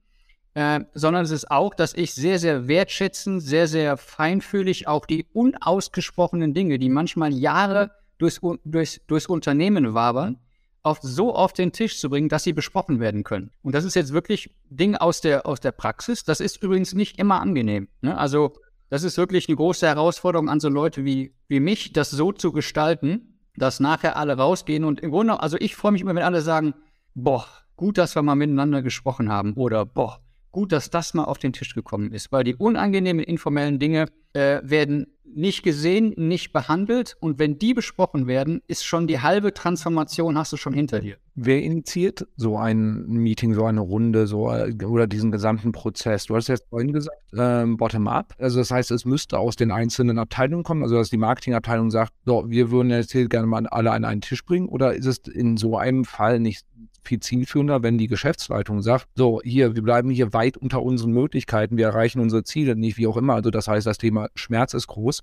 äh, 0.54 0.80
sondern 0.94 1.24
es 1.24 1.30
ist 1.30 1.50
auch, 1.50 1.74
dass 1.74 1.94
ich 1.94 2.14
sehr, 2.14 2.38
sehr 2.38 2.66
wertschätzend, 2.66 3.42
sehr, 3.42 3.68
sehr 3.68 3.96
feinfühlig 3.96 4.88
auch 4.88 5.06
die 5.06 5.26
unausgesprochenen 5.32 6.54
Dinge, 6.54 6.78
die 6.78 6.88
manchmal 6.88 7.32
Jahre 7.32 7.90
durchs, 8.18 8.40
durchs, 8.64 9.00
durchs 9.06 9.26
Unternehmen 9.26 9.94
wabern, 9.94 10.38
auf, 10.82 11.00
so 11.02 11.34
auf 11.34 11.52
den 11.52 11.72
Tisch 11.72 11.98
zu 11.98 12.08
bringen, 12.08 12.28
dass 12.28 12.44
sie 12.44 12.52
besprochen 12.52 13.00
werden 13.00 13.24
können. 13.24 13.50
Und 13.62 13.74
das 13.74 13.84
ist 13.84 13.96
jetzt 13.96 14.12
wirklich 14.12 14.54
Ding 14.70 14.94
aus 14.94 15.20
der, 15.20 15.44
aus 15.44 15.60
der 15.60 15.72
Praxis. 15.72 16.24
Das 16.24 16.40
ist 16.40 16.62
übrigens 16.62 16.94
nicht 16.94 17.18
immer 17.18 17.40
angenehm. 17.40 17.88
Ne? 18.00 18.16
Also 18.16 18.54
das 18.88 19.02
ist 19.02 19.18
wirklich 19.18 19.48
eine 19.48 19.56
große 19.56 19.86
Herausforderung 19.86 20.48
an 20.48 20.60
so 20.60 20.68
Leute 20.68 21.04
wie, 21.04 21.34
wie 21.48 21.60
mich, 21.60 21.92
das 21.92 22.10
so 22.10 22.32
zu 22.32 22.52
gestalten, 22.52 23.35
dass 23.56 23.80
nachher 23.80 24.16
alle 24.16 24.36
rausgehen 24.36 24.84
und 24.84 25.00
im 25.00 25.10
Grunde, 25.10 25.40
also 25.40 25.56
ich 25.58 25.76
freue 25.76 25.92
mich 25.92 26.02
immer, 26.02 26.14
wenn 26.14 26.22
alle 26.22 26.42
sagen, 26.42 26.74
boah, 27.14 27.46
gut, 27.76 27.98
dass 27.98 28.14
wir 28.14 28.22
mal 28.22 28.34
miteinander 28.34 28.82
gesprochen 28.82 29.30
haben 29.30 29.54
oder 29.54 29.84
boah, 29.84 30.20
gut, 30.56 30.72
dass 30.72 30.88
das 30.88 31.12
mal 31.12 31.24
auf 31.24 31.36
den 31.36 31.52
Tisch 31.52 31.74
gekommen 31.74 32.12
ist, 32.12 32.32
weil 32.32 32.42
die 32.42 32.54
unangenehmen 32.54 33.22
informellen 33.22 33.78
Dinge 33.78 34.06
äh, 34.32 34.60
werden 34.62 35.06
nicht 35.22 35.62
gesehen, 35.62 36.14
nicht 36.16 36.54
behandelt 36.54 37.14
und 37.20 37.38
wenn 37.38 37.58
die 37.58 37.74
besprochen 37.74 38.26
werden, 38.26 38.62
ist 38.66 38.86
schon 38.86 39.06
die 39.06 39.20
halbe 39.20 39.52
Transformation 39.52 40.38
hast 40.38 40.54
du 40.54 40.56
schon 40.56 40.72
hinter 40.72 41.00
dir. 41.00 41.18
Wer 41.34 41.62
initiiert 41.62 42.26
so 42.36 42.56
ein 42.56 43.04
Meeting, 43.06 43.52
so 43.52 43.66
eine 43.66 43.80
Runde, 43.80 44.26
so 44.26 44.50
äh, 44.50 44.74
oder 44.82 45.06
diesen 45.06 45.30
gesamten 45.30 45.72
Prozess? 45.72 46.24
Du 46.24 46.36
hast 46.36 46.48
jetzt 46.48 46.64
vorhin 46.70 46.94
gesagt, 46.94 47.18
ähm, 47.36 47.76
bottom-up. 47.76 48.32
Also 48.38 48.58
das 48.58 48.70
heißt, 48.70 48.90
es 48.92 49.04
müsste 49.04 49.38
aus 49.38 49.56
den 49.56 49.70
einzelnen 49.70 50.18
Abteilungen 50.18 50.64
kommen, 50.64 50.84
also 50.84 50.94
dass 50.94 51.10
die 51.10 51.18
Marketingabteilung 51.18 51.90
sagt, 51.90 52.14
so, 52.24 52.48
wir 52.48 52.70
würden 52.70 52.88
jetzt 52.88 53.12
hier 53.12 53.28
gerne 53.28 53.46
mal 53.46 53.66
alle 53.66 53.90
an 53.90 54.06
einen 54.06 54.22
Tisch 54.22 54.42
bringen, 54.42 54.70
oder 54.70 54.94
ist 54.94 55.04
es 55.04 55.18
in 55.18 55.58
so 55.58 55.76
einem 55.76 56.06
Fall 56.06 56.40
nicht 56.40 56.64
viel 57.06 57.20
zielführender, 57.20 57.82
wenn 57.82 57.98
die 57.98 58.06
Geschäftsleitung 58.06 58.82
sagt, 58.82 59.08
so, 59.14 59.40
hier, 59.42 59.74
wir 59.74 59.82
bleiben 59.82 60.10
hier 60.10 60.32
weit 60.32 60.56
unter 60.56 60.82
unseren 60.82 61.12
Möglichkeiten, 61.12 61.76
wir 61.76 61.86
erreichen 61.86 62.20
unsere 62.20 62.44
Ziele 62.44 62.76
nicht, 62.76 62.98
wie 62.98 63.06
auch 63.06 63.16
immer. 63.16 63.34
Also 63.34 63.50
das 63.50 63.68
heißt, 63.68 63.86
das 63.86 63.98
Thema 63.98 64.28
Schmerz 64.34 64.74
ist 64.74 64.86
groß. 64.86 65.22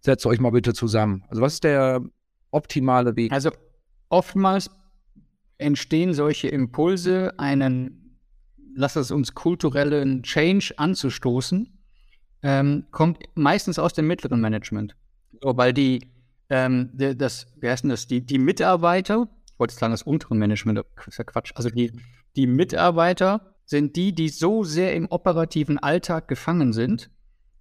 Setzt 0.00 0.26
euch 0.26 0.40
mal 0.40 0.50
bitte 0.50 0.74
zusammen. 0.74 1.24
Also 1.28 1.40
was 1.40 1.54
ist 1.54 1.64
der 1.64 2.02
optimale 2.50 3.16
Weg? 3.16 3.32
Also 3.32 3.50
oftmals 4.08 4.70
entstehen 5.58 6.12
solche 6.14 6.48
Impulse, 6.48 7.32
einen, 7.38 8.18
lass 8.74 8.96
es 8.96 9.10
uns 9.10 9.34
kulturellen 9.34 10.22
Change 10.22 10.74
anzustoßen, 10.76 11.78
ähm, 12.42 12.86
kommt 12.90 13.18
meistens 13.34 13.78
aus 13.78 13.94
dem 13.94 14.06
mittleren 14.06 14.40
Management. 14.40 14.94
So, 15.40 15.56
weil 15.56 15.72
die, 15.72 16.10
ähm, 16.50 16.90
das, 16.94 17.46
wie 17.60 17.68
heißt 17.68 17.84
denn 17.84 17.90
das, 17.90 18.06
die, 18.06 18.20
die 18.20 18.38
Mitarbeiter 18.38 19.28
wollte 19.58 19.74
sagen, 19.74 19.92
das 19.92 20.02
untere 20.02 20.34
Management, 20.34 20.82
ist 21.06 21.18
ja 21.18 21.24
Quatsch. 21.24 21.52
Also 21.54 21.70
die, 21.70 21.92
die 22.36 22.46
Mitarbeiter 22.46 23.54
sind 23.64 23.96
die, 23.96 24.14
die 24.14 24.28
so 24.28 24.64
sehr 24.64 24.94
im 24.94 25.06
operativen 25.10 25.78
Alltag 25.78 26.28
gefangen 26.28 26.72
sind, 26.72 27.10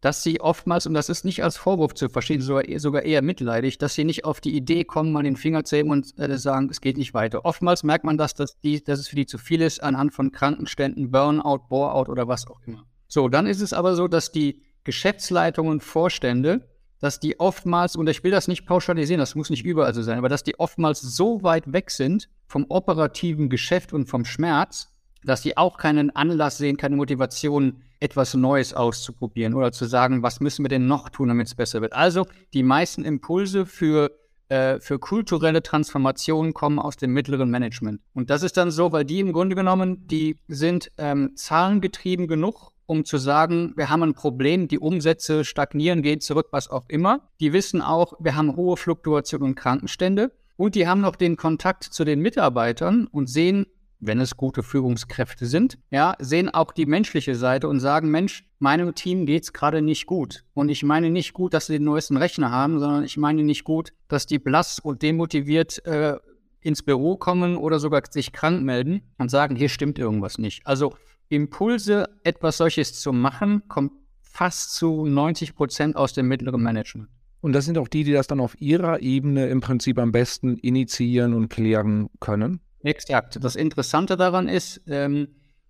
dass 0.01 0.21
sie 0.21 0.41
oftmals, 0.41 0.85
und 0.85 0.93
das 0.95 1.07
ist 1.07 1.23
nicht 1.23 1.43
als 1.45 1.55
Vorwurf 1.55 1.93
zu 1.93 2.09
verstehen, 2.09 2.41
sogar, 2.41 2.63
sogar 2.77 3.03
eher 3.03 3.21
mitleidig, 3.21 3.77
dass 3.77 3.93
sie 3.93 4.03
nicht 4.03 4.25
auf 4.25 4.41
die 4.41 4.53
Idee 4.53 4.83
kommen, 4.83 5.13
mal 5.13 5.23
den 5.23 5.37
Finger 5.37 5.63
zu 5.63 5.77
heben 5.77 5.91
und 5.91 6.19
äh, 6.19 6.37
sagen, 6.37 6.67
es 6.69 6.81
geht 6.81 6.97
nicht 6.97 7.13
weiter. 7.13 7.45
Oftmals 7.45 7.83
merkt 7.83 8.03
man, 8.03 8.17
dass, 8.17 8.33
das 8.33 8.59
die, 8.59 8.83
dass 8.83 8.99
es 8.99 9.07
für 9.07 9.15
die 9.15 9.25
zu 9.25 9.37
viel 9.37 9.61
ist 9.61 9.81
anhand 9.81 10.13
von 10.13 10.33
Krankenständen, 10.33 11.09
Burnout, 11.09 11.69
Boreout 11.69 12.11
oder 12.11 12.27
was 12.27 12.47
auch 12.47 12.59
immer. 12.65 12.85
So, 13.07 13.29
dann 13.29 13.47
ist 13.47 13.61
es 13.61 13.71
aber 13.71 13.95
so, 13.95 14.09
dass 14.09 14.33
die 14.33 14.61
Geschäftsleitungen, 14.83 15.79
Vorstände 15.79 16.67
dass 17.03 17.19
die 17.19 17.37
oftmals, 17.37 17.97
und 17.97 18.07
ich 18.07 18.23
will 18.23 18.31
das 18.31 18.47
nicht 18.47 18.65
pauschalisieren, 18.65 19.19
das 19.19 19.35
muss 19.35 19.49
nicht 19.49 19.65
überall 19.65 19.93
so 19.93 20.01
sein, 20.01 20.17
aber 20.17 20.29
dass 20.29 20.43
die 20.43 20.57
oftmals 20.57 21.01
so 21.01 21.43
weit 21.43 21.73
weg 21.73 21.91
sind 21.91 22.29
vom 22.47 22.65
operativen 22.69 23.49
Geschäft 23.49 23.91
und 23.91 24.07
vom 24.07 24.23
Schmerz, 24.23 24.89
dass 25.21 25.41
die 25.41 25.57
auch 25.57 25.77
keinen 25.77 26.15
Anlass 26.15 26.57
sehen, 26.57 26.77
keine 26.77 26.95
Motivation, 26.95 27.81
etwas 27.99 28.33
Neues 28.35 28.73
auszuprobieren 28.73 29.53
oder 29.53 29.73
zu 29.73 29.83
sagen, 29.83 30.23
was 30.23 30.39
müssen 30.39 30.63
wir 30.63 30.69
denn 30.69 30.87
noch 30.87 31.09
tun, 31.09 31.27
damit 31.27 31.47
es 31.47 31.55
besser 31.55 31.81
wird. 31.81 31.91
Also 31.91 32.25
die 32.53 32.63
meisten 32.63 33.03
Impulse 33.03 33.65
für 33.65 34.11
äh, 34.49 34.79
für 34.79 34.99
kulturelle 34.99 35.63
Transformationen 35.63 36.53
kommen 36.53 36.79
aus 36.79 36.97
dem 36.97 37.11
mittleren 37.11 37.49
Management. 37.49 38.01
Und 38.13 38.29
das 38.29 38.43
ist 38.43 38.57
dann 38.57 38.71
so, 38.71 38.91
weil 38.91 39.05
die 39.05 39.19
im 39.19 39.31
Grunde 39.31 39.55
genommen, 39.55 40.05
die 40.07 40.37
sind 40.47 40.91
ähm, 40.97 41.31
zahlengetrieben 41.35 42.27
genug, 42.27 42.72
um 42.85 43.05
zu 43.05 43.17
sagen, 43.17 43.73
wir 43.75 43.89
haben 43.89 44.03
ein 44.03 44.13
Problem, 44.13 44.67
die 44.67 44.79
Umsätze 44.79 45.45
stagnieren, 45.45 46.01
gehen 46.01 46.21
zurück, 46.21 46.47
was 46.51 46.69
auch 46.69 46.85
immer. 46.87 47.29
Die 47.39 47.53
wissen 47.53 47.81
auch, 47.81 48.13
wir 48.19 48.35
haben 48.35 48.55
hohe 48.55 48.77
Fluktuationen 48.77 49.49
und 49.49 49.55
Krankenstände. 49.55 50.31
Und 50.55 50.75
die 50.75 50.87
haben 50.87 51.01
noch 51.01 51.15
den 51.15 51.35
Kontakt 51.35 51.83
zu 51.83 52.03
den 52.03 52.19
Mitarbeitern 52.19 53.07
und 53.07 53.27
sehen, 53.29 53.65
wenn 54.05 54.19
es 54.19 54.37
gute 54.37 54.63
Führungskräfte 54.63 55.45
sind, 55.45 55.77
ja, 55.89 56.15
sehen 56.19 56.49
auch 56.49 56.71
die 56.73 56.85
menschliche 56.85 57.35
Seite 57.35 57.67
und 57.67 57.79
sagen, 57.79 58.11
Mensch, 58.11 58.45
meinem 58.59 58.93
Team 58.95 59.25
geht 59.25 59.43
es 59.43 59.53
gerade 59.53 59.81
nicht 59.81 60.05
gut. 60.05 60.43
Und 60.53 60.69
ich 60.69 60.83
meine 60.83 61.09
nicht 61.09 61.33
gut, 61.33 61.53
dass 61.53 61.67
sie 61.67 61.73
den 61.73 61.85
neuesten 61.85 62.17
Rechner 62.17 62.51
haben, 62.51 62.79
sondern 62.79 63.03
ich 63.03 63.17
meine 63.17 63.43
nicht 63.43 63.63
gut, 63.63 63.93
dass 64.09 64.25
die 64.25 64.39
blass 64.39 64.79
und 64.79 65.01
demotiviert 65.01 65.85
äh, 65.85 66.17
ins 66.59 66.83
Büro 66.83 67.17
kommen 67.17 67.57
oder 67.57 67.79
sogar 67.79 68.01
sich 68.09 68.31
krank 68.31 68.63
melden 68.63 69.03
und 69.17 69.29
sagen, 69.29 69.55
hier 69.55 69.69
stimmt 69.69 69.99
irgendwas 69.99 70.37
nicht. 70.37 70.65
Also 70.65 70.95
Impulse, 71.29 72.09
etwas 72.23 72.57
solches 72.57 72.99
zu 72.99 73.13
machen, 73.13 73.67
kommt 73.67 73.93
fast 74.21 74.73
zu 74.75 75.05
90 75.05 75.55
Prozent 75.55 75.95
aus 75.95 76.13
dem 76.13 76.27
mittleren 76.27 76.61
Management. 76.61 77.09
Und 77.41 77.53
das 77.53 77.65
sind 77.65 77.77
auch 77.77 77.87
die, 77.87 78.03
die 78.03 78.13
das 78.13 78.27
dann 78.27 78.39
auf 78.39 78.59
ihrer 78.61 79.01
Ebene 79.01 79.47
im 79.47 79.59
Prinzip 79.59 79.99
am 79.99 80.11
besten 80.11 80.57
initiieren 80.57 81.33
und 81.33 81.49
klären 81.49 82.09
können? 82.19 82.61
Exakt. 82.83 83.43
Das 83.43 83.55
Interessante 83.55 84.17
daran 84.17 84.47
ist, 84.47 84.81
ähm, 84.87 85.27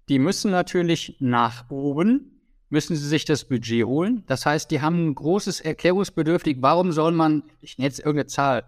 die 0.10 0.20
müssen 0.20 0.52
natürlich 0.52 1.18
nach 1.20 1.70
oben, 1.70 2.42
müssen 2.70 2.96
sie 2.96 3.08
sich 3.08 3.26
das 3.26 3.46
Budget 3.46 3.86
holen. 3.86 4.24
Das 4.28 4.46
heißt, 4.46 4.70
die 4.72 4.82
haben 4.82 5.08
ein 5.08 5.16
großes 5.16 5.62
Erklärungsbedürftig. 5.62 6.58
Warum 6.60 6.92
soll 6.92 7.12
man, 7.12 7.44
ich 7.60 7.78
nenne 7.78 7.88
jetzt 7.88 8.00
irgendeine 8.00 8.28
Zahl, 8.28 8.64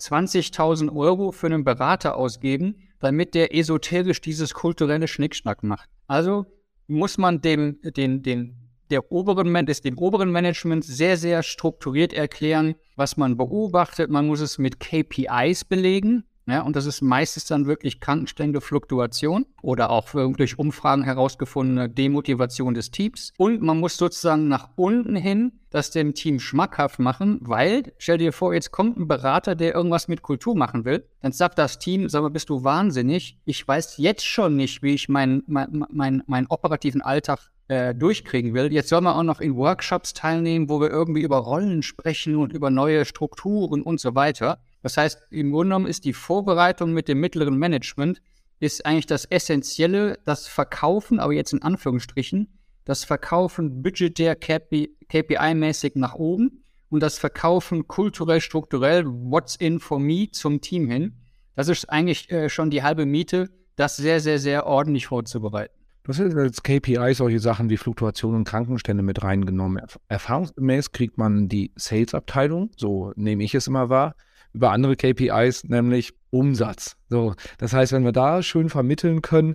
20.000 0.00 0.94
Euro 0.94 1.32
für 1.32 1.46
einen 1.46 1.64
Berater 1.64 2.16
ausgeben, 2.16 2.76
damit 3.00 3.34
der 3.34 3.54
esoterisch 3.54 4.20
dieses 4.20 4.54
kulturelle 4.54 5.08
Schnickschnack 5.08 5.62
macht? 5.62 5.88
Also 6.06 6.46
muss 6.86 7.18
man 7.18 7.40
dem, 7.40 7.78
den, 7.82 8.22
den, 8.22 8.56
der 8.90 9.10
oberen, 9.10 9.66
des, 9.66 9.80
dem 9.80 9.98
oberen 9.98 10.30
Management 10.30 10.84
sehr, 10.84 11.16
sehr 11.16 11.42
strukturiert 11.42 12.12
erklären, 12.12 12.74
was 12.94 13.16
man 13.16 13.36
beobachtet. 13.36 14.10
Man 14.10 14.26
muss 14.26 14.40
es 14.40 14.58
mit 14.58 14.80
KPIs 14.80 15.64
belegen. 15.64 16.24
Ja, 16.48 16.62
und 16.62 16.76
das 16.76 16.86
ist 16.86 17.02
meistens 17.02 17.46
dann 17.46 17.66
wirklich 17.66 17.98
Krankenstände, 18.00 18.60
Fluktuation 18.60 19.46
oder 19.62 19.90
auch 19.90 20.08
durch 20.36 20.58
Umfragen 20.60 21.02
herausgefundene 21.02 21.88
Demotivation 21.88 22.74
des 22.74 22.92
Teams. 22.92 23.32
Und 23.36 23.62
man 23.62 23.80
muss 23.80 23.96
sozusagen 23.96 24.46
nach 24.46 24.70
unten 24.76 25.16
hin 25.16 25.52
das 25.70 25.90
dem 25.90 26.14
Team 26.14 26.38
schmackhaft 26.38 27.00
machen, 27.00 27.38
weil, 27.42 27.92
stell 27.98 28.18
dir 28.18 28.32
vor, 28.32 28.54
jetzt 28.54 28.70
kommt 28.70 28.96
ein 28.96 29.08
Berater, 29.08 29.56
der 29.56 29.74
irgendwas 29.74 30.06
mit 30.06 30.22
Kultur 30.22 30.56
machen 30.56 30.84
will. 30.84 31.04
Dann 31.20 31.32
sagt 31.32 31.58
das 31.58 31.80
Team, 31.80 32.08
sag 32.08 32.22
mal, 32.22 32.30
bist 32.30 32.48
du 32.48 32.62
wahnsinnig? 32.62 33.38
Ich 33.44 33.66
weiß 33.66 33.98
jetzt 33.98 34.24
schon 34.24 34.56
nicht, 34.56 34.82
wie 34.82 34.94
ich 34.94 35.08
meinen 35.08 35.42
mein, 35.48 35.84
mein, 35.90 36.22
mein 36.26 36.46
operativen 36.46 37.02
Alltag 37.02 37.50
äh, 37.68 37.94
durchkriegen 37.94 38.54
will. 38.54 38.72
Jetzt 38.72 38.88
soll 38.88 39.00
man 39.00 39.14
auch 39.14 39.24
noch 39.24 39.40
in 39.40 39.56
Workshops 39.56 40.14
teilnehmen, 40.14 40.68
wo 40.68 40.80
wir 40.80 40.88
irgendwie 40.88 41.22
über 41.22 41.38
Rollen 41.38 41.82
sprechen 41.82 42.36
und 42.36 42.52
über 42.52 42.70
neue 42.70 43.04
Strukturen 43.04 43.82
und 43.82 44.00
so 44.00 44.14
weiter. 44.14 44.60
Das 44.86 44.96
heißt, 44.96 45.20
im 45.30 45.50
Grunde 45.50 45.70
genommen 45.70 45.86
ist 45.88 46.04
die 46.04 46.12
Vorbereitung 46.12 46.92
mit 46.92 47.08
dem 47.08 47.18
mittleren 47.18 47.58
Management 47.58 48.22
ist 48.60 48.86
eigentlich 48.86 49.06
das 49.06 49.24
Essentielle, 49.24 50.16
das 50.24 50.46
Verkaufen, 50.46 51.18
aber 51.18 51.32
jetzt 51.32 51.52
in 51.52 51.60
Anführungsstrichen, 51.60 52.56
das 52.84 53.02
Verkaufen 53.02 53.82
budgetär 53.82 54.36
KPI-mäßig 54.38 55.94
nach 55.96 56.14
oben 56.14 56.62
und 56.88 57.02
das 57.02 57.18
Verkaufen 57.18 57.88
kulturell, 57.88 58.40
strukturell, 58.40 59.04
what's 59.04 59.56
in 59.56 59.80
for 59.80 59.98
me 59.98 60.30
zum 60.30 60.60
Team 60.60 60.88
hin. 60.88 61.16
Das 61.56 61.66
ist 61.66 61.90
eigentlich 61.90 62.30
äh, 62.30 62.48
schon 62.48 62.70
die 62.70 62.84
halbe 62.84 63.06
Miete, 63.06 63.50
das 63.74 63.96
sehr, 63.96 64.20
sehr, 64.20 64.38
sehr 64.38 64.66
ordentlich 64.68 65.08
vorzubereiten. 65.08 65.74
Du 66.04 66.10
hast 66.10 66.20
jetzt 66.20 66.36
als 66.36 66.62
KPI 66.62 67.12
solche 67.12 67.40
Sachen 67.40 67.70
wie 67.70 67.76
Fluktuationen 67.76 68.36
und 68.38 68.44
Krankenstände 68.44 69.02
mit 69.02 69.24
reingenommen. 69.24 69.82
Erfahrungsgemäß 70.06 70.92
kriegt 70.92 71.18
man 71.18 71.48
die 71.48 71.72
Sales-Abteilung, 71.74 72.70
so 72.76 73.12
nehme 73.16 73.42
ich 73.42 73.52
es 73.56 73.66
immer 73.66 73.88
wahr, 73.88 74.14
über 74.56 74.72
andere 74.72 74.96
KPIs, 74.96 75.64
nämlich 75.64 76.14
Umsatz. 76.30 76.96
So, 77.08 77.34
das 77.58 77.72
heißt, 77.72 77.92
wenn 77.92 78.04
wir 78.04 78.12
da 78.12 78.42
schön 78.42 78.68
vermitteln 78.68 79.22
können, 79.22 79.54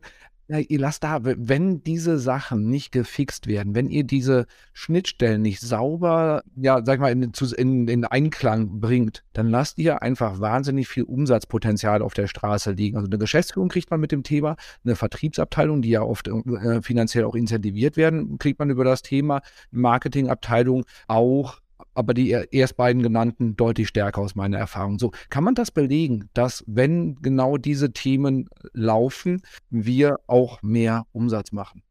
ja, 0.51 0.57
ihr 0.57 0.79
lasst 0.79 1.05
da, 1.05 1.19
wenn 1.23 1.81
diese 1.81 2.19
Sachen 2.19 2.69
nicht 2.69 2.91
gefixt 2.91 3.47
werden, 3.47 3.73
wenn 3.73 3.89
ihr 3.89 4.03
diese 4.03 4.47
Schnittstellen 4.73 5.41
nicht 5.41 5.61
sauber, 5.61 6.43
ja, 6.57 6.83
sag 6.83 6.99
mal, 6.99 7.09
in, 7.09 7.31
in, 7.55 7.87
in 7.87 8.03
Einklang 8.03 8.81
bringt, 8.81 9.23
dann 9.31 9.47
lasst 9.47 9.77
ihr 9.79 10.01
einfach 10.01 10.41
wahnsinnig 10.41 10.89
viel 10.89 11.03
Umsatzpotenzial 11.03 12.01
auf 12.01 12.13
der 12.13 12.27
Straße 12.27 12.71
liegen. 12.71 12.97
Also 12.97 13.07
eine 13.07 13.17
Geschäftsführung 13.17 13.69
kriegt 13.69 13.91
man 13.91 14.01
mit 14.01 14.11
dem 14.11 14.23
Thema, 14.23 14.57
eine 14.83 14.97
Vertriebsabteilung, 14.97 15.81
die 15.81 15.91
ja 15.91 16.01
oft 16.01 16.27
äh, 16.27 16.81
finanziell 16.81 17.23
auch 17.23 17.35
incentiviert 17.35 17.95
werden, 17.95 18.37
kriegt 18.37 18.59
man 18.59 18.69
über 18.69 18.83
das 18.83 19.03
Thema, 19.03 19.39
Marketingabteilung 19.71 20.83
auch 21.07 21.60
aber 21.93 22.13
die 22.13 22.29
erst 22.51 22.77
beiden 22.77 23.03
genannten 23.03 23.55
deutlich 23.55 23.87
stärker 23.87 24.21
aus 24.21 24.35
meiner 24.35 24.57
Erfahrung. 24.57 24.99
So, 24.99 25.11
kann 25.29 25.43
man 25.43 25.55
das 25.55 25.71
belegen, 25.71 26.29
dass 26.33 26.63
wenn 26.67 27.15
genau 27.15 27.57
diese 27.57 27.93
Themen 27.93 28.49
laufen, 28.73 29.41
wir 29.69 30.19
auch 30.27 30.61
mehr 30.61 31.05
Umsatz 31.11 31.51
machen? 31.51 31.83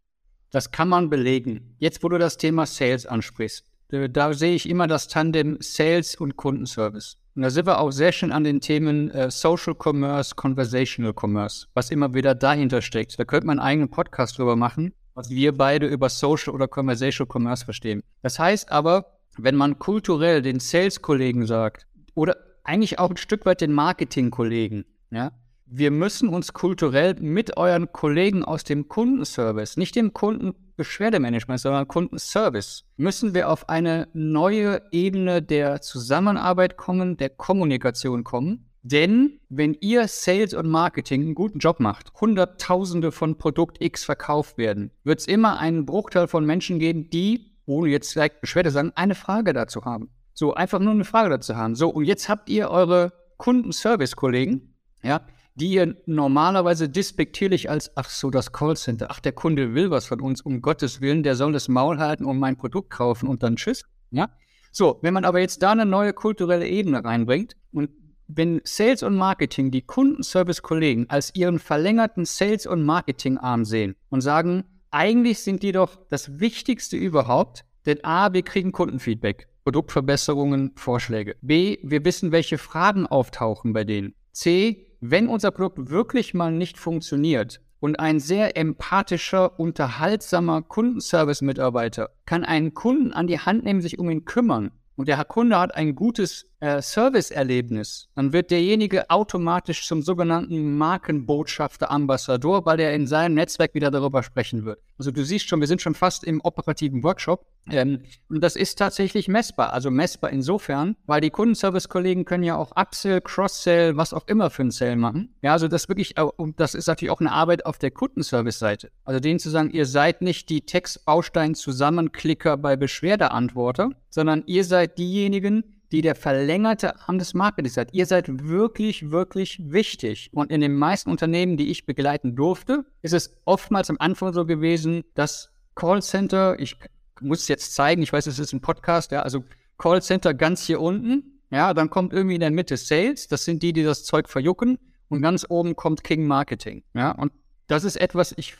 Das 0.50 0.72
kann 0.72 0.88
man 0.88 1.10
belegen. 1.10 1.76
Jetzt, 1.78 2.02
wo 2.02 2.08
du 2.08 2.18
das 2.18 2.36
Thema 2.36 2.66
Sales 2.66 3.06
ansprichst, 3.06 3.64
da 3.88 4.32
sehe 4.32 4.54
ich 4.54 4.68
immer 4.68 4.86
das 4.86 5.08
Tandem 5.08 5.58
Sales 5.60 6.16
und 6.16 6.36
Kundenservice. 6.36 7.16
Und 7.34 7.42
da 7.42 7.50
sind 7.50 7.66
wir 7.66 7.80
auch 7.80 7.90
sehr 7.90 8.12
schön 8.12 8.32
an 8.32 8.44
den 8.44 8.60
Themen 8.60 9.10
äh, 9.10 9.30
Social 9.30 9.74
Commerce, 9.74 10.34
Conversational 10.34 11.14
Commerce, 11.18 11.66
was 11.74 11.90
immer 11.90 12.12
wieder 12.12 12.34
dahinter 12.34 12.82
steckt. 12.82 13.18
Da 13.18 13.24
könnte 13.24 13.46
man 13.46 13.58
einen 13.58 13.66
eigenen 13.66 13.90
Podcast 13.90 14.38
drüber 14.38 14.56
machen, 14.56 14.92
was 15.14 15.30
wir 15.30 15.56
beide 15.56 15.86
über 15.86 16.08
Social 16.08 16.52
oder 16.52 16.66
Conversational 16.66 17.30
Commerce 17.32 17.64
verstehen. 17.64 18.02
Das 18.22 18.38
heißt 18.38 18.70
aber, 18.72 19.19
wenn 19.36 19.56
man 19.56 19.78
kulturell 19.78 20.42
den 20.42 20.60
Sales-Kollegen 20.60 21.46
sagt, 21.46 21.86
oder 22.14 22.36
eigentlich 22.64 22.98
auch 22.98 23.10
ein 23.10 23.16
Stück 23.16 23.46
weit 23.46 23.60
den 23.60 23.72
Marketing-Kollegen, 23.72 24.84
ja, 25.10 25.32
wir 25.72 25.92
müssen 25.92 26.28
uns 26.28 26.52
kulturell 26.52 27.14
mit 27.20 27.56
euren 27.56 27.92
Kollegen 27.92 28.44
aus 28.44 28.64
dem 28.64 28.88
Kundenservice, 28.88 29.76
nicht 29.76 29.94
dem 29.94 30.12
Kundenbeschwerdemanagement, 30.12 31.60
sondern 31.60 31.86
Kundenservice, 31.86 32.84
müssen 32.96 33.34
wir 33.34 33.48
auf 33.48 33.68
eine 33.68 34.08
neue 34.12 34.82
Ebene 34.90 35.42
der 35.42 35.80
Zusammenarbeit 35.80 36.76
kommen, 36.76 37.16
der 37.16 37.30
Kommunikation 37.30 38.24
kommen. 38.24 38.66
Denn 38.82 39.38
wenn 39.48 39.76
ihr 39.80 40.08
Sales 40.08 40.54
und 40.54 40.68
Marketing 40.68 41.22
einen 41.22 41.34
guten 41.34 41.58
Job 41.58 41.80
macht, 41.80 42.12
Hunderttausende 42.20 43.12
von 43.12 43.36
Produkt 43.36 43.80
X 43.80 44.04
verkauft 44.04 44.58
werden, 44.58 44.90
wird 45.04 45.20
es 45.20 45.28
immer 45.28 45.58
einen 45.58 45.86
Bruchteil 45.86 46.26
von 46.26 46.46
Menschen 46.46 46.78
geben, 46.78 47.10
die 47.10 47.49
ohne 47.70 47.88
jetzt 47.88 48.14
direkt 48.14 48.40
Beschwerde 48.40 48.70
sagen, 48.70 48.92
eine 48.94 49.14
Frage 49.14 49.52
dazu 49.52 49.84
haben. 49.84 50.10
So, 50.34 50.54
einfach 50.54 50.78
nur 50.78 50.92
eine 50.92 51.04
Frage 51.04 51.30
dazu 51.30 51.56
haben. 51.56 51.74
So, 51.74 51.88
und 51.88 52.04
jetzt 52.04 52.28
habt 52.28 52.48
ihr 52.48 52.70
eure 52.70 53.12
Kundenservice-Kollegen, 53.38 54.74
ja, 55.02 55.20
die 55.54 55.72
ihr 55.72 55.96
normalerweise 56.06 56.88
despektierlich 56.88 57.70
als, 57.70 57.96
ach 57.96 58.08
so, 58.08 58.30
das 58.30 58.52
Callcenter, 58.52 59.08
ach, 59.10 59.20
der 59.20 59.32
Kunde 59.32 59.74
will 59.74 59.90
was 59.90 60.06
von 60.06 60.20
uns, 60.20 60.40
um 60.40 60.62
Gottes 60.62 61.00
Willen, 61.00 61.22
der 61.22 61.36
soll 61.36 61.52
das 61.52 61.68
Maul 61.68 61.98
halten 61.98 62.24
und 62.24 62.38
mein 62.38 62.56
Produkt 62.56 62.90
kaufen 62.90 63.28
und 63.28 63.42
dann 63.42 63.56
tschüss, 63.56 63.84
ja. 64.10 64.30
So, 64.72 64.98
wenn 65.02 65.14
man 65.14 65.24
aber 65.24 65.40
jetzt 65.40 65.62
da 65.62 65.72
eine 65.72 65.84
neue 65.86 66.12
kulturelle 66.12 66.66
Ebene 66.66 67.04
reinbringt 67.04 67.56
und 67.72 67.90
wenn 68.28 68.60
Sales 68.64 69.02
und 69.02 69.16
Marketing 69.16 69.72
die 69.72 69.82
Kundenservice-Kollegen 69.82 71.10
als 71.10 71.34
ihren 71.34 71.58
verlängerten 71.58 72.24
Sales- 72.24 72.66
und 72.66 72.84
Marketing-Arm 72.84 73.64
sehen 73.64 73.96
und 74.08 74.20
sagen, 74.20 74.64
eigentlich 74.90 75.40
sind 75.40 75.62
die 75.62 75.72
doch 75.72 75.98
das 76.08 76.40
Wichtigste 76.40 76.96
überhaupt, 76.96 77.64
denn 77.86 78.04
A, 78.04 78.32
wir 78.32 78.42
kriegen 78.42 78.72
Kundenfeedback, 78.72 79.48
Produktverbesserungen, 79.64 80.72
Vorschläge. 80.76 81.36
B, 81.40 81.78
wir 81.82 82.04
wissen, 82.04 82.32
welche 82.32 82.58
Fragen 82.58 83.06
auftauchen 83.06 83.72
bei 83.72 83.84
denen. 83.84 84.14
C, 84.32 84.86
wenn 85.00 85.28
unser 85.28 85.50
Produkt 85.50 85.90
wirklich 85.90 86.34
mal 86.34 86.52
nicht 86.52 86.78
funktioniert 86.78 87.60
und 87.78 87.98
ein 87.98 88.20
sehr 88.20 88.56
empathischer, 88.56 89.58
unterhaltsamer 89.58 90.62
Kundenservice-Mitarbeiter 90.62 92.10
kann 92.26 92.44
einen 92.44 92.74
Kunden 92.74 93.12
an 93.12 93.26
die 93.26 93.38
Hand 93.38 93.64
nehmen, 93.64 93.80
sich 93.80 93.98
um 93.98 94.10
ihn 94.10 94.24
kümmern 94.24 94.72
und 95.00 95.08
der 95.08 95.24
Kunde 95.24 95.58
hat 95.58 95.74
ein 95.74 95.94
gutes 95.94 96.46
äh, 96.60 96.82
Serviceerlebnis, 96.82 98.08
dann 98.14 98.34
wird 98.34 98.50
derjenige 98.50 99.08
automatisch 99.08 99.86
zum 99.86 100.02
sogenannten 100.02 100.76
Markenbotschafter, 100.76 101.90
Ambassador, 101.90 102.66
weil 102.66 102.80
er 102.80 102.92
in 102.92 103.06
seinem 103.06 103.34
Netzwerk 103.34 103.72
wieder 103.72 103.90
darüber 103.90 104.22
sprechen 104.22 104.66
wird. 104.66 104.78
Also 105.00 105.12
du 105.12 105.24
siehst 105.24 105.48
schon, 105.48 105.60
wir 105.60 105.66
sind 105.66 105.80
schon 105.80 105.94
fast 105.94 106.24
im 106.24 106.42
operativen 106.42 107.02
Workshop. 107.02 107.46
Ähm, 107.70 108.02
und 108.28 108.42
das 108.42 108.54
ist 108.54 108.78
tatsächlich 108.78 109.28
messbar. 109.28 109.72
Also 109.72 109.90
messbar 109.90 110.30
insofern, 110.30 110.94
weil 111.06 111.22
die 111.22 111.30
Kundenservice-Kollegen 111.30 112.26
können 112.26 112.44
ja 112.44 112.56
auch 112.56 112.72
Upsell, 112.76 113.22
Cross-Sell, 113.22 113.96
was 113.96 114.12
auch 114.12 114.28
immer 114.28 114.50
für 114.50 114.60
ein 114.60 114.70
Sell 114.70 114.96
machen. 114.96 115.34
Ja, 115.40 115.52
also 115.52 115.68
das 115.68 115.88
wirklich, 115.88 116.20
und 116.20 116.60
das 116.60 116.74
ist 116.74 116.86
natürlich 116.86 117.10
auch 117.10 117.20
eine 117.20 117.32
Arbeit 117.32 117.64
auf 117.64 117.78
der 117.78 117.92
Kundenservice-Seite. 117.92 118.90
Also 119.06 119.20
denen 119.20 119.38
zu 119.38 119.48
sagen, 119.48 119.70
ihr 119.70 119.86
seid 119.86 120.20
nicht 120.20 120.50
die 120.50 120.66
Textbaustein-Zusammenklicker 120.66 122.58
bei 122.58 122.76
Beschwerdeantworter, 122.76 123.92
sondern 124.10 124.42
ihr 124.44 124.64
seid 124.64 124.98
diejenigen, 124.98 125.79
die 125.92 126.02
der 126.02 126.14
verlängerte 126.14 127.00
Arm 127.00 127.18
des 127.18 127.34
Marketings 127.34 127.74
seid. 127.74 127.92
Ihr 127.92 128.06
seid 128.06 128.48
wirklich, 128.48 129.10
wirklich 129.10 129.60
wichtig. 129.64 130.30
Und 130.32 130.50
in 130.50 130.60
den 130.60 130.74
meisten 130.74 131.10
Unternehmen, 131.10 131.56
die 131.56 131.70
ich 131.70 131.86
begleiten 131.86 132.36
durfte, 132.36 132.84
ist 133.02 133.12
es 133.12 133.36
oftmals 133.44 133.90
am 133.90 133.96
Anfang 133.98 134.32
so 134.32 134.46
gewesen, 134.46 135.02
dass 135.14 135.50
Callcenter, 135.74 136.58
ich 136.58 136.76
muss 137.20 137.40
es 137.42 137.48
jetzt 137.48 137.74
zeigen, 137.74 138.02
ich 138.02 138.12
weiß, 138.12 138.26
es 138.26 138.38
ist 138.38 138.52
ein 138.52 138.60
Podcast, 138.60 139.12
ja, 139.12 139.22
also 139.22 139.44
Callcenter 139.78 140.34
ganz 140.34 140.64
hier 140.64 140.80
unten, 140.80 141.40
ja, 141.50 141.74
dann 141.74 141.90
kommt 141.90 142.12
irgendwie 142.12 142.34
in 142.34 142.40
der 142.40 142.50
Mitte 142.50 142.76
Sales, 142.76 143.28
das 143.28 143.44
sind 143.44 143.62
die, 143.62 143.72
die 143.72 143.82
das 143.82 144.04
Zeug 144.04 144.28
verjucken, 144.28 144.78
und 145.08 145.22
ganz 145.22 145.44
oben 145.48 145.74
kommt 145.74 146.04
King 146.04 146.26
Marketing, 146.26 146.84
ja, 146.94 147.10
und 147.12 147.32
das 147.66 147.84
ist 147.84 147.96
etwas, 147.96 148.34
ich 148.36 148.56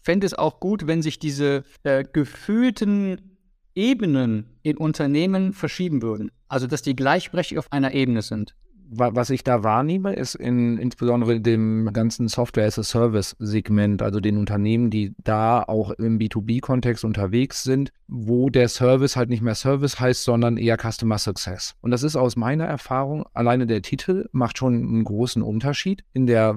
fände 0.00 0.26
es 0.26 0.34
auch 0.34 0.60
gut, 0.60 0.86
wenn 0.86 1.02
sich 1.02 1.18
diese 1.18 1.64
äh, 1.82 2.04
gefühlten 2.04 3.38
Ebenen 3.74 4.58
in 4.62 4.76
Unternehmen 4.76 5.52
verschieben 5.52 6.02
würden. 6.02 6.30
Also, 6.54 6.68
dass 6.68 6.82
die 6.82 6.94
gleichberechtigt 6.94 7.58
auf 7.58 7.72
einer 7.72 7.94
Ebene 7.94 8.22
sind 8.22 8.54
was 8.96 9.30
ich 9.30 9.42
da 9.42 9.64
wahrnehme, 9.64 10.14
ist 10.14 10.34
in, 10.34 10.78
insbesondere 10.78 11.34
in 11.34 11.42
dem 11.42 11.90
ganzen 11.92 12.28
Software-as-a-Service-Segment, 12.28 14.02
also 14.02 14.20
den 14.20 14.36
Unternehmen, 14.36 14.90
die 14.90 15.14
da 15.24 15.62
auch 15.62 15.90
im 15.92 16.18
B2B-Kontext 16.18 17.04
unterwegs 17.04 17.62
sind, 17.62 17.92
wo 18.06 18.50
der 18.50 18.68
Service 18.68 19.16
halt 19.16 19.30
nicht 19.30 19.42
mehr 19.42 19.54
Service 19.54 19.98
heißt, 19.98 20.22
sondern 20.22 20.56
eher 20.56 20.76
Customer 20.76 21.18
Success. 21.18 21.74
Und 21.80 21.90
das 21.90 22.02
ist 22.02 22.14
aus 22.14 22.36
meiner 22.36 22.66
Erfahrung, 22.66 23.24
alleine 23.32 23.66
der 23.66 23.82
Titel 23.82 24.28
macht 24.32 24.58
schon 24.58 24.74
einen 24.74 25.04
großen 25.04 25.42
Unterschied 25.42 26.04
in 26.12 26.26
der 26.26 26.56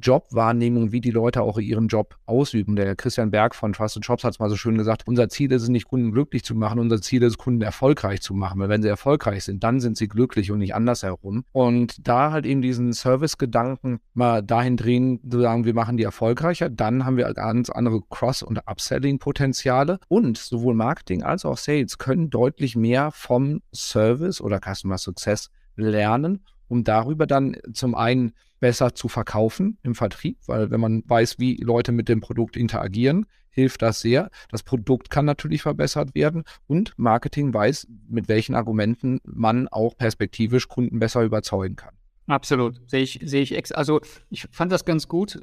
Jobwahrnehmung, 0.00 0.92
wie 0.92 1.00
die 1.00 1.10
Leute 1.10 1.42
auch 1.42 1.58
ihren 1.58 1.88
Job 1.88 2.16
ausüben. 2.26 2.76
Der 2.76 2.96
Christian 2.96 3.30
Berg 3.30 3.54
von 3.54 3.72
Trusted 3.72 4.04
Jobs 4.04 4.24
hat 4.24 4.32
es 4.32 4.38
mal 4.38 4.50
so 4.50 4.56
schön 4.56 4.76
gesagt, 4.76 5.06
unser 5.06 5.28
Ziel 5.28 5.52
ist 5.52 5.62
es 5.62 5.68
nicht, 5.68 5.86
Kunden 5.86 6.12
glücklich 6.12 6.44
zu 6.44 6.54
machen, 6.54 6.78
unser 6.78 7.00
Ziel 7.00 7.22
ist 7.22 7.38
Kunden 7.38 7.62
erfolgreich 7.62 8.20
zu 8.20 8.34
machen. 8.34 8.60
Weil 8.60 8.68
wenn 8.68 8.82
sie 8.82 8.88
erfolgreich 8.88 9.44
sind, 9.44 9.64
dann 9.64 9.80
sind 9.80 9.96
sie 9.96 10.08
glücklich 10.08 10.50
und 10.50 10.58
nicht 10.58 10.74
andersherum. 10.74 11.44
Und 11.52 12.06
da 12.06 12.32
halt 12.32 12.46
eben 12.46 12.62
diesen 12.62 12.92
Service-Gedanken 12.92 14.00
mal 14.12 14.42
dahin 14.42 14.76
drehen, 14.76 15.20
zu 15.28 15.40
sagen, 15.40 15.64
wir 15.64 15.74
machen 15.74 15.96
die 15.96 16.04
erfolgreicher, 16.04 16.70
dann 16.70 17.04
haben 17.04 17.16
wir 17.16 17.32
ganz 17.34 17.70
andere 17.70 18.00
Cross- 18.08 18.42
und 18.42 18.66
Upselling-Potenziale. 18.66 19.98
Und 20.08 20.38
sowohl 20.38 20.74
Marketing 20.74 21.22
als 21.22 21.44
auch 21.44 21.58
Sales 21.58 21.98
können 21.98 22.30
deutlich 22.30 22.76
mehr 22.76 23.10
vom 23.10 23.60
Service 23.74 24.40
oder 24.40 24.60
Customer 24.60 24.98
Success 24.98 25.50
lernen, 25.76 26.44
um 26.74 26.82
darüber 26.82 27.28
dann 27.28 27.56
zum 27.72 27.94
einen 27.94 28.32
besser 28.58 28.96
zu 28.96 29.06
verkaufen 29.06 29.78
im 29.84 29.94
Vertrieb, 29.94 30.38
weil 30.46 30.72
wenn 30.72 30.80
man 30.80 31.04
weiß, 31.06 31.38
wie 31.38 31.54
Leute 31.58 31.92
mit 31.92 32.08
dem 32.08 32.20
Produkt 32.20 32.56
interagieren, 32.56 33.26
hilft 33.50 33.80
das 33.82 34.00
sehr. 34.00 34.28
Das 34.50 34.64
Produkt 34.64 35.08
kann 35.08 35.24
natürlich 35.24 35.62
verbessert 35.62 36.16
werden 36.16 36.42
und 36.66 36.92
Marketing 36.96 37.54
weiß, 37.54 37.86
mit 38.08 38.26
welchen 38.28 38.56
Argumenten 38.56 39.20
man 39.22 39.68
auch 39.68 39.96
perspektivisch 39.96 40.66
Kunden 40.66 40.98
besser 40.98 41.22
überzeugen 41.22 41.76
kann. 41.76 41.94
Absolut, 42.26 42.90
sehe 42.90 43.02
ich, 43.02 43.20
sehe 43.22 43.42
ich 43.42 43.54
ex. 43.54 43.70
Also 43.70 44.00
ich 44.30 44.48
fand 44.50 44.72
das 44.72 44.84
ganz 44.84 45.06
gut. 45.06 45.38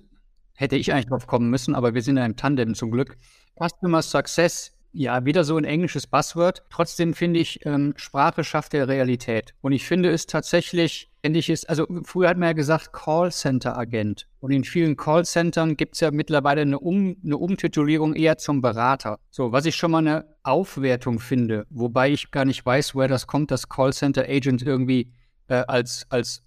Hätte 0.53 0.75
ich 0.75 0.91
eigentlich 0.91 1.05
drauf 1.05 1.27
kommen 1.27 1.49
müssen, 1.49 1.75
aber 1.75 1.93
wir 1.93 2.01
sind 2.01 2.17
ja 2.17 2.25
im 2.25 2.35
Tandem 2.35 2.75
zum 2.75 2.91
Glück. 2.91 3.15
Customer 3.57 4.01
Success 4.01 4.73
ja, 4.93 5.25
wieder 5.25 5.43
so 5.43 5.57
ein 5.57 5.63
englisches 5.63 6.07
Buzzword. 6.07 6.63
Trotzdem 6.69 7.13
finde 7.13 7.39
ich, 7.39 7.65
ähm, 7.65 7.93
Sprache 7.95 8.43
schafft 8.43 8.73
der 8.73 8.87
Realität. 8.87 9.53
Und 9.61 9.71
ich 9.71 9.85
finde 9.85 10.09
es 10.09 10.25
tatsächlich, 10.25 11.09
ähnlich 11.23 11.49
ist, 11.49 11.69
also 11.69 11.87
früher 12.03 12.29
hat 12.29 12.37
man 12.37 12.49
ja 12.49 12.53
gesagt 12.53 12.91
Callcenter-Agent. 12.93 14.27
Und 14.39 14.51
in 14.51 14.63
vielen 14.63 14.97
Callcentern 14.97 15.77
gibt 15.77 15.95
es 15.95 16.01
ja 16.01 16.11
mittlerweile 16.11 16.61
eine, 16.61 16.79
um, 16.79 17.15
eine 17.23 17.37
Umtitulierung 17.37 18.13
eher 18.15 18.37
zum 18.37 18.61
Berater. 18.61 19.19
So, 19.29 19.51
was 19.51 19.65
ich 19.65 19.75
schon 19.75 19.91
mal 19.91 19.99
eine 19.99 20.25
Aufwertung 20.43 21.19
finde, 21.19 21.65
wobei 21.69 22.11
ich 22.11 22.31
gar 22.31 22.45
nicht 22.45 22.65
weiß, 22.65 22.95
woher 22.95 23.07
das 23.07 23.27
kommt, 23.27 23.51
dass 23.51 23.69
Callcenter-Agent 23.69 24.61
irgendwie 24.63 25.13
äh, 25.47 25.63
als, 25.67 26.05
als 26.09 26.43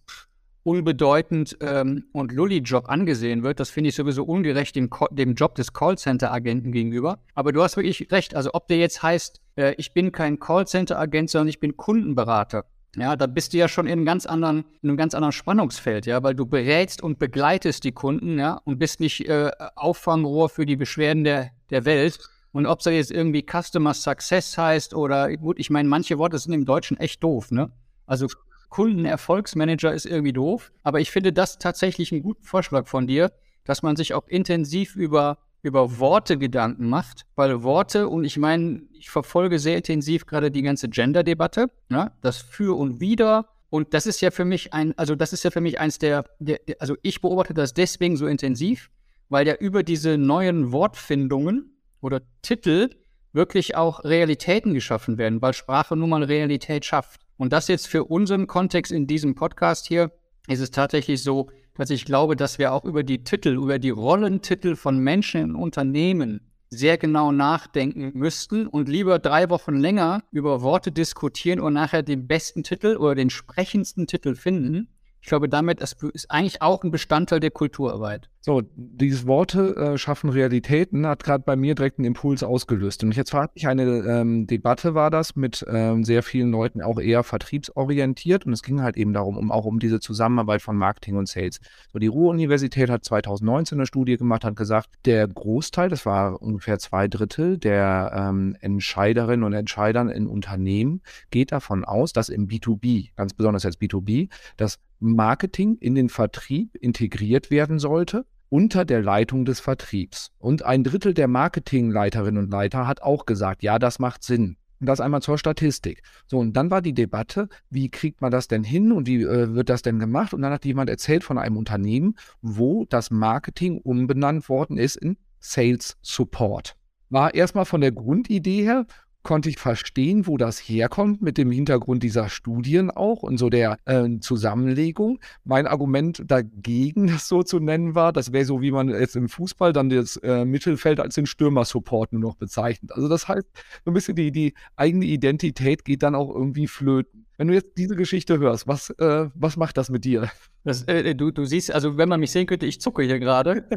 unbedeutend 0.64 1.57
ähm, 1.61 2.07
und 2.12 2.33
Lully-Job 2.33 2.88
angesehen 2.88 3.42
wird. 3.42 3.61
Das 3.61 3.70
finde 3.70 3.90
ich 3.90 3.94
sowieso 3.94 4.24
ungerecht 4.24 4.74
dem, 4.74 4.90
dem 5.11 5.35
Job 5.35 5.55
des 5.55 5.72
Callcenter-Agenten 5.72 6.72
gegenüber. 6.72 7.18
Aber 7.35 7.53
du 7.53 7.62
hast 7.62 7.77
wirklich 7.77 8.11
recht. 8.11 8.35
Also 8.35 8.50
ob 8.55 8.66
der 8.66 8.79
jetzt 8.79 9.03
heißt, 9.03 9.40
äh, 9.57 9.74
ich 9.77 9.92
bin 9.92 10.11
kein 10.11 10.40
Callcenter-Agent, 10.40 11.31
sondern 11.31 11.48
ich 11.48 11.61
bin 11.61 11.77
Kundenberater. 11.77 12.64
Ja, 12.96 13.16
da 13.16 13.27
bist 13.27 13.53
du 13.53 13.59
ja 13.59 13.68
schon 13.68 13.87
in 13.87 13.92
einem 13.92 14.05
ganz 14.05 14.24
anderen, 14.24 14.64
in 14.83 14.88
einem 14.88 14.96
ganz 14.96 15.14
anderen 15.14 15.33
Spannungsfeld, 15.33 16.07
ja, 16.07 16.22
weil 16.22 16.35
du 16.35 16.46
berätst 16.46 17.03
und 17.03 17.18
begleitest 17.18 17.83
die 17.85 17.92
Kunden, 17.92 18.38
ja, 18.38 18.61
und 18.64 18.79
bist 18.79 19.00
nicht 19.00 19.29
äh, 19.29 19.50
Auffangrohr 19.74 20.48
für 20.48 20.64
die 20.64 20.77
Beschwerden 20.77 21.24
der, 21.24 21.50
der 21.70 21.85
Welt. 21.85 22.18
Und 22.53 22.66
ob 22.66 22.79
es 22.79 22.85
jetzt 22.87 23.11
irgendwie 23.11 23.44
Customer 23.44 23.94
Success 23.94 24.57
heißt 24.57 24.94
oder 24.94 25.37
gut, 25.37 25.59
ich 25.59 25.70
meine, 25.70 25.88
manche 25.88 26.18
Worte 26.18 26.38
sind 26.38 26.53
im 26.53 26.64
Deutschen 26.64 26.96
echt 26.96 27.22
doof, 27.24 27.50
ne? 27.50 27.72
Also 28.07 28.29
Kundenerfolgsmanager 28.68 29.92
ist 29.92 30.07
irgendwie 30.07 30.33
doof. 30.33 30.72
Aber 30.83 31.00
ich 31.00 31.11
finde 31.11 31.33
das 31.33 31.59
tatsächlich 31.59 32.12
einen 32.12 32.22
guten 32.22 32.42
Vorschlag 32.42 32.87
von 32.87 33.07
dir, 33.07 33.33
dass 33.64 33.83
man 33.83 33.96
sich 33.96 34.14
auch 34.14 34.27
intensiv 34.29 34.96
über, 34.96 35.38
über 35.62 35.98
Worte 35.98 36.38
Gedanken 36.38 36.88
macht, 36.88 37.27
weil 37.35 37.62
Worte, 37.62 38.09
und 38.09 38.24
ich 38.24 38.37
meine, 38.37 38.83
ich 38.92 39.11
verfolge 39.11 39.59
sehr 39.59 39.77
intensiv 39.77 40.27
gerade 40.27 40.50
die 40.50 40.62
ganze 40.62 40.88
Gender-Debatte, 40.88 41.68
ja, 41.90 42.12
das 42.20 42.38
Für 42.38 42.77
und 42.77 43.00
Wider. 43.00 43.48
Und 43.70 43.94
das 43.94 44.07
ist 44.07 44.20
ja 44.20 44.31
für 44.31 44.44
mich 44.44 44.72
ein, 44.72 44.96
also 44.98 45.16
das 45.16 45.33
ist 45.33 45.42
ja 45.42 45.50
für 45.50 45.61
mich 45.61 45.81
eins 45.81 45.98
der, 45.98 46.24
der, 46.38 46.61
der 46.68 46.77
also 46.79 46.96
ich 47.03 47.20
beobachte 47.20 47.55
das 47.55 47.74
deswegen 47.74 48.16
so 48.16 48.27
intensiv, 48.27 48.90
weil 49.29 49.46
ja 49.46 49.55
über 49.55 49.83
diese 49.83 50.18
neuen 50.18 50.70
Wortfindungen 50.70 51.74
oder 52.00 52.20
Titel 52.42 52.90
wirklich 53.34 53.76
auch 53.76 54.04
Realitäten 54.04 54.74
geschaffen 54.74 55.18
werden, 55.18 55.42
weil 55.42 55.52
Sprache 55.52 55.96
nun 55.96 56.10
mal 56.10 56.22
Realität 56.22 56.84
schafft. 56.84 57.20
Und 57.36 57.52
das 57.52 57.68
jetzt 57.68 57.88
für 57.88 58.04
unseren 58.04 58.46
Kontext 58.46 58.92
in 58.92 59.06
diesem 59.06 59.34
Podcast 59.34 59.86
hier 59.86 60.12
ist 60.46 60.60
es 60.60 60.70
tatsächlich 60.70 61.22
so, 61.22 61.50
dass 61.74 61.90
ich 61.90 62.04
glaube, 62.04 62.36
dass 62.36 62.58
wir 62.58 62.72
auch 62.72 62.84
über 62.84 63.02
die 63.02 63.24
Titel, 63.24 63.56
über 63.56 63.78
die 63.78 63.90
Rollentitel 63.90 64.76
von 64.76 64.98
Menschen 64.98 65.40
in 65.40 65.54
Unternehmen 65.56 66.52
sehr 66.70 66.98
genau 66.98 67.32
nachdenken 67.32 68.12
müssten 68.14 68.66
und 68.66 68.88
lieber 68.88 69.18
drei 69.18 69.50
Wochen 69.50 69.76
länger 69.76 70.22
über 70.30 70.62
Worte 70.62 70.92
diskutieren 70.92 71.60
und 71.60 71.72
nachher 71.72 72.02
den 72.02 72.26
besten 72.26 72.62
Titel 72.62 72.96
oder 72.96 73.14
den 73.14 73.30
sprechendsten 73.30 74.06
Titel 74.06 74.34
finden. 74.34 74.88
Ich 75.24 75.28
glaube, 75.28 75.48
damit 75.48 75.80
ist 75.80 76.30
eigentlich 76.30 76.60
auch 76.60 76.84
ein 76.84 76.90
Bestandteil 76.90 77.40
der 77.40 77.50
Kulturarbeit. 77.50 78.28
So, 78.42 78.60
dieses 78.76 79.26
Worte 79.26 79.74
äh, 79.74 79.96
schaffen 79.96 80.28
Realitäten 80.28 81.06
hat 81.06 81.24
gerade 81.24 81.44
bei 81.46 81.56
mir 81.56 81.74
direkt 81.74 81.98
einen 81.98 82.04
Impuls 82.04 82.42
ausgelöst. 82.42 83.02
Und 83.02 83.16
jetzt 83.16 83.32
hatte 83.32 83.54
ich 83.54 83.66
eine 83.66 83.84
ähm, 83.84 84.46
Debatte, 84.46 84.94
war 84.94 85.08
das, 85.08 85.34
mit 85.34 85.64
ähm, 85.66 86.04
sehr 86.04 86.22
vielen 86.22 86.50
Leuten 86.50 86.82
auch 86.82 87.00
eher 87.00 87.22
vertriebsorientiert. 87.22 88.44
Und 88.44 88.52
es 88.52 88.62
ging 88.62 88.82
halt 88.82 88.98
eben 88.98 89.14
darum, 89.14 89.38
um, 89.38 89.50
auch 89.50 89.64
um 89.64 89.78
diese 89.78 89.98
Zusammenarbeit 89.98 90.60
von 90.60 90.76
Marketing 90.76 91.16
und 91.16 91.26
Sales. 91.26 91.58
So, 91.90 91.98
die 91.98 92.08
Ruhr-Universität 92.08 92.90
hat 92.90 93.02
2019 93.02 93.78
eine 93.78 93.87
Studie 93.87 94.18
gemacht, 94.18 94.44
hat 94.44 94.56
gesagt, 94.56 94.90
der 95.06 95.26
Großteil, 95.26 95.88
das 95.88 96.04
war 96.04 96.42
ungefähr 96.42 96.78
zwei 96.78 97.08
Drittel 97.08 97.56
der 97.56 98.12
ähm, 98.14 98.58
Entscheiderinnen 98.60 99.44
und 99.44 99.54
Entscheidern 99.54 100.10
in 100.10 100.26
Unternehmen, 100.26 101.00
geht 101.30 101.50
davon 101.50 101.82
aus, 101.82 102.12
dass 102.12 102.28
im 102.28 102.46
B2B, 102.46 103.12
ganz 103.16 103.32
besonders 103.32 103.62
jetzt 103.62 103.80
B2B, 103.80 104.28
das 104.58 104.80
Marketing 105.04 105.76
in 105.80 105.94
den 105.94 106.08
Vertrieb 106.08 106.74
integriert 106.76 107.50
werden 107.50 107.78
sollte 107.78 108.24
unter 108.48 108.84
der 108.84 109.02
Leitung 109.02 109.44
des 109.44 109.60
Vertriebs. 109.60 110.30
Und 110.38 110.64
ein 110.64 110.84
Drittel 110.84 111.12
der 111.12 111.28
Marketingleiterinnen 111.28 112.44
und 112.44 112.50
Leiter 112.50 112.86
hat 112.86 113.02
auch 113.02 113.26
gesagt, 113.26 113.62
ja, 113.62 113.78
das 113.78 113.98
macht 113.98 114.22
Sinn. 114.22 114.56
Das 114.80 115.00
einmal 115.00 115.22
zur 115.22 115.38
Statistik. 115.38 116.02
So, 116.26 116.38
und 116.38 116.54
dann 116.54 116.70
war 116.70 116.82
die 116.82 116.94
Debatte, 116.94 117.48
wie 117.70 117.90
kriegt 117.90 118.20
man 118.20 118.30
das 118.30 118.48
denn 118.48 118.64
hin 118.64 118.92
und 118.92 119.06
wie 119.06 119.22
äh, 119.22 119.54
wird 119.54 119.68
das 119.68 119.82
denn 119.82 119.98
gemacht? 119.98 120.34
Und 120.34 120.42
dann 120.42 120.52
hat 120.52 120.64
jemand 120.64 120.90
erzählt 120.90 121.24
von 121.24 121.38
einem 121.38 121.56
Unternehmen, 121.56 122.16
wo 122.42 122.84
das 122.84 123.10
Marketing 123.10 123.78
umbenannt 123.78 124.48
worden 124.48 124.76
ist 124.78 124.96
in 124.96 125.16
Sales 125.40 125.96
Support. 126.02 126.76
War 127.10 127.34
erstmal 127.34 127.64
von 127.64 127.80
der 127.80 127.92
Grundidee 127.92 128.62
her 128.62 128.86
konnte 129.24 129.48
ich 129.48 129.58
verstehen, 129.58 130.28
wo 130.28 130.37
das 130.37 130.58
herkommt, 130.58 131.22
mit 131.22 131.38
dem 131.38 131.50
Hintergrund 131.50 132.02
dieser 132.02 132.28
Studien 132.28 132.90
auch 132.90 133.22
und 133.22 133.38
so 133.38 133.50
der 133.50 133.78
äh, 133.87 134.20
Zusammenlegung. 134.20 135.18
Mein 135.44 135.66
Argument 135.66 136.22
dagegen, 136.24 137.06
das 137.08 137.26
so 137.26 137.42
zu 137.42 137.58
nennen 137.58 137.96
war, 137.96 138.12
das 138.12 138.32
wäre 138.32 138.44
so, 138.44 138.60
wie 138.60 138.70
man 138.70 138.88
jetzt 138.88 139.16
im 139.16 139.28
Fußball 139.28 139.72
dann 139.72 139.88
das 139.88 140.16
äh, 140.18 140.44
Mittelfeld 140.44 141.00
als 141.00 141.16
den 141.16 141.26
Stürmersupport 141.26 142.12
nur 142.12 142.20
noch 142.20 142.37
bezeichnet. 142.37 142.92
Also 142.92 143.08
das 143.08 143.26
heißt, 143.26 143.46
so 143.84 143.90
ein 143.90 143.94
bisschen 143.94 144.14
die, 144.14 144.30
die 144.30 144.54
eigene 144.76 145.06
Identität 145.06 145.84
geht 145.84 146.02
dann 146.04 146.14
auch 146.14 146.32
irgendwie 146.32 146.68
flöten. 146.68 147.24
Wenn 147.36 147.48
du 147.48 147.54
jetzt 147.54 147.76
diese 147.76 147.96
Geschichte 147.96 148.38
hörst, 148.38 148.68
was, 148.68 148.90
äh, 148.90 149.28
was 149.34 149.56
macht 149.56 149.76
das 149.76 149.90
mit 149.90 150.04
dir? 150.04 150.30
Das, 150.62 150.84
äh, 150.84 151.14
du, 151.14 151.30
du 151.30 151.44
siehst, 151.44 151.72
also 151.72 151.96
wenn 151.96 152.08
man 152.08 152.20
mich 152.20 152.30
sehen 152.30 152.46
könnte, 152.46 152.66
ich 152.66 152.80
zucke 152.80 153.02
hier 153.02 153.18
gerade. 153.18 153.68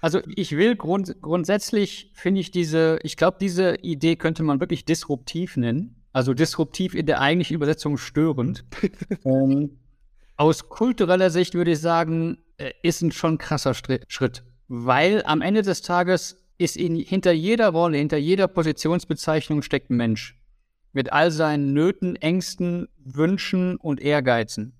Also 0.00 0.20
ich 0.26 0.56
will 0.56 0.74
grund, 0.76 1.20
grundsätzlich, 1.20 2.10
finde 2.14 2.40
ich 2.40 2.50
diese, 2.50 2.98
ich 3.02 3.16
glaube, 3.16 3.36
diese 3.40 3.76
Idee 3.82 4.16
könnte 4.16 4.42
man 4.42 4.60
wirklich 4.60 4.84
disruptiv 4.84 5.56
nennen. 5.56 6.02
Also 6.12 6.34
disruptiv 6.34 6.94
in 6.94 7.06
der 7.06 7.20
eigentlichen 7.20 7.56
Übersetzung 7.56 7.98
störend. 7.98 8.64
ähm, 9.24 9.78
aus 10.36 10.68
kultureller 10.68 11.30
Sicht 11.30 11.54
würde 11.54 11.72
ich 11.72 11.80
sagen, 11.80 12.38
äh, 12.56 12.72
ist 12.82 13.02
ein 13.02 13.12
schon 13.12 13.38
krasser 13.38 13.74
Schritt. 13.74 14.44
Weil 14.68 15.22
am 15.26 15.42
Ende 15.42 15.62
des 15.62 15.82
Tages 15.82 16.44
ist 16.58 16.76
in, 16.76 16.96
hinter 16.96 17.32
jeder 17.32 17.68
Rolle, 17.70 17.98
hinter 17.98 18.16
jeder 18.16 18.48
Positionsbezeichnung 18.48 19.62
steckt 19.62 19.90
ein 19.90 19.96
Mensch. 19.96 20.38
Mit 20.94 21.12
all 21.12 21.30
seinen 21.30 21.74
Nöten, 21.74 22.16
Ängsten, 22.16 22.88
Wünschen 23.04 23.76
und 23.76 24.00
Ehrgeizen. 24.00 24.72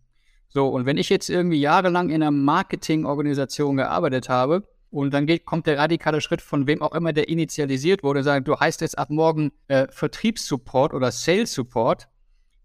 So, 0.49 0.69
und 0.69 0.87
wenn 0.87 0.97
ich 0.97 1.09
jetzt 1.09 1.29
irgendwie 1.29 1.61
jahrelang 1.61 2.09
in 2.09 2.23
einer 2.23 2.31
Marketingorganisation 2.31 3.77
gearbeitet 3.77 4.29
habe 4.29 4.67
und 4.91 5.13
dann 5.13 5.27
geht, 5.27 5.45
kommt 5.45 5.67
der 5.67 5.77
radikale 5.77 6.21
Schritt 6.21 6.41
von 6.41 6.69
wem 6.69 6.81
auch 6.81 6.95
immer, 6.95 7.13
der 7.13 7.29
initialisiert 7.29 8.05
wurde, 8.05 8.23
sagt, 8.23 8.47
du 8.47 8.59
heißt 8.59 8.81
jetzt 8.81 8.97
ab 8.97 9.11
morgen 9.11 9.51
äh, 9.67 9.89
Vertriebssupport 9.91 10.95
oder 10.95 11.11
Sales 11.11 11.53
Support, 11.53 12.09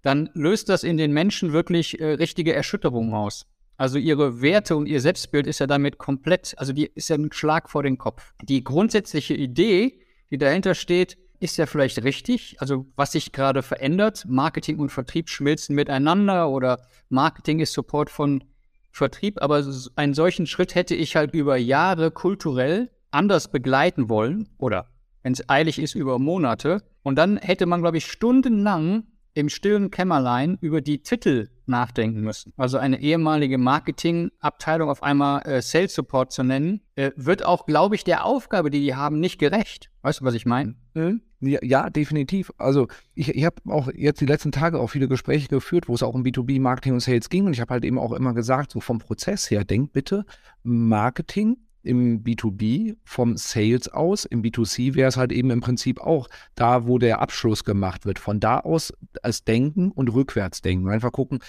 dann 0.04 0.30
löst 0.34 0.70
das 0.70 0.84
in 0.84 0.98
den 0.98 1.12
Menschen 1.12 1.52
wirklich 1.52 2.00
äh, 2.00 2.14
richtige 2.14 2.54
Erschütterungen 2.54 3.16
aus. 3.16 3.48
Also 3.76 3.98
ihre 3.98 4.42
Werte 4.42 4.76
und 4.76 4.86
ihr 4.86 5.02
Selbstbild 5.02 5.48
ist 5.48 5.60
ja 5.60 5.66
damit 5.66 5.98
komplett, 5.98 6.54
also 6.58 6.74
die 6.74 6.92
ist 6.94 7.10
ja 7.10 7.16
ein 7.16 7.32
Schlag 7.32 7.70
vor 7.70 7.82
den 7.82 7.98
Kopf. 7.98 8.34
Die 8.44 8.64
grundsätzliche 8.64 9.34
Idee, 9.34 10.02
die 10.30 10.38
dahinter 10.38 10.76
steht, 10.76 11.18
ist 11.40 11.58
ja 11.58 11.66
vielleicht 11.66 12.04
richtig. 12.04 12.58
Also 12.60 12.86
was 12.96 13.14
sich 13.14 13.32
gerade 13.32 13.64
verändert, 13.64 14.26
Marketing 14.28 14.80
und 14.80 14.90
Vertrieb 14.90 15.30
schmilzen 15.30 15.76
miteinander 15.76 16.50
oder 16.50 16.82
Marketing 17.10 17.60
ist 17.60 17.74
Support 17.74 18.10
von 18.10 18.44
Vertrieb, 18.92 19.42
aber 19.42 19.64
einen 19.96 20.14
solchen 20.14 20.48
Schritt 20.48 20.76
hätte 20.76 20.96
ich 20.96 21.16
halt 21.16 21.34
über 21.34 21.58
Jahre 21.58 22.12
kulturell 22.12 22.90
anders 23.12 23.52
begleiten 23.52 24.10
wollen 24.10 24.50
oder 24.58 24.88
wenn 25.22 25.34
es 25.34 25.48
eilig 25.50 25.80
ist, 25.80 25.96
über 25.96 26.20
Monate. 26.20 26.84
Und 27.04 27.16
dann 27.16 27.38
hätte 27.38 27.66
man, 27.66 27.82
glaube 27.82 27.98
ich, 27.98 28.06
stundenlang 28.06 29.04
im 29.40 29.50
stillen 29.50 29.92
Kämmerlein 29.92 30.58
über 30.62 30.82
die 30.82 31.02
Titel 31.02 31.50
nachdenken 31.66 32.22
müssen. 32.22 32.52
Also 32.58 32.78
eine 32.78 33.00
ehemalige 33.00 33.58
Marketingabteilung 33.58 34.90
auf 34.90 35.04
einmal 35.04 35.42
äh, 35.46 35.62
Sales 35.62 35.94
Support 35.94 36.32
zu 36.32 36.44
nennen, 36.44 36.82
äh, 36.96 37.12
wird 37.16 37.46
auch, 37.46 37.66
glaube 37.66 37.96
ich, 37.96 38.04
der 38.04 38.26
Aufgabe, 38.26 38.70
die 38.70 38.82
die 38.82 38.96
haben, 38.96 39.20
nicht 39.20 39.40
gerecht. 39.40 39.90
Weißt 40.02 40.22
du, 40.22 40.26
was 40.26 40.34
ich 40.34 40.46
meine? 40.46 40.76
Mhm. 40.94 41.22
Ja, 41.42 41.60
ja, 41.62 41.90
definitiv. 41.90 42.52
Also 42.58 42.88
ich, 43.14 43.30
ich 43.30 43.46
habe 43.46 43.56
auch 43.68 43.90
jetzt 43.94 44.20
die 44.20 44.26
letzten 44.26 44.52
Tage 44.52 44.80
auch 44.80 44.88
viele 44.88 45.08
Gespräche 45.08 45.48
geführt, 45.48 45.88
wo 45.88 45.96
es 45.96 46.04
auch 46.04 46.14
um 46.14 46.24
B2B 46.24 46.60
Marketing 46.60 46.94
und 46.94 47.00
Sales 47.00 47.30
ging. 47.30 47.46
Und 47.46 47.54
ich 47.54 47.62
habe 47.62 47.74
halt 47.74 47.86
eben 47.86 47.98
auch 47.98 48.12
immer 48.12 48.34
gesagt, 48.34 48.72
so 48.72 48.82
vom 48.82 49.00
Prozess 49.00 49.50
her, 49.50 49.64
denkt 49.64 49.94
bitte 49.94 50.26
Marketing 50.64 51.58
im 51.84 52.24
B2B 52.24 52.98
vom 53.04 53.38
Sales 53.38 53.90
aus. 53.90 54.26
Im 54.26 54.42
B2C 54.42 54.96
wäre 54.96 55.10
es 55.10 55.18
halt 55.18 55.32
eben 55.32 55.50
im 55.50 55.62
Prinzip 55.62 56.00
auch 56.00 56.28
da, 56.56 56.88
wo 56.88 56.98
der 56.98 57.22
Abschluss 57.22 57.64
gemacht 57.64 58.06
wird. 58.06 58.20
Von 58.20 58.40
da 58.40 58.60
aus 58.60 58.94
als 59.22 59.44
Denken 59.44 59.92
und 59.92 60.14
rückwärts 60.14 60.62
denken. 60.62 60.90
Einfach 60.90 61.12
gucken, 61.12 61.40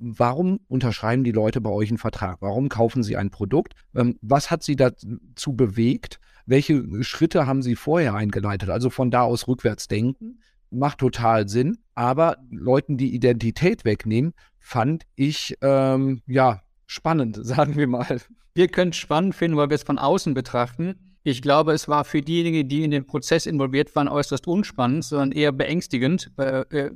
warum 0.00 0.60
unterschreiben 0.68 1.24
die 1.24 1.32
Leute 1.32 1.60
bei 1.60 1.70
euch 1.70 1.90
einen 1.90 1.98
Vertrag? 1.98 2.38
Warum 2.40 2.68
kaufen 2.68 3.02
sie 3.02 3.16
ein 3.16 3.30
Produkt? 3.30 3.74
Ähm, 3.94 4.18
was 4.22 4.50
hat 4.50 4.62
sie 4.62 4.76
dazu 4.76 5.54
bewegt? 5.54 6.20
Welche 6.46 7.04
Schritte 7.04 7.46
haben 7.46 7.62
sie 7.62 7.76
vorher 7.76 8.14
eingeleitet? 8.14 8.70
Also 8.70 8.90
von 8.90 9.10
da 9.10 9.22
aus 9.22 9.46
rückwärts 9.46 9.88
denken 9.88 10.40
macht 10.70 10.98
total 10.98 11.48
Sinn. 11.48 11.78
Aber 11.94 12.38
Leuten 12.50 12.96
die 12.96 13.14
Identität 13.14 13.84
wegnehmen, 13.84 14.32
fand 14.58 15.04
ich 15.16 15.56
ähm, 15.60 16.22
ja 16.26 16.62
spannend, 16.90 17.38
sagen 17.42 17.76
wir 17.76 17.86
mal. 17.86 18.20
Wir 18.54 18.68
können 18.68 18.90
es 18.90 18.96
spannend 18.96 19.34
finden, 19.34 19.56
weil 19.56 19.70
wir 19.70 19.76
es 19.76 19.84
von 19.84 19.98
außen 19.98 20.34
betrachten. 20.34 20.96
Ich 21.22 21.42
glaube, 21.42 21.72
es 21.72 21.86
war 21.86 22.04
für 22.04 22.20
diejenigen, 22.20 22.68
die 22.68 22.82
in 22.82 22.90
den 22.90 23.06
Prozess 23.06 23.46
involviert 23.46 23.94
waren, 23.94 24.08
äußerst 24.08 24.46
unspannend, 24.46 25.04
sondern 25.04 25.32
eher 25.32 25.52
beängstigend, 25.52 26.32
äh, 26.38 26.60
äh, 26.70 26.90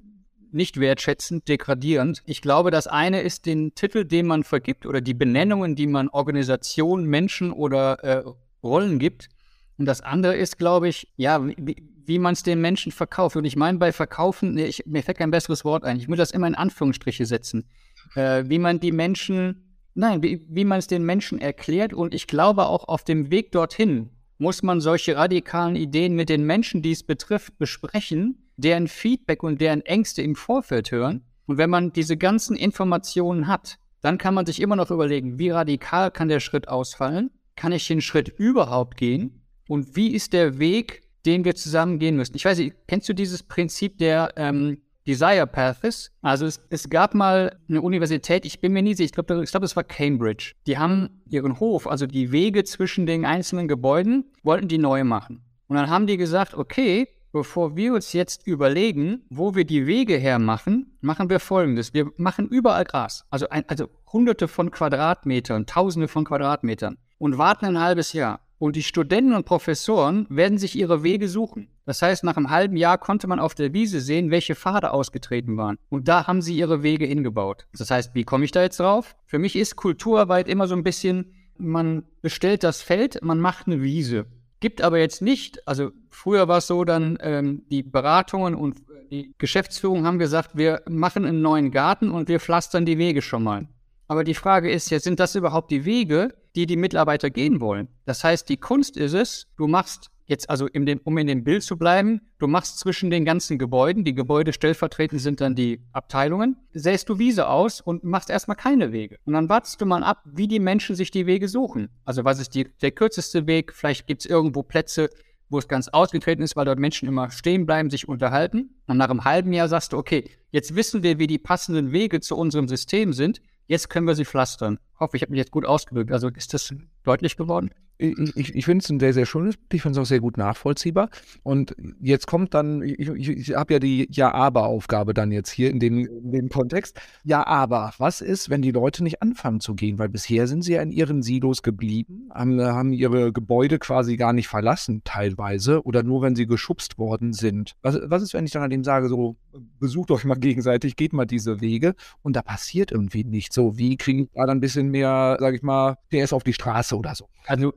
nicht 0.50 0.80
wertschätzend, 0.80 1.48
degradierend. 1.48 2.22
Ich 2.26 2.40
glaube, 2.40 2.70
das 2.70 2.87
eine 2.87 3.20
ist 3.20 3.44
den 3.44 3.74
Titel, 3.74 4.04
den 4.04 4.26
man 4.26 4.44
vergibt 4.44 4.87
oder 4.87 5.00
die 5.00 5.14
Benennungen, 5.14 5.74
die 5.74 5.87
man 5.87 6.09
Organisationen, 6.09 7.07
Menschen 7.07 7.52
oder 7.52 8.02
äh, 8.02 8.24
Rollen 8.62 8.98
gibt. 8.98 9.28
Und 9.76 9.87
das 9.87 10.00
andere 10.00 10.37
ist, 10.37 10.59
glaube 10.59 10.88
ich, 10.88 11.12
ja, 11.16 11.44
wie, 11.44 11.76
wie 12.07 12.18
man 12.18 12.33
es 12.33 12.42
den 12.42 12.61
Menschen 12.61 12.92
verkauft. 12.92 13.37
Und 13.37 13.44
ich 13.44 13.57
meine 13.57 13.78
bei 13.78 13.92
Verkaufen, 13.92 14.57
ich, 14.57 14.85
mir 14.87 15.02
fällt 15.02 15.18
kein 15.18 15.30
besseres 15.30 15.64
Wort 15.64 15.85
ein. 15.85 15.98
Ich 15.98 16.09
will 16.09 16.16
das 16.16 16.30
immer 16.30 16.46
in 16.46 16.54
Anführungsstriche 16.54 17.26
setzen. 17.26 17.68
Äh, 18.14 18.44
wie 18.46 18.59
man 18.59 18.80
die 18.80 18.92
Menschen 18.92 19.73
Nein, 19.94 20.22
wie, 20.22 20.44
wie 20.48 20.64
man 20.64 20.78
es 20.78 20.88
den 20.88 21.04
Menschen 21.04 21.40
erklärt. 21.40 21.94
Und 21.94 22.14
ich 22.14 22.26
glaube 22.26 22.66
auch 22.66 22.88
auf 22.88 23.04
dem 23.04 23.30
Weg 23.30 23.52
dorthin 23.52 24.11
muss 24.38 24.62
man 24.62 24.80
solche 24.80 25.16
radikalen 25.16 25.76
Ideen 25.76 26.14
mit 26.14 26.28
den 26.28 26.44
Menschen, 26.44 26.83
die 26.83 26.90
es 26.90 27.04
betrifft, 27.04 27.57
besprechen, 27.59 28.48
deren 28.57 28.88
Feedback 28.88 29.42
und 29.42 29.61
deren 29.61 29.83
Ängste 29.83 30.22
im 30.22 30.35
Vorfeld 30.35 30.90
hören. 30.90 31.22
Und 31.46 31.59
wenn 31.59 31.70
man 31.70 31.92
diese 31.92 32.16
ganzen 32.16 32.57
Informationen 32.57 33.46
hat, 33.46 33.78
dann 34.00 34.18
kann 34.18 34.35
man 34.35 34.44
sich 34.44 34.61
immer 34.61 34.76
noch 34.76 34.90
überlegen, 34.90 35.38
wie 35.38 35.50
radikal 35.50 36.11
kann 36.11 36.28
der 36.28 36.40
Schritt 36.40 36.68
ausfallen? 36.68 37.30
Kann 37.57 37.72
ich 37.72 37.87
den 37.87 38.00
Schritt 38.00 38.28
überhaupt 38.28 38.96
gehen? 38.96 39.42
Und 39.68 39.96
wie 39.96 40.09
ist 40.09 40.33
der 40.33 40.59
Weg, 40.59 41.02
den 41.24 41.44
wir 41.44 41.54
zusammen 41.54 41.98
gehen 41.98 42.16
müssen? 42.16 42.37
Ich 42.37 42.44
weiß 42.44 42.59
nicht, 42.59 42.74
kennst 42.87 43.09
du 43.09 43.14
dieses 43.14 43.42
Prinzip 43.42 43.98
der 43.98 44.33
ähm, 44.37 44.78
Desire 45.07 45.47
Paths. 45.47 46.11
Also 46.23 46.47
es, 46.47 46.61
es, 46.71 46.88
gab 46.88 47.14
mal 47.14 47.59
eine 47.69 47.83
Universität, 47.83 48.45
ich 48.47 48.61
bin 48.61 48.73
mir 48.73 48.83
nie 48.83 48.95
sicher, 48.95 49.07
ich 49.07 49.12
glaube, 49.12 49.45
ich 49.45 49.51
glaub, 49.51 49.62
das 49.62 49.77
war 49.77 49.85
Cambridge. 49.85 50.53
Die 50.67 50.79
haben 50.79 51.23
ihren 51.29 51.61
Hof, 51.61 51.87
also 51.87 52.07
die 52.07 52.33
Wege 52.33 52.64
zwischen 52.64 53.07
den 53.07 53.25
einzelnen 53.25 53.69
Gebäuden, 53.69 54.25
wollten 54.43 54.69
die 54.69 54.79
neu 54.79 55.05
machen. 55.05 55.43
Und 55.69 55.77
dann 55.77 55.90
haben 55.90 56.07
die 56.07 56.17
gesagt, 56.17 56.55
okay, 56.55 57.09
bevor 57.33 57.77
wir 57.77 57.95
uns 57.95 58.12
jetzt 58.12 58.47
überlegen, 58.47 59.25
wo 59.29 59.55
wir 59.55 59.64
die 59.64 59.87
Wege 59.87 60.17
hermachen, 60.17 60.97
machen 61.01 61.29
wir 61.29 61.40
folgendes. 61.40 61.93
Wir 61.93 62.11
machen 62.17 62.49
überall 62.49 62.85
Gras. 62.85 63.27
Also, 63.31 63.49
ein, 63.49 63.64
also 63.69 63.88
hunderte 64.12 64.47
von 64.47 64.71
Quadratmetern, 64.71 65.67
tausende 65.67 66.07
von 66.07 66.25
Quadratmetern 66.25 66.97
und 67.19 67.37
warten 67.37 67.67
ein 67.67 67.81
halbes 67.81 68.12
Jahr. 68.12 68.40
Und 68.64 68.77
die 68.77 68.83
Studenten 68.83 69.35
und 69.35 69.44
Professoren 69.44 70.27
werden 70.31 70.57
sich 70.57 70.74
ihre 70.74 71.03
Wege 71.03 71.29
suchen. 71.29 71.68
Das 71.85 72.00
heißt, 72.00 72.24
nach 72.24 72.38
einem 72.38 72.48
halben 72.48 72.79
Jahr 72.79 72.96
konnte 72.96 73.27
man 73.27 73.38
auf 73.38 73.55
der 73.55 73.74
Wiese 73.74 74.00
sehen, 74.00 74.31
welche 74.31 74.55
Pfade 74.55 74.90
ausgetreten 74.90 75.59
waren. 75.59 75.77
Und 75.90 76.09
da 76.09 76.27
haben 76.27 76.40
sie 76.40 76.57
ihre 76.57 76.83
Wege 76.83 77.05
hingebaut. 77.05 77.66
Das 77.77 77.90
heißt, 77.90 78.14
wie 78.14 78.24
komme 78.24 78.46
ich 78.46 78.53
da 78.53 78.62
jetzt 78.62 78.81
drauf? 78.81 79.16
Für 79.27 79.38
mich 79.38 79.55
ist 79.55 79.77
Kulturarbeit 79.77 80.48
immer 80.48 80.66
so 80.66 80.74
ein 80.74 80.83
bisschen, 80.83 81.35
man 81.59 82.05
bestellt 82.22 82.64
das 82.64 82.81
Feld, 82.81 83.22
man 83.22 83.38
macht 83.38 83.66
eine 83.66 83.83
Wiese. 83.83 84.24
Gibt 84.61 84.81
aber 84.81 84.98
jetzt 84.98 85.20
nicht, 85.20 85.68
also 85.68 85.90
früher 86.09 86.48
war 86.48 86.57
es 86.57 86.66
so, 86.66 86.85
dann 86.85 87.18
ähm, 87.20 87.64
die 87.70 87.83
Beratungen 87.83 88.55
und 88.55 88.79
die 89.11 89.35
Geschäftsführung 89.37 90.07
haben 90.07 90.18
gesagt, 90.18 90.57
wir 90.57 90.81
machen 90.88 91.27
einen 91.27 91.42
neuen 91.42 91.70
Garten 91.70 92.11
und 92.11 92.29
wir 92.29 92.40
pflastern 92.40 92.87
die 92.87 92.96
Wege 92.96 93.20
schon 93.20 93.42
mal. 93.42 93.68
Aber 94.09 94.24
die 94.24 94.33
Frage 94.33 94.70
ist 94.70 94.88
ja, 94.88 95.00
sind 95.00 95.20
das 95.20 95.35
überhaupt 95.35 95.70
die 95.70 95.85
Wege, 95.85 96.33
die 96.55 96.67
die 96.67 96.77
Mitarbeiter 96.77 97.31
gehen 97.31 97.61
wollen? 97.61 97.88
Das 98.05 98.25
heißt, 98.25 98.49
die 98.49 98.57
Kunst 98.57 98.97
ist 98.97 99.14
es, 99.14 99.47
du 99.57 99.67
machst 99.67 100.11
jetzt 100.27 100.49
also, 100.49 100.67
in 100.67 100.87
dem, 100.87 101.01
um 101.05 101.19
in 101.19 101.27
dem 101.27 101.45
Bild 101.45 101.62
zu 101.62 101.77
bleiben, 101.77 102.21
du 102.38 102.47
machst 102.47 102.79
zwischen 102.79 103.11
den 103.11 103.25
ganzen 103.25 103.59
Gebäuden, 103.59 104.05
die 104.05 104.14
Gebäude 104.14 104.53
stellvertretend 104.53 105.21
sind 105.21 105.40
dann 105.40 105.55
die 105.55 105.83
Abteilungen, 105.93 106.57
säst 106.73 107.09
du 107.09 107.19
Wiese 107.19 107.49
aus 107.49 107.81
und 107.81 108.05
machst 108.05 108.31
erstmal 108.31 108.57
keine 108.57 108.93
Wege. 108.93 109.19
Und 109.25 109.35
dann 109.35 109.49
wartest 109.49 109.81
du 109.81 109.87
mal 109.87 110.03
ab, 110.03 110.23
wie 110.25 110.49
die 110.49 110.61
Menschen 110.61 110.97
sich 110.97 111.11
die 111.11 111.27
Wege 111.27 111.49
suchen. 111.49 111.90
Also 112.05 112.25
was 112.25 112.40
ist 112.40 112.55
die, 112.55 112.64
der 112.81 112.93
kürzeste 112.93 113.47
Weg? 113.47 113.73
Vielleicht 113.75 114.07
gibt 114.07 114.23
es 114.23 114.31
irgendwo 114.31 114.62
Plätze, 114.62 115.11
wo 115.51 115.59
es 115.59 115.69
ganz 115.69 115.88
ausgetreten 115.88 116.43
ist, 116.43 116.57
weil 116.57 116.64
dort 116.64 116.79
Menschen 116.79 117.09
immer 117.09 117.31
stehen 117.31 117.67
bleiben, 117.67 117.90
sich 117.90 118.09
unterhalten. 118.09 118.75
Und 118.87 118.97
nach 118.97 119.11
einem 119.11 119.25
halben 119.25 119.53
Jahr 119.53 119.69
sagst 119.69 119.93
du, 119.93 119.99
okay, 119.99 120.31
jetzt 120.51 120.75
wissen 120.75 121.03
wir, 121.03 121.19
wie 121.19 121.27
die 121.27 121.38
passenden 121.38 121.93
Wege 121.93 122.21
zu 122.21 122.37
unserem 122.37 122.69
System 122.69 123.12
sind. 123.12 123.40
Jetzt 123.67 123.88
können 123.88 124.07
wir 124.07 124.14
sie 124.14 124.25
pflastern. 124.25 124.79
Hoffe, 124.98 125.16
ich 125.16 125.22
habe 125.22 125.33
mich 125.33 125.38
jetzt 125.38 125.50
gut 125.50 125.64
ausgedrückt. 125.64 126.12
Also 126.12 126.28
ist 126.28 126.54
das 126.54 126.74
deutlich 127.02 127.37
geworden? 127.37 127.70
Ich, 127.96 128.54
ich, 128.57 128.64
finde 128.64 128.83
es 128.83 128.90
ein 128.90 128.98
sehr, 128.98 129.12
sehr 129.12 129.24
schönes 129.24 129.57
Bild. 129.57 129.74
Ich 129.74 129.83
finde 129.83 129.98
es 129.98 130.02
auch 130.04 130.09
sehr 130.09 130.18
gut 130.18 130.37
nachvollziehbar. 130.37 131.11
Und 131.44 131.76
jetzt 132.00 132.26
kommt 132.26 132.52
dann, 132.52 132.83
ich, 132.83 132.98
ich, 132.98 133.28
ich 133.28 133.54
habe 133.54 133.74
ja 133.74 133.78
die 133.78 134.09
Ja-Aber-Aufgabe 134.11 135.14
dann 135.14 135.30
jetzt 135.30 135.50
hier 135.50 135.70
in 135.70 135.78
dem, 135.78 136.04
in 136.04 136.33
dem 136.33 136.48
Kontext. 136.48 137.00
Ja, 137.22 137.46
aber 137.46 137.92
was 137.98 138.20
ist, 138.20 138.50
wenn 138.50 138.62
die 138.62 138.72
Leute 138.72 139.04
nicht 139.04 139.22
anfangen 139.22 139.61
zu 139.61 139.74
gehen? 139.74 140.00
Weil 140.00 140.09
bisher 140.09 140.48
sind 140.48 140.62
sie 140.62 140.72
ja 140.72 140.83
in 140.83 140.90
ihren 140.90 141.22
Silos 141.22 141.62
geblieben, 141.62 142.30
haben, 142.35 142.61
haben 142.61 142.92
ihre 142.92 143.33
Gebäude 143.33 143.78
quasi 143.78 144.16
gar 144.16 144.33
nicht 144.33 144.48
verlassen, 144.48 145.02
teilweise, 145.04 145.85
oder 145.85 146.02
nur, 146.02 146.20
wenn 146.22 146.35
sie 146.35 146.46
geschubst 146.46 146.98
worden 146.98 147.33
sind. 147.33 147.76
Was, 147.83 147.98
was 148.02 148.24
ist, 148.24 148.35
wenn 148.35 148.44
ich 148.44 148.50
dann 148.50 148.64
an 148.64 148.70
dem 148.70 148.83
sage, 148.83 149.09
so, 149.09 149.37
besucht 149.78 150.11
euch 150.11 150.24
mal 150.24 150.35
gegenseitig, 150.35 150.96
geht 150.96 151.12
mal 151.12 151.26
diese 151.26 151.61
Wege 151.61 151.94
und 152.22 152.35
da 152.35 152.42
passiert 152.42 152.90
irgendwie 152.90 153.22
nicht 153.22 153.52
so. 153.52 153.78
Wie 153.78 153.96
kriege 153.96 154.22
ich 154.22 154.28
da 154.35 154.46
dann 154.46 154.59
ein 154.59 154.61
bisschen 154.61 154.84
mehr, 154.90 155.37
sage 155.40 155.57
ich 155.57 155.62
mal, 155.62 155.97
PS 156.11 156.33
auf 156.33 156.44
die 156.44 156.53
Straße 156.53 156.97
oder 156.97 157.14
so? 157.14 157.29
Also 157.47 157.73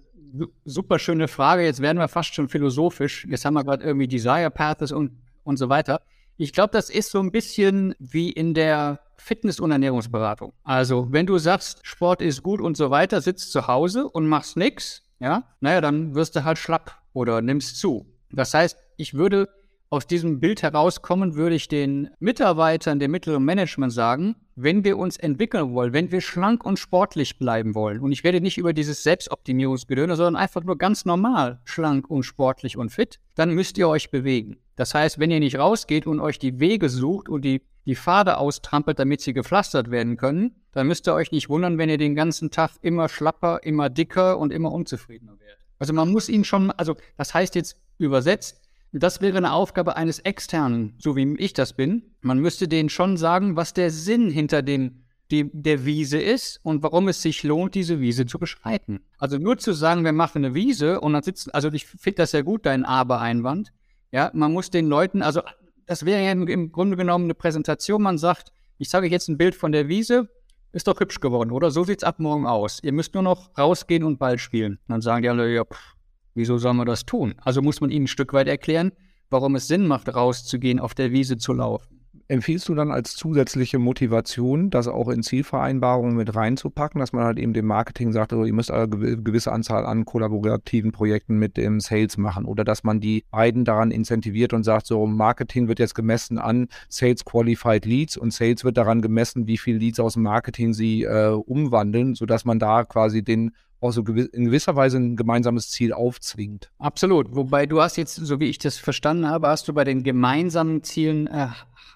super 0.66 1.00
schöne 1.00 1.28
Frage. 1.28 1.64
Jetzt 1.64 1.82
werden 1.82 1.98
wir 1.98 2.08
fast 2.08 2.34
schon 2.34 2.50
philosophisch. 2.50 3.26
Jetzt 3.30 3.46
haben 3.46 3.54
wir 3.54 3.64
gerade 3.64 3.84
irgendwie 3.84 4.08
Desire 4.08 4.52
Paths 4.52 4.92
und, 4.92 5.12
und 5.44 5.58
so 5.58 5.70
weiter. 5.70 6.02
Ich 6.38 6.54
glaube, 6.54 6.72
das 6.72 6.90
ist 6.90 7.12
so 7.12 7.20
ein 7.20 7.32
bisschen 7.32 7.96
wie 8.00 8.30
in 8.30 8.54
der 8.54 9.00
Fitness- 9.18 9.60
und 9.60 9.72
Ernährungsberatung. 9.72 10.54
Also, 10.64 11.08
wenn 11.12 11.26
du 11.26 11.38
sagst, 11.38 11.80
Sport 11.84 12.22
ist 12.22 12.44
gut 12.44 12.62
und 12.62 12.78
so 12.78 12.92
weiter, 12.92 13.22
sitzt 13.22 13.52
zu 13.52 13.68
Hause 13.68 14.08
und 14.08 14.28
machst 14.28 14.56
nichts, 14.56 15.04
ja, 15.20 15.44
naja, 15.60 15.82
dann 15.82 16.14
wirst 16.14 16.36
du 16.36 16.44
halt 16.44 16.60
schlapp 16.60 17.02
oder 17.14 17.42
nimmst 17.42 17.78
zu. 17.78 18.06
Das 18.32 18.54
heißt, 18.54 18.78
ich 18.98 19.16
würde 19.16 19.50
aus 19.90 20.08
diesem 20.08 20.40
Bild 20.40 20.64
herauskommen, 20.64 21.36
würde 21.36 21.56
ich 21.56 21.68
den 21.68 22.10
Mitarbeitern, 22.20 23.00
dem 23.00 23.12
mittleren 23.12 23.44
Management 23.44 23.94
sagen, 23.94 24.36
wenn 24.56 24.84
wir 24.84 24.98
uns 24.98 25.18
entwickeln 25.18 25.74
wollen, 25.74 25.94
wenn 25.94 26.12
wir 26.12 26.22
schlank 26.22 26.66
und 26.66 26.78
sportlich 26.80 27.40
bleiben 27.40 27.76
wollen, 27.76 28.00
und 28.02 28.12
ich 28.12 28.24
rede 28.24 28.42
nicht 28.42 28.58
über 28.58 28.74
dieses 28.74 29.04
Selbstoptimierungsgedöne, 29.04 30.16
sondern 30.16 30.36
einfach 30.36 30.64
nur 30.64 30.78
ganz 30.78 31.06
normal 31.06 31.62
schlank 31.64 32.10
und 32.10 32.24
sportlich 32.24 32.78
und 32.78 32.90
fit, 32.90 33.20
dann 33.36 33.52
müsst 33.52 33.78
ihr 33.78 33.88
euch 33.88 34.12
bewegen. 34.12 34.58
Das 34.76 34.94
heißt, 34.94 35.20
wenn 35.20 35.32
ihr 35.32 35.40
nicht 35.40 35.58
rausgeht 35.58 36.06
und 36.06 36.20
euch 36.20 36.38
die 36.40 36.60
Wege 36.60 36.90
sucht 36.90 37.30
und 37.30 37.44
die, 37.46 37.62
die 37.86 37.96
Pfade 37.96 38.38
austrampelt, 38.38 39.00
damit 39.00 39.22
sie 39.22 39.34
gepflastert 39.34 39.90
werden 39.90 40.18
können, 40.18 40.56
dann 40.74 40.88
müsst 40.88 41.08
ihr 41.08 41.14
euch 41.14 41.32
nicht 41.32 41.50
wundern, 41.50 41.78
wenn 41.78 41.90
ihr 41.90 41.98
den 41.98 42.16
ganzen 42.16 42.52
Tag 42.52 42.72
immer 42.82 43.10
schlapper, 43.10 43.64
immer 43.64 43.90
dicker 43.90 44.38
und 44.38 44.52
immer 44.52 44.72
unzufriedener 44.72 45.40
werdet. 45.40 45.66
Also 45.80 45.94
man 45.94 46.12
muss 46.12 46.30
ihn 46.30 46.44
schon, 46.44 46.72
also 46.72 46.96
das 47.18 47.34
heißt 47.34 47.56
jetzt 47.56 47.80
übersetzt, 47.98 48.67
das 48.92 49.22
wäre 49.22 49.38
eine 49.38 49.54
Aufgabe 49.54 49.96
eines 49.96 50.20
Externen, 50.20 50.96
so 50.98 51.16
wie 51.16 51.36
ich 51.38 51.54
das 51.54 51.74
bin. 51.74 52.04
Man 52.22 52.40
müsste 52.40 52.68
denen 52.68 52.90
schon 52.90 53.18
sagen, 53.18 53.56
was 53.56 53.74
der 53.74 53.92
Sinn 53.92 54.30
hinter 54.30 54.62
den, 54.62 55.04
die, 55.30 55.50
der 55.52 55.86
Wiese 55.86 56.20
ist 56.20 56.60
und 56.64 56.84
warum 56.84 57.08
es 57.08 57.22
sich 57.22 57.44
lohnt, 57.44 57.76
diese 57.76 58.00
Wiese 58.00 58.26
zu 58.26 58.40
beschreiten. 58.40 59.02
Also 59.18 59.38
nur 59.38 59.58
zu 59.58 59.74
sagen, 59.74 60.06
wir 60.06 60.14
machen 60.14 60.46
eine 60.46 60.54
Wiese 60.54 61.02
und 61.02 61.14
dann 61.14 61.24
sitzen, 61.24 61.52
also 61.52 61.72
ich 61.72 61.86
finde 61.86 62.18
das 62.18 62.32
sehr 62.32 62.44
gut, 62.44 62.66
dein 62.66 62.86
Aber-Einwand. 62.86 63.74
Ja, 64.12 64.32
man 64.34 64.54
muss 64.54 64.70
den 64.70 64.88
Leuten, 64.88 65.22
also 65.22 65.42
das 65.86 66.06
wäre 66.06 66.24
ja 66.24 66.32
im 66.32 66.72
Grunde 66.72 66.96
genommen 66.96 67.26
eine 67.26 67.34
Präsentation. 67.34 68.02
Man 68.02 68.18
sagt, 68.18 68.52
ich 68.78 68.90
zeige 68.90 69.06
euch 69.08 69.12
jetzt 69.12 69.28
ein 69.28 69.38
Bild 69.38 69.56
von 69.56 69.72
der 69.72 69.90
Wiese, 69.90 70.30
ist 70.72 70.88
doch 70.88 71.00
hübsch 71.00 71.20
geworden, 71.20 71.52
oder? 71.52 71.72
So 71.72 71.84
sieht's 71.84 72.04
ab 72.04 72.20
morgen 72.20 72.46
aus. 72.46 72.80
Ihr 72.84 72.94
müsst 72.94 73.14
nur 73.14 73.24
noch 73.24 73.58
rausgehen 73.58 74.04
und 74.04 74.20
Ball 74.20 74.38
spielen. 74.38 74.74
Und 74.74 74.90
dann 74.90 75.02
sagen 75.02 75.24
die 75.24 75.30
alle, 75.30 75.54
ja, 75.54 75.64
pff, 75.64 75.96
wieso 76.38 76.58
sollen 76.58 76.78
wir 76.78 76.86
das 76.86 77.06
tun? 77.06 77.36
Also 77.44 77.62
muss 77.62 77.82
man 77.82 77.90
ihnen 77.90 78.06
ein 78.06 78.08
Stück 78.08 78.34
weit 78.34 78.48
erklären, 78.48 78.92
warum 79.30 79.56
es 79.56 79.68
Sinn 79.68 79.88
macht, 79.88 80.14
rauszugehen, 80.14 80.80
auf 80.80 80.94
der 80.94 81.12
Wiese 81.12 81.38
zu 81.38 81.54
laufen. 81.54 81.98
Empfiehlst 82.30 82.68
du 82.68 82.76
dann 82.76 82.92
als 82.92 83.16
zusätzliche 83.16 83.80
Motivation, 83.80 84.70
das 84.70 84.90
auch 84.90 85.08
in 85.08 85.24
Zielvereinbarungen 85.24 86.18
mit 86.18 86.36
reinzupacken, 86.36 87.00
dass 87.00 87.14
man 87.14 87.24
halt 87.24 87.40
eben 87.40 87.54
dem 87.54 87.66
Marketing 87.66 88.12
sagt, 88.12 88.34
also 88.34 88.44
ihr 88.44 88.52
müsst 88.52 88.70
eine 88.70 88.90
gewisse 88.90 89.54
Anzahl 89.54 89.86
an 89.86 90.04
kollaborativen 90.04 90.92
Projekten 90.92 91.38
mit 91.38 91.56
dem 91.56 91.80
Sales 91.80 92.18
machen 92.18 92.44
oder 92.44 92.66
dass 92.66 92.84
man 92.84 93.00
die 93.00 93.24
beiden 93.32 93.64
daran 93.64 93.92
incentiviert 93.92 94.52
und 94.52 94.64
sagt, 94.64 94.88
so 94.88 95.08
Marketing 95.08 95.70
wird 95.70 95.80
jetzt 95.80 95.96
gemessen 95.96 96.38
an 96.38 96.68
Sales 96.90 97.24
Qualified 97.24 97.86
Leads 97.86 98.18
und 98.18 98.34
Sales 98.34 98.66
wird 98.66 98.76
daran 98.76 99.02
gemessen, 99.02 99.48
wie 99.48 99.58
viele 99.58 99.80
Leads 99.80 100.02
aus 100.02 100.16
dem 100.16 100.24
Marketing 100.24 100.74
sie 100.74 101.04
äh, 101.04 101.30
umwandeln, 101.30 102.14
sodass 102.14 102.44
man 102.44 102.60
da 102.60 102.84
quasi 102.84 103.24
den 103.24 103.52
auch 103.80 103.92
so 103.92 104.02
in 104.02 104.46
gewisser 104.46 104.76
Weise 104.76 104.98
ein 104.98 105.16
gemeinsames 105.16 105.70
Ziel 105.70 105.94
aufzwingt. 105.94 106.72
Absolut. 106.80 107.36
Wobei 107.36 107.66
du 107.66 107.82
hast 107.82 107.98
jetzt, 107.98 108.16
so 108.16 108.40
wie 108.40 108.46
ich 108.46 108.58
das 108.58 108.78
verstanden 108.78 109.28
habe, 109.28 109.48
hast 109.48 109.68
du 109.68 109.74
bei 109.74 109.84
den 109.84 110.04
gemeinsamen 110.04 110.84
Zielen 110.84 111.28
äh, 111.28 111.48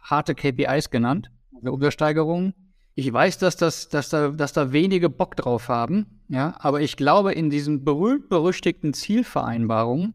harte 0.04 0.36
KPIs 0.36 0.90
genannt, 0.90 1.32
also 1.56 1.76
Übersteigerungen. 1.76 2.54
Ich 2.94 3.12
weiß, 3.12 3.38
dass, 3.38 3.56
das, 3.56 3.90
dass, 3.90 4.10
da, 4.10 4.30
dass 4.30 4.54
da 4.54 4.74
wenige 4.74 5.10
Bock 5.10 5.36
drauf 5.36 5.70
haben, 5.70 6.22
ja, 6.28 6.56
aber 6.60 6.82
ich 6.82 6.98
glaube, 6.98 7.34
in 7.34 7.50
diesen 7.50 7.84
berühmt-berüchtigten 7.84 8.94
Zielvereinbarungen 8.94 10.14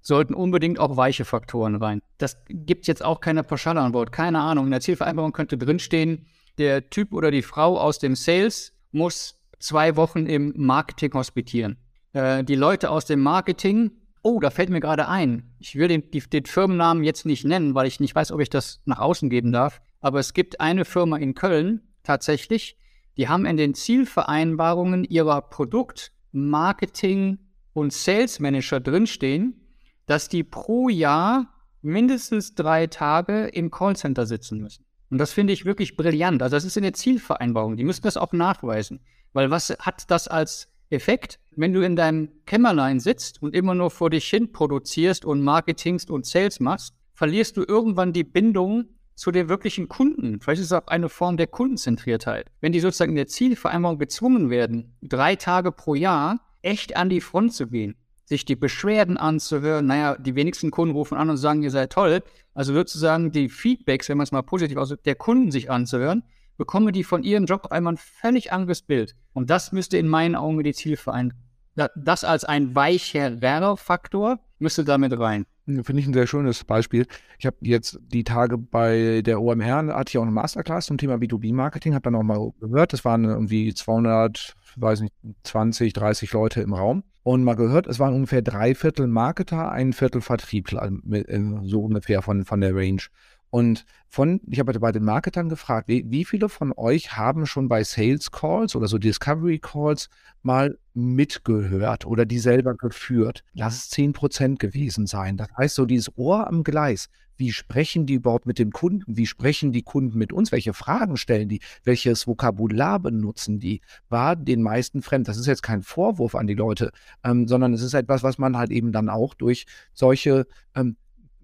sollten 0.00 0.34
unbedingt 0.34 0.78
auch 0.78 0.96
weiche 0.96 1.24
Faktoren 1.24 1.76
rein. 1.76 2.00
Das 2.18 2.36
gibt 2.48 2.86
jetzt 2.86 3.04
auch 3.04 3.20
keine 3.20 3.42
Pauschalantwort. 3.42 4.12
Keine 4.12 4.40
Ahnung. 4.40 4.66
In 4.66 4.70
der 4.70 4.80
Zielvereinbarung 4.80 5.32
könnte 5.32 5.58
drinstehen, 5.58 6.26
der 6.56 6.88
Typ 6.90 7.12
oder 7.12 7.30
die 7.30 7.42
Frau 7.42 7.78
aus 7.78 7.98
dem 7.98 8.16
Sales 8.16 8.72
muss 8.90 9.37
zwei 9.58 9.96
Wochen 9.96 10.26
im 10.26 10.52
Marketing 10.56 11.12
hospitieren. 11.14 11.76
Äh, 12.12 12.44
die 12.44 12.54
Leute 12.54 12.90
aus 12.90 13.04
dem 13.04 13.20
Marketing, 13.20 13.92
oh, 14.22 14.40
da 14.40 14.50
fällt 14.50 14.70
mir 14.70 14.80
gerade 14.80 15.08
ein, 15.08 15.54
ich 15.58 15.76
will 15.76 15.88
den, 15.88 16.10
die, 16.10 16.20
den 16.20 16.46
Firmennamen 16.46 17.04
jetzt 17.04 17.26
nicht 17.26 17.44
nennen, 17.44 17.74
weil 17.74 17.86
ich 17.86 18.00
nicht 18.00 18.14
weiß, 18.14 18.32
ob 18.32 18.40
ich 18.40 18.50
das 18.50 18.80
nach 18.84 18.98
außen 18.98 19.30
geben 19.30 19.52
darf, 19.52 19.80
aber 20.00 20.18
es 20.18 20.34
gibt 20.34 20.60
eine 20.60 20.84
Firma 20.84 21.16
in 21.16 21.34
Köln 21.34 21.82
tatsächlich, 22.02 22.76
die 23.16 23.28
haben 23.28 23.46
in 23.46 23.56
den 23.56 23.74
Zielvereinbarungen 23.74 25.04
ihrer 25.04 25.42
Produkt-, 25.42 26.12
Marketing- 26.30 27.38
und 27.72 27.92
Sales 27.92 28.38
Manager 28.38 28.80
drinstehen, 28.80 29.68
dass 30.06 30.28
die 30.28 30.44
pro 30.44 30.88
Jahr 30.88 31.52
mindestens 31.82 32.54
drei 32.54 32.86
Tage 32.86 33.46
im 33.46 33.70
Callcenter 33.70 34.26
sitzen 34.26 34.60
müssen. 34.60 34.84
Und 35.10 35.18
das 35.18 35.32
finde 35.32 35.52
ich 35.52 35.64
wirklich 35.64 35.96
brillant. 35.96 36.42
Also 36.42 36.56
das 36.56 36.64
ist 36.64 36.76
in 36.76 36.82
der 36.82 36.92
Zielvereinbarung. 36.92 37.76
Die 37.76 37.84
müssen 37.84 38.02
das 38.02 38.16
auch 38.16 38.32
nachweisen. 38.32 39.00
Weil 39.32 39.50
was 39.50 39.70
hat 39.80 40.10
das 40.10 40.28
als 40.28 40.68
Effekt? 40.90 41.38
Wenn 41.56 41.72
du 41.72 41.84
in 41.84 41.96
deinem 41.96 42.30
Kämmerlein 42.46 43.00
sitzt 43.00 43.42
und 43.42 43.54
immer 43.54 43.74
nur 43.74 43.90
vor 43.90 44.10
dich 44.10 44.28
hin 44.28 44.52
produzierst 44.52 45.24
und 45.24 45.42
Marketingst 45.42 46.10
und 46.10 46.24
Sales 46.24 46.60
machst, 46.60 46.94
verlierst 47.14 47.56
du 47.56 47.64
irgendwann 47.66 48.12
die 48.12 48.24
Bindung 48.24 48.86
zu 49.16 49.32
den 49.32 49.48
wirklichen 49.48 49.88
Kunden. 49.88 50.40
Vielleicht 50.40 50.60
ist 50.60 50.66
es 50.66 50.72
auch 50.72 50.86
eine 50.86 51.08
Form 51.08 51.36
der 51.36 51.48
Kundenzentriertheit. 51.48 52.50
Wenn 52.60 52.72
die 52.72 52.78
sozusagen 52.78 53.10
in 53.10 53.16
der 53.16 53.26
Zielvereinbarung 53.26 53.98
gezwungen 53.98 54.48
werden, 54.48 54.96
drei 55.02 55.34
Tage 55.34 55.72
pro 55.72 55.96
Jahr 55.96 56.40
echt 56.62 56.96
an 56.96 57.08
die 57.08 57.20
Front 57.20 57.54
zu 57.54 57.66
gehen, 57.66 57.96
sich 58.24 58.44
die 58.44 58.54
Beschwerden 58.54 59.16
anzuhören, 59.16 59.86
naja, 59.86 60.16
die 60.16 60.36
wenigsten 60.36 60.70
Kunden 60.70 60.94
rufen 60.94 61.18
an 61.18 61.30
und 61.30 61.36
sagen, 61.38 61.64
ihr 61.64 61.72
seid 61.72 61.90
toll. 61.92 62.22
Also 62.54 62.72
sozusagen 62.72 63.32
die 63.32 63.48
Feedbacks, 63.48 64.08
wenn 64.08 64.18
man 64.18 64.24
es 64.24 64.32
mal 64.32 64.42
positiv 64.42 64.76
aussieht, 64.76 65.04
der 65.04 65.16
Kunden 65.16 65.50
sich 65.50 65.70
anzuhören 65.70 66.22
bekommen 66.58 66.92
die 66.92 67.04
von 67.04 67.22
ihrem 67.22 67.46
Job 67.46 67.68
einmal 67.70 67.94
ein 67.94 67.98
völlig 67.98 68.52
anderes 68.52 68.82
Bild. 68.82 69.14
Und 69.32 69.48
das 69.48 69.72
müsste 69.72 69.96
in 69.96 70.08
meinen 70.08 70.34
Augen 70.34 70.62
die 70.62 70.74
Zielvereinbarung 70.74 71.48
das 71.94 72.24
als 72.24 72.44
ein 72.44 72.74
weicherer 72.74 73.76
Faktor 73.76 74.40
müsste 74.58 74.84
damit 74.84 75.18
rein. 75.18 75.46
Finde 75.66 75.98
ich 75.98 76.06
ein 76.06 76.14
sehr 76.14 76.26
schönes 76.26 76.64
Beispiel. 76.64 77.06
Ich 77.38 77.44
habe 77.44 77.56
jetzt 77.60 77.98
die 78.00 78.24
Tage 78.24 78.56
bei 78.56 79.20
der 79.22 79.40
OMR, 79.40 79.94
hatte 79.94 80.10
ich 80.10 80.18
auch 80.18 80.22
eine 80.22 80.30
Masterclass 80.30 80.86
zum 80.86 80.96
Thema 80.96 81.16
B2B-Marketing, 81.16 81.94
habe 81.94 82.04
dann 82.04 82.14
auch 82.14 82.22
mal 82.22 82.52
gehört, 82.58 82.94
das 82.94 83.04
waren 83.04 83.24
irgendwie 83.24 83.74
200, 83.74 84.54
weiß 84.76 85.02
nicht, 85.02 85.14
20, 85.42 85.92
30 85.92 86.32
Leute 86.32 86.62
im 86.62 86.72
Raum 86.72 87.04
und 87.22 87.44
mal 87.44 87.54
gehört, 87.54 87.86
es 87.86 87.98
waren 87.98 88.14
ungefähr 88.14 88.40
drei 88.40 88.74
Viertel 88.74 89.08
Marketer, 89.08 89.70
ein 89.70 89.92
Viertel 89.92 90.22
Vertriebler, 90.22 90.90
äh, 91.10 91.40
so 91.64 91.82
ungefähr 91.82 92.22
von, 92.22 92.46
von 92.46 92.62
der 92.62 92.74
Range. 92.74 93.02
Und 93.50 93.84
von, 94.08 94.40
ich 94.46 94.58
habe 94.58 94.78
bei 94.78 94.92
den 94.92 95.04
Marketern 95.04 95.48
gefragt, 95.48 95.88
wie, 95.88 96.04
wie, 96.10 96.24
viele 96.24 96.48
von 96.48 96.72
euch 96.76 97.16
haben 97.16 97.46
schon 97.46 97.68
bei 97.68 97.82
Sales 97.84 98.30
Calls 98.30 98.76
oder 98.76 98.88
so 98.88 98.98
Discovery 98.98 99.58
Calls 99.58 100.08
mal 100.42 100.78
mitgehört 100.94 102.06
oder 102.06 102.26
die 102.26 102.38
selber 102.38 102.74
geführt? 102.74 103.44
Lass 103.54 103.76
es 103.76 103.90
10 103.90 104.12
Prozent 104.12 104.58
gewesen 104.58 105.06
sein. 105.06 105.36
Das 105.36 105.48
heißt, 105.56 105.74
so 105.74 105.86
dieses 105.86 106.16
Ohr 106.16 106.46
am 106.46 106.62
Gleis. 106.62 107.08
Wie 107.38 107.52
sprechen 107.52 108.04
die 108.04 108.14
überhaupt 108.14 108.46
mit 108.46 108.58
dem 108.58 108.72
Kunden? 108.72 109.16
Wie 109.16 109.26
sprechen 109.26 109.72
die 109.72 109.82
Kunden 109.82 110.18
mit 110.18 110.32
uns? 110.32 110.50
Welche 110.50 110.74
Fragen 110.74 111.16
stellen 111.16 111.48
die? 111.48 111.60
Welches 111.84 112.26
Vokabular 112.26 112.98
benutzen 112.98 113.60
die? 113.60 113.80
War 114.08 114.34
den 114.34 114.60
meisten 114.60 115.02
fremd. 115.02 115.28
Das 115.28 115.38
ist 115.38 115.46
jetzt 115.46 115.62
kein 115.62 115.82
Vorwurf 115.82 116.34
an 116.34 116.48
die 116.48 116.54
Leute, 116.54 116.90
ähm, 117.22 117.46
sondern 117.46 117.72
es 117.72 117.82
ist 117.82 117.94
etwas, 117.94 118.24
was 118.24 118.38
man 118.38 118.56
halt 118.56 118.70
eben 118.70 118.90
dann 118.90 119.08
auch 119.08 119.34
durch 119.34 119.66
solche 119.94 120.48
ähm, 120.74 120.96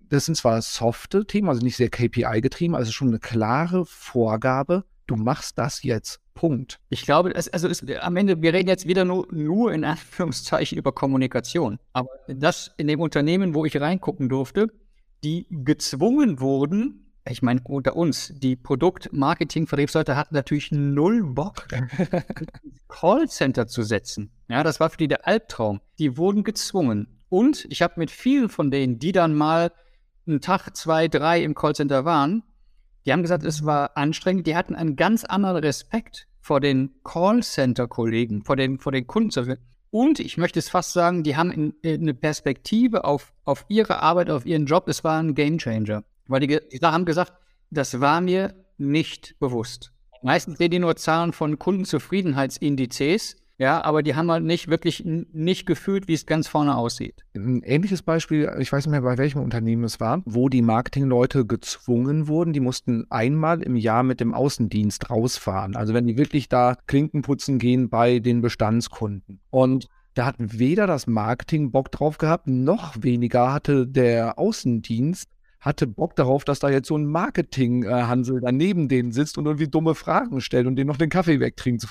das 0.08 0.26
sind 0.26 0.36
zwar 0.36 0.60
softe 0.62 1.26
Themen, 1.26 1.48
also 1.48 1.62
nicht 1.62 1.76
sehr 1.76 1.90
KPI-getrieben, 1.90 2.74
also 2.74 2.92
schon 2.92 3.08
eine 3.08 3.18
klare 3.18 3.84
Vorgabe, 3.86 4.84
du 5.06 5.16
machst 5.16 5.58
das 5.58 5.82
jetzt. 5.82 6.20
Punkt. 6.34 6.80
Ich 6.88 7.02
glaube, 7.02 7.32
es, 7.32 7.48
also 7.48 7.68
es, 7.68 7.84
am 8.00 8.16
Ende, 8.16 8.42
wir 8.42 8.52
reden 8.52 8.68
jetzt 8.68 8.88
wieder 8.88 9.04
nur, 9.04 9.28
nur 9.30 9.72
in 9.72 9.84
Anführungszeichen 9.84 10.76
über 10.76 10.90
Kommunikation. 10.92 11.78
Aber 11.92 12.08
das 12.26 12.72
in 12.76 12.88
dem 12.88 13.00
Unternehmen, 13.00 13.54
wo 13.54 13.64
ich 13.64 13.80
reingucken 13.80 14.28
durfte, 14.28 14.66
die 15.22 15.46
gezwungen 15.48 16.40
wurden, 16.40 17.12
ich 17.26 17.40
meine, 17.40 17.60
unter 17.64 17.96
uns, 17.96 18.32
die 18.34 18.54
Produkt-Marketing-Vertriebsleute 18.56 20.16
hatten 20.16 20.34
natürlich 20.34 20.72
null 20.72 21.22
Bock, 21.24 21.66
Callcenter 22.88 23.66
zu 23.66 23.82
setzen. 23.82 24.30
Ja, 24.48 24.62
das 24.62 24.78
war 24.78 24.90
für 24.90 24.98
die 24.98 25.08
der 25.08 25.26
Albtraum. 25.26 25.80
Die 25.98 26.18
wurden 26.18 26.44
gezwungen. 26.44 27.22
Und 27.30 27.66
ich 27.70 27.80
habe 27.80 27.94
mit 27.96 28.10
vielen 28.10 28.50
von 28.50 28.70
denen, 28.70 28.98
die 28.98 29.12
dann 29.12 29.34
mal 29.34 29.72
einen 30.26 30.40
Tag, 30.40 30.76
zwei, 30.76 31.08
drei 31.08 31.42
im 31.42 31.54
Callcenter 31.54 32.04
waren, 32.04 32.42
die 33.04 33.12
haben 33.12 33.22
gesagt, 33.22 33.44
es 33.44 33.64
war 33.64 33.96
anstrengend. 33.96 34.46
Die 34.46 34.56
hatten 34.56 34.74
einen 34.74 34.96
ganz 34.96 35.24
anderen 35.24 35.56
Respekt 35.56 36.26
vor 36.40 36.60
den 36.60 36.94
Callcenter-Kollegen, 37.04 38.44
vor 38.44 38.56
den, 38.56 38.78
vor 38.78 38.92
den 38.92 39.06
Kunden. 39.06 39.58
Und 39.90 40.18
ich 40.20 40.36
möchte 40.36 40.58
es 40.58 40.68
fast 40.68 40.92
sagen, 40.92 41.22
die 41.22 41.36
haben 41.36 41.50
in, 41.50 41.74
in 41.82 42.02
eine 42.02 42.14
Perspektive 42.14 43.04
auf, 43.04 43.32
auf 43.44 43.64
ihre 43.68 44.00
Arbeit, 44.00 44.30
auf 44.30 44.46
ihren 44.46 44.66
Job. 44.66 44.88
Es 44.88 45.04
war 45.04 45.20
ein 45.20 45.34
Gamechanger. 45.34 46.04
Weil 46.26 46.40
die, 46.40 46.46
die 46.46 46.80
haben 46.80 47.04
gesagt, 47.04 47.34
das 47.70 48.00
war 48.00 48.20
mir 48.20 48.54
nicht 48.78 49.38
bewusst. 49.38 49.92
Meistens 50.22 50.58
sehen 50.58 50.70
die 50.70 50.78
nur 50.78 50.96
Zahlen 50.96 51.32
von 51.32 51.58
Kundenzufriedenheitsindizes 51.58 53.36
ja, 53.56 53.84
aber 53.84 54.02
die 54.02 54.16
haben 54.16 54.30
halt 54.30 54.44
nicht 54.44 54.68
wirklich 54.68 55.04
nicht 55.04 55.66
gefühlt, 55.66 56.08
wie 56.08 56.14
es 56.14 56.26
ganz 56.26 56.48
vorne 56.48 56.76
aussieht. 56.76 57.24
Ein 57.36 57.62
ähnliches 57.62 58.02
Beispiel, 58.02 58.50
ich 58.58 58.72
weiß 58.72 58.86
nicht 58.86 58.90
mehr, 58.90 59.02
bei 59.02 59.16
welchem 59.16 59.40
Unternehmen 59.40 59.84
es 59.84 60.00
war, 60.00 60.22
wo 60.24 60.48
die 60.48 60.62
Marketingleute 60.62 61.46
gezwungen 61.46 62.26
wurden, 62.26 62.52
die 62.52 62.60
mussten 62.60 63.06
einmal 63.10 63.62
im 63.62 63.76
Jahr 63.76 64.02
mit 64.02 64.18
dem 64.18 64.34
Außendienst 64.34 65.08
rausfahren. 65.10 65.76
Also 65.76 65.94
wenn 65.94 66.06
die 66.06 66.18
wirklich 66.18 66.48
da 66.48 66.76
Klinken 66.86 67.22
putzen 67.22 67.58
gehen 67.58 67.88
bei 67.88 68.18
den 68.18 68.40
Bestandskunden. 68.40 69.40
Und 69.50 69.88
da 70.14 70.26
hat 70.26 70.36
weder 70.38 70.86
das 70.86 71.06
Marketing 71.06 71.70
Bock 71.70 71.92
drauf 71.92 72.18
gehabt, 72.18 72.46
noch 72.48 72.94
weniger 73.02 73.52
hatte 73.52 73.86
der 73.86 74.38
Außendienst 74.38 75.28
hatte 75.64 75.86
Bock 75.86 76.14
darauf, 76.14 76.44
dass 76.44 76.58
da 76.58 76.68
jetzt 76.68 76.88
so 76.88 76.96
ein 76.96 77.06
Marketing-Hansel 77.06 78.40
daneben 78.42 78.88
denen 78.88 79.12
sitzt 79.12 79.38
und 79.38 79.46
irgendwie 79.46 79.68
dumme 79.68 79.94
Fragen 79.94 80.42
stellt 80.42 80.66
und 80.66 80.76
denen 80.76 80.88
noch 80.88 80.98
den 80.98 81.08
Kaffee 81.08 81.40
wegtrinkt. 81.40 81.86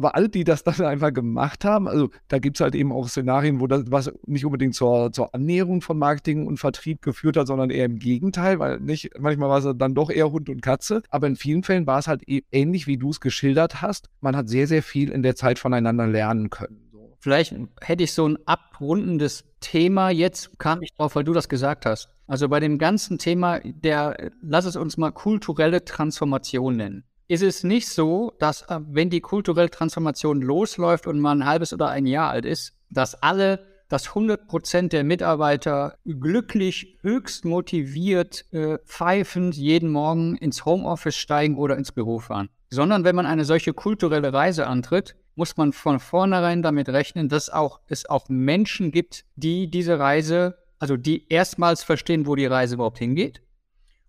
Aber 0.00 0.14
alle, 0.14 0.30
die 0.30 0.44
das 0.44 0.64
dann 0.64 0.80
einfach 0.86 1.12
gemacht 1.12 1.64
haben, 1.64 1.86
also 1.86 2.08
da 2.28 2.38
gibt 2.38 2.56
es 2.56 2.60
halt 2.62 2.74
eben 2.74 2.90
auch 2.90 3.06
Szenarien, 3.06 3.60
wo 3.60 3.66
das 3.66 3.84
was 3.88 4.10
nicht 4.26 4.46
unbedingt 4.46 4.74
zur, 4.74 5.12
zur 5.12 5.34
Annäherung 5.34 5.82
von 5.82 5.98
Marketing 5.98 6.46
und 6.46 6.56
Vertrieb 6.56 7.02
geführt 7.02 7.36
hat, 7.36 7.46
sondern 7.46 7.68
eher 7.68 7.84
im 7.84 7.98
Gegenteil, 7.98 8.58
weil 8.58 8.80
nicht, 8.80 9.10
manchmal 9.18 9.50
war 9.50 9.58
es 9.58 9.76
dann 9.76 9.94
doch 9.94 10.10
eher 10.10 10.32
Hund 10.32 10.48
und 10.48 10.62
Katze. 10.62 11.02
Aber 11.10 11.26
in 11.26 11.36
vielen 11.36 11.62
Fällen 11.62 11.86
war 11.86 11.98
es 11.98 12.08
halt 12.08 12.26
e 12.26 12.40
ähnlich, 12.50 12.86
wie 12.86 12.96
du 12.96 13.10
es 13.10 13.20
geschildert 13.20 13.82
hast. 13.82 14.08
Man 14.22 14.36
hat 14.36 14.48
sehr, 14.48 14.66
sehr 14.66 14.82
viel 14.82 15.10
in 15.10 15.22
der 15.22 15.36
Zeit 15.36 15.58
voneinander 15.58 16.06
lernen 16.06 16.48
können. 16.48 16.80
Vielleicht 17.18 17.54
hätte 17.82 18.04
ich 18.04 18.14
so 18.14 18.26
ein 18.26 18.38
abrundendes 18.46 19.44
Thema. 19.60 20.08
Jetzt 20.08 20.58
kam 20.58 20.80
ich 20.80 20.94
drauf, 20.94 21.14
weil 21.14 21.24
du 21.24 21.34
das 21.34 21.50
gesagt 21.50 21.84
hast. 21.84 22.08
Also 22.26 22.48
bei 22.48 22.60
dem 22.60 22.78
ganzen 22.78 23.18
Thema 23.18 23.60
der, 23.62 24.30
lass 24.40 24.64
es 24.64 24.76
uns 24.76 24.96
mal 24.96 25.10
kulturelle 25.10 25.84
Transformation 25.84 26.76
nennen 26.76 27.04
ist 27.30 27.42
es 27.42 27.62
nicht 27.62 27.88
so, 27.88 28.32
dass 28.40 28.62
äh, 28.62 28.80
wenn 28.88 29.08
die 29.08 29.20
kulturelle 29.20 29.70
Transformation 29.70 30.42
losläuft 30.42 31.06
und 31.06 31.20
man 31.20 31.42
ein 31.42 31.46
halbes 31.46 31.72
oder 31.72 31.88
ein 31.88 32.06
Jahr 32.06 32.30
alt 32.30 32.44
ist, 32.44 32.72
dass 32.90 33.14
alle, 33.22 33.64
dass 33.88 34.08
100 34.08 34.48
Prozent 34.48 34.92
der 34.92 35.04
Mitarbeiter 35.04 35.96
glücklich, 36.04 36.98
höchst 37.02 37.44
motiviert, 37.44 38.46
äh, 38.52 38.78
pfeifend 38.84 39.54
jeden 39.54 39.90
Morgen 39.90 40.34
ins 40.38 40.64
Homeoffice 40.64 41.14
steigen 41.14 41.56
oder 41.56 41.76
ins 41.76 41.92
Büro 41.92 42.18
fahren. 42.18 42.48
Sondern 42.68 43.04
wenn 43.04 43.14
man 43.14 43.26
eine 43.26 43.44
solche 43.44 43.74
kulturelle 43.74 44.32
Reise 44.32 44.66
antritt, 44.66 45.14
muss 45.36 45.56
man 45.56 45.72
von 45.72 46.00
vornherein 46.00 46.62
damit 46.62 46.88
rechnen, 46.88 47.28
dass 47.28 47.48
auch, 47.48 47.78
es 47.86 48.10
auch 48.10 48.28
Menschen 48.28 48.90
gibt, 48.90 49.24
die 49.36 49.70
diese 49.70 50.00
Reise, 50.00 50.58
also 50.80 50.96
die 50.96 51.28
erstmals 51.28 51.84
verstehen, 51.84 52.26
wo 52.26 52.34
die 52.34 52.46
Reise 52.46 52.74
überhaupt 52.74 52.98
hingeht 52.98 53.40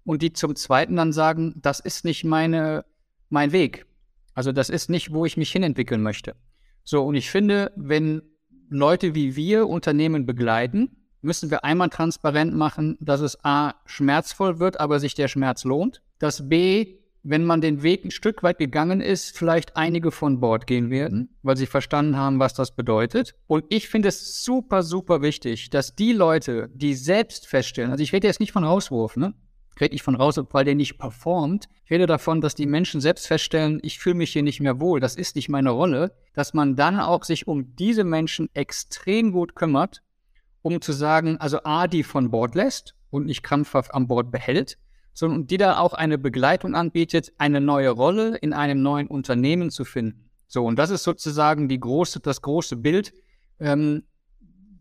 und 0.06 0.24
die 0.24 0.34
zum 0.34 0.56
Zweiten 0.56 0.96
dann 0.96 1.14
sagen, 1.14 1.54
das 1.62 1.80
ist 1.80 2.04
nicht 2.04 2.24
meine 2.24 2.84
mein 3.32 3.52
Weg. 3.52 3.86
Also 4.34 4.52
das 4.52 4.70
ist 4.70 4.90
nicht, 4.90 5.14
wo 5.14 5.26
ich 5.26 5.38
mich 5.38 5.52
hinentwickeln 5.52 6.02
möchte. 6.02 6.36
So, 6.84 7.04
und 7.04 7.16
ich 7.16 7.30
finde, 7.30 7.72
wenn 7.76 8.22
Leute 8.70 9.16
wie 9.16 9.36
wir 9.36 9.68
Unternehmen 9.68 10.26
begleiten, 10.26 10.96
müssen 11.22 11.52
wir 11.52 11.64
einmal 11.64 11.90
transparent 11.90 12.56
machen, 12.56 12.98
dass 13.00 13.22
es 13.22 13.44
A, 13.44 13.76
schmerzvoll 13.86 14.60
wird, 14.60 14.80
aber 14.80 15.00
sich 15.00 15.14
der 15.14 15.28
Schmerz 15.28 15.64
lohnt. 15.64 16.02
Dass 16.20 16.50
B, 16.50 16.98
wenn 17.24 17.46
man 17.46 17.62
den 17.62 17.84
Weg 17.84 18.04
ein 18.04 18.12
Stück 18.12 18.42
weit 18.42 18.58
gegangen 18.58 19.02
ist, 19.02 19.38
vielleicht 19.38 19.76
einige 19.76 20.12
von 20.12 20.40
Bord 20.40 20.66
gehen 20.66 20.90
werden, 20.90 21.36
weil 21.44 21.58
sie 21.58 21.68
verstanden 21.68 22.18
haben, 22.18 22.40
was 22.40 22.54
das 22.54 22.76
bedeutet. 22.76 23.36
Und 23.48 23.66
ich 23.70 23.90
finde 23.90 24.10
es 24.10 24.44
super, 24.44 24.82
super 24.82 25.22
wichtig, 25.22 25.70
dass 25.70 25.96
die 25.96 26.14
Leute, 26.14 26.70
die 26.74 26.96
selbst 26.96 27.48
feststellen, 27.48 27.92
also 27.92 28.04
ich 28.04 28.14
rede 28.14 28.28
jetzt 28.28 28.40
nicht 28.40 28.52
von 28.52 28.64
Rauswurf, 28.64 29.18
ne? 29.18 29.34
Rede 29.82 29.96
ich 29.96 30.04
von 30.04 30.16
raus, 30.16 30.40
weil 30.52 30.64
der 30.64 30.76
nicht 30.76 30.98
performt. 30.98 31.68
Ich 31.84 31.92
rede 31.92 32.06
davon, 32.06 32.40
dass 32.40 32.56
die 32.56 32.68
Menschen 32.68 33.02
selbst 33.02 33.28
feststellen, 33.28 33.80
ich 33.84 34.00
fühle 34.00 34.16
mich 34.16 34.32
hier 34.32 34.44
nicht 34.44 34.62
mehr 34.62 34.80
wohl, 34.80 35.00
das 35.00 35.16
ist 35.16 35.36
nicht 35.36 35.50
meine 35.50 35.72
Rolle, 35.72 36.14
dass 36.34 36.54
man 36.54 36.76
dann 36.76 37.00
auch 37.00 37.24
sich 37.24 37.48
um 37.48 37.76
diese 37.76 38.04
Menschen 38.04 38.50
extrem 38.54 39.32
gut 39.32 39.56
kümmert, 39.56 40.04
um 40.62 40.80
zu 40.80 40.94
sagen, 40.94 41.38
also 41.38 41.64
A, 41.64 41.88
die 41.88 42.04
von 42.04 42.32
Bord 42.32 42.56
lässt 42.56 42.96
und 43.10 43.26
nicht 43.26 43.44
krampfhaft 43.44 43.94
an 43.94 44.08
Bord 44.08 44.32
behält, 44.32 44.78
sondern 45.14 45.48
die 45.48 45.58
da 45.58 45.80
auch 45.80 45.94
eine 45.94 46.18
Begleitung 46.18 46.76
anbietet, 46.76 47.34
eine 47.38 47.60
neue 47.60 47.90
Rolle 47.90 48.38
in 48.38 48.54
einem 48.54 48.82
neuen 48.82 49.08
Unternehmen 49.08 49.72
zu 49.72 49.84
finden. 49.84 50.30
So, 50.48 50.66
und 50.66 50.78
das 50.78 50.90
ist 50.90 51.04
sozusagen 51.04 51.68
die 51.68 51.80
große, 51.80 52.20
das 52.20 52.42
große 52.42 52.78
Bild, 52.78 53.14
ähm, 53.60 54.04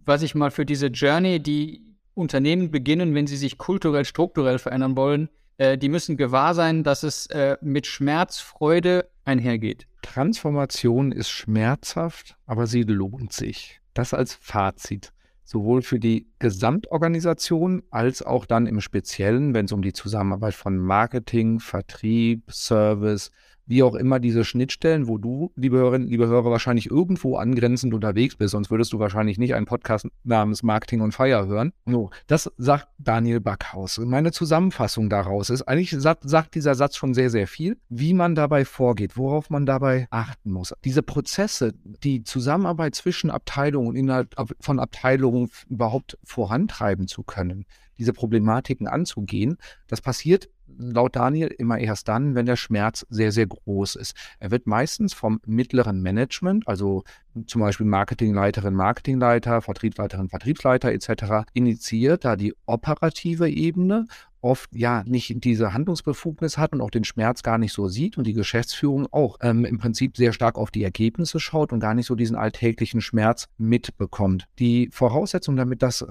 was 0.05 0.23
ich 0.23 0.35
mal 0.35 0.51
für 0.51 0.67
diese 0.67 0.89
Journey, 0.89 1.41
die 1.41 1.90
Unternehmen 2.21 2.71
beginnen, 2.71 3.15
wenn 3.15 3.27
sie 3.27 3.37
sich 3.37 3.59
kulturell, 3.59 4.05
strukturell 4.05 4.59
verändern 4.59 4.97
wollen, 4.97 5.29
äh, 5.57 5.77
die 5.77 5.89
müssen 5.89 6.17
gewahr 6.17 6.55
sein, 6.55 6.85
dass 6.85 7.03
es 7.03 7.27
äh, 7.27 7.57
mit 7.61 7.87
Schmerzfreude 7.87 9.11
einhergeht. 9.25 9.87
Transformation 10.03 11.13
ist 11.13 11.31
schmerzhaft, 11.31 12.37
aber 12.47 12.67
sie 12.67 12.83
lohnt 12.83 13.33
sich. 13.33 13.81
Das 13.93 14.15
als 14.15 14.35
Fazit. 14.35 15.13
Sowohl 15.45 15.83
für 15.83 15.99
die 15.99 16.29
Gesamtorganisation 16.39 17.83
als 17.91 18.23
auch 18.23 18.47
dann 18.47 18.67
im 18.67 18.81
Speziellen, 18.81 19.53
wenn 19.53 19.65
es 19.65 19.73
um 19.73 19.83
die 19.83 19.93
Zusammenarbeit 19.93 20.55
von 20.55 20.79
Marketing, 20.79 21.59
Vertrieb, 21.59 22.53
Service, 22.53 23.33
wie 23.71 23.85
auch 23.85 23.95
immer 23.95 24.19
diese 24.19 24.45
Schnittstellen, 24.45 25.07
wo 25.07 25.17
du, 25.17 25.53
liebe 25.55 25.77
Hörerinnen, 25.77 26.09
liebe 26.09 26.27
Hörer, 26.27 26.51
wahrscheinlich 26.51 26.91
irgendwo 26.91 27.37
angrenzend 27.37 27.95
unterwegs 27.95 28.35
bist, 28.35 28.51
sonst 28.51 28.69
würdest 28.69 28.93
du 28.93 28.99
wahrscheinlich 28.99 29.39
nicht 29.39 29.55
einen 29.55 29.65
Podcast 29.65 30.09
namens 30.25 30.65
Marketing 30.65 31.01
on 31.03 31.13
Fire 31.13 31.47
hören. 31.47 31.73
So, 31.87 32.11
das 32.27 32.51
sagt 32.59 32.89
Daniel 32.99 33.39
Backhaus. 33.39 33.99
Meine 33.99 34.33
Zusammenfassung 34.33 35.09
daraus 35.09 35.51
ist, 35.51 35.63
eigentlich 35.63 35.93
sagt, 35.93 36.29
sagt 36.29 36.57
dieser 36.57 36.75
Satz 36.75 36.97
schon 36.97 37.15
sehr, 37.15 37.31
sehr 37.31 37.47
viel, 37.47 37.79
wie 37.89 38.13
man 38.13 38.35
dabei 38.35 38.65
vorgeht, 38.65 39.17
worauf 39.17 39.51
man 39.51 39.67
dabei 39.67 40.09
achten 40.11 40.51
muss. 40.51 40.75
Diese 40.85 41.05
Prozesse, 41.05 41.73
die 41.85 42.25
Zusammenarbeit 42.25 42.97
zwischen 42.97 43.31
Abteilungen 43.31 43.87
und 43.87 43.95
innerhalb 43.95 44.35
von 44.59 44.81
Abteilungen 44.81 45.49
überhaupt 45.69 46.19
vorantreiben 46.25 47.07
zu 47.07 47.23
können, 47.23 47.67
diese 48.01 48.13
Problematiken 48.15 48.89
anzugehen, 48.89 49.59
das 49.87 50.01
passiert 50.01 50.49
laut 50.81 51.17
Daniel 51.17 51.49
immer 51.49 51.79
erst 51.79 52.09
dann, 52.09 52.35
wenn 52.35 52.47
der 52.47 52.57
Schmerz 52.57 53.07
sehr, 53.11 53.33
sehr 53.33 53.47
groß 53.47 53.97
ist. 53.97 54.15
Er 54.39 54.51
wird 54.51 54.67
meistens 54.67 55.15
vom 55.15 55.41
mittleren 55.47 56.01
Management, 56.01 56.67
also 56.67 57.05
zum 57.47 57.61
Beispiel 57.61 57.87
Marketingleiterin, 57.87 58.75
Marketingleiter, 58.75 59.63
Vertriebsleiterin, 59.63 60.29
Vertriebsleiter 60.29 60.93
etc. 60.93 61.47
initiiert, 61.53 62.25
da 62.25 62.37
die 62.37 62.55
operative 62.67 63.49
Ebene 63.49 64.07
oft 64.43 64.71
ja 64.75 65.05
nicht 65.07 65.45
diese 65.45 65.75
Handlungsbefugnis 65.75 66.57
hat 66.57 66.73
und 66.73 66.81
auch 66.81 66.91
den 66.91 67.05
Schmerz 67.05 67.43
gar 67.43 67.59
nicht 67.59 67.73
so 67.73 67.89
sieht 67.89 68.17
und 68.17 68.27
die 68.27 68.33
Geschäftsführung 68.33 69.07
auch 69.11 69.37
ähm, 69.43 69.65
im 69.65 69.79
Prinzip 69.79 70.17
sehr 70.17 70.33
stark 70.33 70.57
auf 70.57 70.71
die 70.71 70.83
Ergebnisse 70.83 71.41
schaut 71.41 71.73
und 71.73 71.81
gar 71.81 71.95
nicht 71.95 72.07
so 72.07 72.15
diesen 72.15 72.37
alltäglichen 72.37 73.01
Schmerz 73.01 73.49
mitbekommt. 73.59 74.47
Die 74.59 74.89
Voraussetzung, 74.93 75.57
damit 75.57 75.83
das 75.83 76.05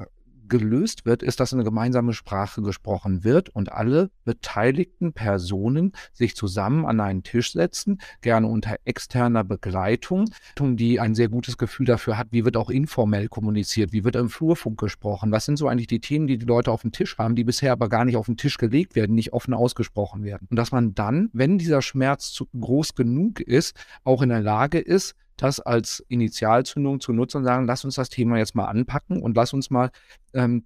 gelöst 0.49 1.05
wird, 1.05 1.23
ist, 1.23 1.39
dass 1.39 1.53
eine 1.53 1.63
gemeinsame 1.63 2.13
Sprache 2.13 2.61
gesprochen 2.61 3.23
wird 3.23 3.49
und 3.49 3.71
alle 3.71 4.09
beteiligten 4.25 5.13
Personen 5.13 5.93
sich 6.13 6.35
zusammen 6.35 6.85
an 6.85 6.99
einen 6.99 7.23
Tisch 7.23 7.53
setzen, 7.53 8.01
gerne 8.21 8.47
unter 8.47 8.75
externer 8.85 9.43
Begleitung, 9.43 10.25
die 10.59 10.99
ein 10.99 11.15
sehr 11.15 11.29
gutes 11.29 11.57
Gefühl 11.57 11.85
dafür 11.85 12.17
hat, 12.17 12.27
wie 12.31 12.45
wird 12.45 12.57
auch 12.57 12.69
informell 12.69 13.27
kommuniziert, 13.27 13.93
wie 13.93 14.03
wird 14.03 14.15
im 14.15 14.29
Flurfunk 14.29 14.79
gesprochen, 14.79 15.31
was 15.31 15.45
sind 15.45 15.57
so 15.57 15.67
eigentlich 15.67 15.87
die 15.87 16.01
Themen, 16.01 16.27
die 16.27 16.37
die 16.37 16.45
Leute 16.45 16.71
auf 16.71 16.81
dem 16.81 16.91
Tisch 16.91 17.17
haben, 17.17 17.35
die 17.35 17.43
bisher 17.43 17.71
aber 17.71 17.89
gar 17.89 18.05
nicht 18.05 18.17
auf 18.17 18.25
den 18.25 18.37
Tisch 18.37 18.57
gelegt 18.57 18.95
werden, 18.95 19.15
nicht 19.15 19.33
offen 19.33 19.53
ausgesprochen 19.53 20.23
werden. 20.23 20.47
Und 20.49 20.57
dass 20.57 20.71
man 20.71 20.95
dann, 20.95 21.29
wenn 21.33 21.57
dieser 21.57 21.81
Schmerz 21.81 22.43
groß 22.59 22.95
genug 22.95 23.39
ist, 23.39 23.75
auch 24.03 24.21
in 24.21 24.29
der 24.29 24.41
Lage 24.41 24.79
ist, 24.79 25.15
das 25.41 25.59
als 25.59 26.03
Initialzündung 26.09 26.99
zu 26.99 27.13
nutzen 27.13 27.37
und 27.37 27.43
sagen, 27.45 27.65
lass 27.65 27.85
uns 27.85 27.95
das 27.95 28.09
Thema 28.09 28.37
jetzt 28.37 28.55
mal 28.55 28.65
anpacken 28.65 29.21
und 29.21 29.35
lass 29.35 29.53
uns 29.53 29.69
mal 29.69 29.89
ähm, 30.33 30.65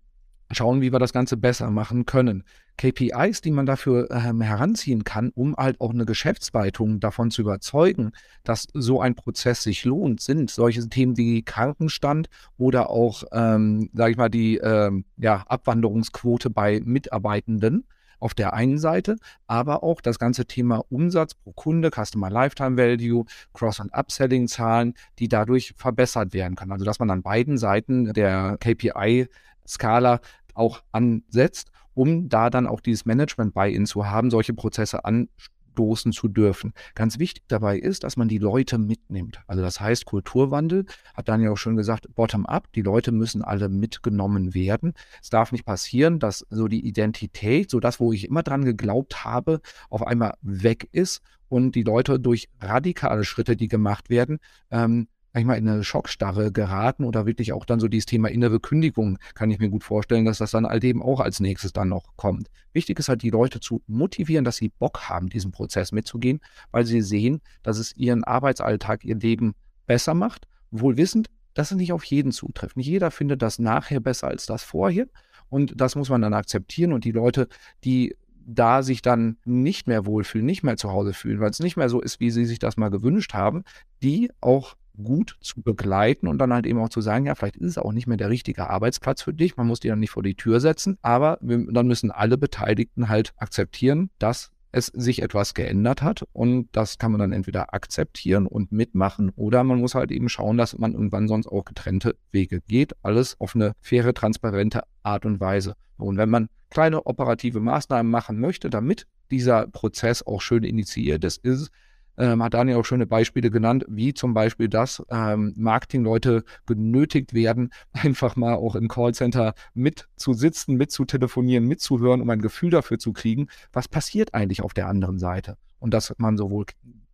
schauen, 0.51 0.81
wie 0.81 0.91
wir 0.91 0.99
das 0.99 1.13
Ganze 1.13 1.37
besser 1.37 1.69
machen 1.69 2.05
können. 2.05 2.43
KPIs, 2.77 3.41
die 3.41 3.51
man 3.51 3.67
dafür 3.67 4.09
ähm, 4.09 4.41
heranziehen 4.41 5.03
kann, 5.03 5.29
um 5.35 5.55
halt 5.55 5.79
auch 5.79 5.91
eine 5.91 6.05
Geschäftsleitung 6.05 6.99
davon 6.99 7.29
zu 7.29 7.43
überzeugen, 7.43 8.11
dass 8.43 8.67
so 8.73 8.99
ein 8.99 9.15
Prozess 9.15 9.61
sich 9.61 9.85
lohnt, 9.85 10.21
sind 10.21 10.49
solche 10.49 10.87
Themen 10.89 11.15
wie 11.15 11.43
Krankenstand 11.43 12.29
oder 12.57 12.89
auch, 12.89 13.23
ähm, 13.31 13.89
sage 13.93 14.11
ich 14.11 14.17
mal, 14.17 14.29
die 14.29 14.57
ähm, 14.57 15.05
ja, 15.17 15.43
Abwanderungsquote 15.47 16.49
bei 16.49 16.81
Mitarbeitenden 16.83 17.85
auf 18.23 18.33
der 18.33 18.53
einen 18.53 18.77
Seite, 18.77 19.17
aber 19.47 19.83
auch 19.83 19.99
das 19.99 20.17
ganze 20.17 20.45
Thema 20.45 20.83
Umsatz 20.89 21.35
pro 21.35 21.51
Kunde, 21.51 21.91
Customer 21.91 22.29
Lifetime 22.29 22.77
Value, 22.77 23.25
Cross- 23.53 23.81
und 23.81 23.93
Upselling-Zahlen, 23.93 24.93
die 25.19 25.27
dadurch 25.27 25.73
verbessert 25.75 26.33
werden 26.33 26.55
können. 26.55 26.71
Also 26.71 26.85
dass 26.85 26.99
man 26.99 27.11
an 27.11 27.21
beiden 27.21 27.57
Seiten 27.57 28.13
der 28.13 28.57
KPI-Skala 28.59 30.21
auch 30.53 30.83
ansetzt, 30.93 31.69
um 31.93 32.29
da 32.29 32.49
dann 32.49 32.65
auch 32.65 32.79
dieses 32.79 33.05
Management 33.05 33.53
bei 33.53 33.69
Ihnen 33.69 33.85
zu 33.85 34.07
haben, 34.07 34.31
solche 34.31 34.53
Prozesse 34.53 35.03
an 35.03 35.27
stoßen 35.73 36.11
zu 36.11 36.27
dürfen. 36.27 36.73
Ganz 36.95 37.19
wichtig 37.19 37.43
dabei 37.47 37.77
ist, 37.77 38.03
dass 38.03 38.15
man 38.15 38.27
die 38.27 38.37
Leute 38.37 38.77
mitnimmt. 38.77 39.41
Also 39.47 39.61
das 39.61 39.79
heißt, 39.79 40.05
Kulturwandel, 40.05 40.85
hat 41.13 41.27
Daniel 41.27 41.49
auch 41.49 41.57
schon 41.57 41.75
gesagt, 41.75 42.07
bottom-up, 42.15 42.71
die 42.73 42.81
Leute 42.81 43.11
müssen 43.11 43.41
alle 43.41 43.69
mitgenommen 43.69 44.53
werden. 44.53 44.93
Es 45.21 45.29
darf 45.29 45.51
nicht 45.51 45.65
passieren, 45.65 46.19
dass 46.19 46.45
so 46.49 46.67
die 46.67 46.85
Identität, 46.85 47.69
so 47.69 47.79
das, 47.79 47.99
wo 47.99 48.13
ich 48.13 48.27
immer 48.27 48.43
dran 48.43 48.65
geglaubt 48.65 49.25
habe, 49.25 49.61
auf 49.89 50.05
einmal 50.05 50.35
weg 50.41 50.87
ist 50.91 51.21
und 51.49 51.75
die 51.75 51.83
Leute 51.83 52.19
durch 52.19 52.49
radikale 52.59 53.23
Schritte, 53.23 53.55
die 53.55 53.67
gemacht 53.67 54.09
werden, 54.09 54.39
ähm, 54.71 55.07
manchmal 55.33 55.57
in 55.57 55.67
eine 55.67 55.83
Schockstarre 55.83 56.51
geraten 56.51 57.03
oder 57.03 57.25
wirklich 57.25 57.53
auch 57.53 57.65
dann 57.65 57.79
so 57.79 57.87
dieses 57.87 58.05
Thema 58.05 58.29
innere 58.29 58.59
Kündigung, 58.59 59.17
kann 59.33 59.49
ich 59.49 59.59
mir 59.59 59.69
gut 59.69 59.83
vorstellen, 59.83 60.25
dass 60.25 60.37
das 60.37 60.51
dann 60.51 60.65
all 60.65 60.79
dem 60.79 61.01
auch 61.01 61.19
als 61.19 61.39
nächstes 61.39 61.73
dann 61.73 61.89
noch 61.89 62.15
kommt. 62.15 62.49
Wichtig 62.71 62.99
ist 62.99 63.09
halt, 63.09 63.23
die 63.23 63.31
Leute 63.31 63.59
zu 63.59 63.81
motivieren, 63.87 64.45
dass 64.45 64.57
sie 64.57 64.69
Bock 64.69 65.09
haben, 65.09 65.29
diesen 65.29 65.51
Prozess 65.51 65.91
mitzugehen, 65.91 66.39
weil 66.71 66.85
sie 66.85 67.01
sehen, 67.01 67.41
dass 67.63 67.79
es 67.79 67.95
ihren 67.95 68.23
Arbeitsalltag, 68.23 69.03
ihr 69.03 69.15
Leben 69.15 69.53
besser 69.87 70.13
macht, 70.13 70.47
wohl 70.71 70.97
wissend, 70.97 71.27
dass 71.53 71.71
es 71.71 71.77
nicht 71.77 71.93
auf 71.93 72.03
jeden 72.05 72.31
zutrifft. 72.31 72.77
Nicht 72.77 72.87
jeder 72.87 73.11
findet 73.11 73.41
das 73.41 73.59
nachher 73.59 73.99
besser 73.99 74.27
als 74.27 74.45
das 74.45 74.63
vorher. 74.63 75.07
Und 75.49 75.79
das 75.79 75.95
muss 75.95 76.09
man 76.09 76.21
dann 76.21 76.33
akzeptieren. 76.33 76.93
Und 76.93 77.05
die 77.05 77.11
Leute, 77.11 77.47
die 77.83 78.15
da 78.45 78.83
sich 78.83 79.01
dann 79.01 79.37
nicht 79.45 79.87
mehr 79.87 80.05
wohlfühlen, 80.05 80.45
nicht 80.45 80.63
mehr 80.63 80.77
zu 80.77 80.91
Hause 80.91 81.13
fühlen, 81.13 81.39
weil 81.39 81.51
es 81.51 81.59
nicht 81.59 81.77
mehr 81.77 81.89
so 81.89 82.01
ist, 82.01 82.19
wie 82.19 82.31
sie 82.31 82.45
sich 82.45 82.59
das 82.59 82.75
mal 82.75 82.89
gewünscht 82.89 83.33
haben, 83.33 83.63
die 84.01 84.31
auch 84.41 84.75
gut 85.01 85.37
zu 85.41 85.61
begleiten 85.61 86.27
und 86.27 86.37
dann 86.37 86.53
halt 86.53 86.65
eben 86.65 86.79
auch 86.79 86.89
zu 86.89 87.01
sagen, 87.01 87.25
ja, 87.25 87.35
vielleicht 87.35 87.57
ist 87.57 87.71
es 87.71 87.77
auch 87.77 87.91
nicht 87.91 88.07
mehr 88.07 88.17
der 88.17 88.29
richtige 88.29 88.69
Arbeitsplatz 88.69 89.21
für 89.21 89.33
dich, 89.33 89.57
man 89.57 89.67
muss 89.67 89.79
die 89.79 89.87
dann 89.87 89.99
nicht 89.99 90.11
vor 90.11 90.23
die 90.23 90.35
Tür 90.35 90.59
setzen, 90.59 90.97
aber 91.01 91.37
wir, 91.41 91.65
dann 91.71 91.87
müssen 91.87 92.11
alle 92.11 92.37
Beteiligten 92.37 93.09
halt 93.09 93.33
akzeptieren, 93.37 94.09
dass 94.19 94.51
es 94.71 94.87
sich 94.87 95.21
etwas 95.21 95.53
geändert 95.53 96.01
hat 96.01 96.25
und 96.33 96.67
das 96.71 96.97
kann 96.97 97.11
man 97.11 97.19
dann 97.19 97.31
entweder 97.31 97.73
akzeptieren 97.73 98.47
und 98.47 98.71
mitmachen 98.71 99.31
oder 99.35 99.63
man 99.63 99.79
muss 99.79 99.95
halt 99.95 100.11
eben 100.11 100.29
schauen, 100.29 100.57
dass 100.57 100.77
man 100.77 100.93
irgendwann 100.93 101.27
sonst 101.27 101.47
auch 101.47 101.63
getrennte 101.63 102.15
Wege 102.31 102.59
geht. 102.61 102.93
Alles 103.03 103.39
auf 103.39 103.55
eine 103.55 103.73
faire, 103.81 104.13
transparente 104.15 104.81
Art 105.03 105.25
und 105.25 105.39
Weise. 105.39 105.75
Und 105.97 106.17
wenn 106.17 106.29
man 106.29 106.49
kleine 106.71 107.05
operative 107.05 107.59
Maßnahmen 107.59 108.11
machen 108.11 108.39
möchte, 108.39 108.71
damit 108.71 109.05
dieser 109.29 109.67
Prozess 109.67 110.25
auch 110.25 110.41
schön 110.41 110.63
initiiert 110.63 111.23
ist, 111.23 111.37
ist 111.45 111.69
ähm, 112.17 112.43
hat 112.43 112.53
Daniel 112.53 112.77
auch 112.77 112.85
schöne 112.85 113.05
Beispiele 113.05 113.49
genannt, 113.51 113.85
wie 113.87 114.13
zum 114.13 114.33
Beispiel, 114.33 114.69
dass 114.69 115.03
ähm, 115.09 115.53
Marketingleute 115.55 116.43
genötigt 116.65 117.33
werden, 117.33 117.71
einfach 117.93 118.35
mal 118.35 118.55
auch 118.55 118.75
im 118.75 118.87
Callcenter 118.87 119.53
mitzusitzen, 119.73 120.75
mitzutelefonieren, 120.75 121.65
mitzuhören, 121.65 122.21
um 122.21 122.29
ein 122.29 122.41
Gefühl 122.41 122.69
dafür 122.69 122.99
zu 122.99 123.13
kriegen, 123.13 123.47
was 123.71 123.87
passiert 123.87 124.33
eigentlich 124.33 124.61
auf 124.61 124.73
der 124.73 124.87
anderen 124.87 125.19
Seite. 125.19 125.57
Und 125.79 125.93
dass 125.93 126.13
man 126.17 126.37
sowohl 126.37 126.65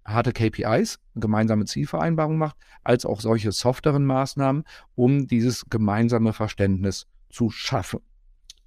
harte 0.06 0.34
KPIs, 0.34 1.00
gemeinsame 1.16 1.66
Zielvereinbarungen 1.66 2.38
macht, 2.38 2.58
als 2.84 3.06
auch 3.06 3.22
solche 3.22 3.52
softeren 3.52 4.06
Maßnahmen, 4.06 4.64
um 4.96 5.28
dieses 5.28 5.66
gemeinsame 5.70 6.34
Verständnis 6.34 7.08
zu 7.30 7.50
schaffen. 7.50 8.00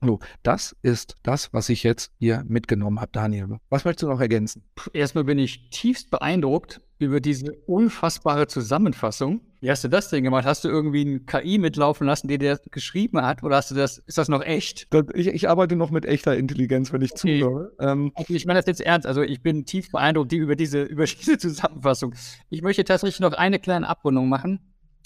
So, 0.04 0.18
das 0.42 0.76
ist 0.82 1.16
das, 1.22 1.52
was 1.52 1.68
ich 1.68 1.84
jetzt 1.84 2.12
hier 2.18 2.44
mitgenommen 2.48 3.00
habe, 3.00 3.12
Daniel. 3.12 3.58
Was 3.70 3.84
möchtest 3.84 4.02
du 4.02 4.08
noch 4.08 4.20
ergänzen? 4.20 4.64
Erstmal 4.92 5.24
bin 5.24 5.38
ich 5.38 5.70
tiefst 5.70 6.10
beeindruckt 6.10 6.80
über 6.98 7.20
diese 7.20 7.52
unfassbare 7.66 8.48
Zusammenfassung. 8.48 9.40
Wie 9.60 9.70
hast 9.70 9.84
du 9.84 9.88
das 9.88 10.08
denn 10.10 10.24
gemacht? 10.24 10.44
Hast 10.44 10.64
du 10.64 10.68
irgendwie 10.68 11.04
ein 11.04 11.26
KI 11.26 11.58
mitlaufen 11.58 12.06
lassen, 12.06 12.26
die 12.26 12.38
der 12.38 12.58
geschrieben 12.72 13.22
hat? 13.22 13.44
Oder 13.44 13.56
hast 13.56 13.70
du 13.70 13.76
das, 13.76 13.98
ist 13.98 14.18
das 14.18 14.28
noch 14.28 14.42
echt? 14.42 14.88
Ich, 15.14 15.28
ich 15.28 15.48
arbeite 15.48 15.76
noch 15.76 15.92
mit 15.92 16.04
echter 16.04 16.36
Intelligenz, 16.36 16.92
wenn 16.92 17.02
ich 17.02 17.12
okay. 17.12 17.40
zuhöre. 17.40 17.72
Ähm, 17.78 18.12
ich 18.28 18.44
meine 18.44 18.58
das 18.58 18.66
jetzt 18.66 18.80
ernst. 18.80 19.06
Also 19.06 19.22
ich 19.22 19.40
bin 19.40 19.64
tief 19.64 19.92
beeindruckt 19.92 20.32
über 20.32 20.56
diese, 20.56 20.82
über 20.82 21.04
diese 21.20 21.38
Zusammenfassung. 21.38 22.14
Ich 22.50 22.62
möchte 22.62 22.82
tatsächlich 22.82 23.20
noch 23.20 23.34
eine 23.34 23.60
kleine 23.60 23.88
Abrundung 23.88 24.28
machen. 24.28 24.58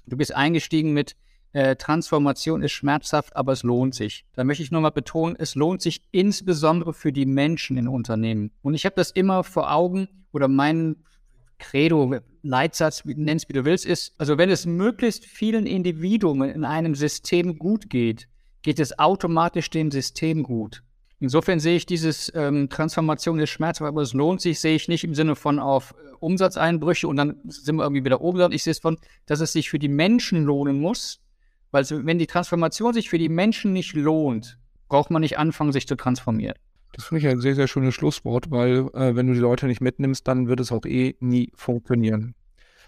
Du 0.07 0.16
bist 0.16 0.34
eingestiegen 0.34 0.92
mit, 0.92 1.16
äh, 1.57 1.75
Transformation 1.75 2.63
ist 2.63 2.73
schmerzhaft, 2.73 3.35
aber 3.35 3.53
es 3.53 3.63
lohnt 3.63 3.95
sich. 3.95 4.27
Da 4.35 4.45
möchte 4.45 4.63
ich 4.63 4.71
nochmal 4.71 4.91
betonen, 4.91 5.37
es 5.39 5.55
lohnt 5.55 5.81
sich 5.81 6.03
insbesondere 6.11 6.93
für 6.93 7.13
die 7.13 7.25
Menschen 7.25 7.79
in 7.79 7.89
Unternehmen. 7.89 8.51
Und 8.61 8.75
ich 8.75 8.85
habe 8.85 8.97
das 8.97 9.11
immer 9.11 9.43
vor 9.43 9.73
Augen 9.73 10.07
oder 10.33 10.49
mein 10.49 10.97
Credo, 11.59 12.21
Leitsatz, 12.43 13.07
nenn 13.07 13.39
es 13.39 13.49
wie 13.49 13.55
du 13.55 13.65
willst, 13.65 13.87
ist, 13.87 14.15
also 14.19 14.37
wenn 14.37 14.51
es 14.51 14.67
möglichst 14.67 15.25
vielen 15.25 15.65
Individuen 15.65 16.43
in 16.43 16.67
einem 16.67 16.95
System 16.95 17.59
gut 17.59 17.89
geht, 17.89 18.29
geht 18.61 18.79
es 18.79 18.99
automatisch 18.99 19.71
dem 19.71 19.91
System 19.91 20.43
gut. 20.43 20.83
Insofern 21.21 21.59
sehe 21.59 21.77
ich 21.77 21.87
dieses 21.87 22.31
ähm, 22.35 22.69
Transformation 22.69 23.39
ist 23.39 23.49
schmerzhaft, 23.49 23.89
aber 23.89 24.03
es 24.03 24.13
lohnt 24.13 24.43
sich, 24.43 24.61
sehe 24.61 24.77
ich 24.77 24.89
nicht 24.89 25.05
im 25.05 25.15
Sinne 25.15 25.35
von 25.35 25.59
auf 25.59 25.93
äh, 25.93 26.15
Umsatzeinbrüche 26.21 27.09
und 27.09 27.17
dann 27.17 27.41
sind 27.47 27.77
wir 27.77 27.85
irgendwie 27.85 28.05
wieder 28.05 28.21
oben. 28.21 28.53
Ich 28.53 28.63
sehe 28.63 28.73
es 28.73 28.81
von, 28.81 28.99
dass 29.25 29.41
es 29.41 29.55
sich 29.55 29.71
für 29.71 29.79
die 29.79 29.89
Menschen 29.89 30.45
lohnen 30.45 30.79
muss, 30.79 31.23
weil 31.71 31.85
wenn 31.91 32.19
die 32.19 32.27
Transformation 32.27 32.95
sich 32.95 33.09
für 33.09 33.19
die 33.19 33.29
Menschen 33.29 33.73
nicht 33.73 33.95
lohnt, 33.95 34.59
braucht 34.89 35.11
man 35.11 35.21
nicht 35.21 35.39
anfangen, 35.39 35.73
sich 35.73 35.87
zu 35.87 35.97
transformieren. 35.97 36.57
Das 36.93 37.05
finde 37.05 37.21
ich 37.21 37.29
ein 37.29 37.41
sehr, 37.41 37.55
sehr 37.55 37.69
schönes 37.69 37.95
Schlusswort, 37.95 38.51
weil 38.51 38.89
äh, 38.95 39.14
wenn 39.14 39.27
du 39.27 39.35
die 39.35 39.41
Leute 39.41 39.67
nicht 39.67 39.81
mitnimmst, 39.81 40.27
dann 40.27 40.49
wird 40.49 40.61
es 40.61 40.73
auch 40.73 40.87
eh 40.87 41.14
nie 41.21 41.53
funktionieren. 41.55 42.35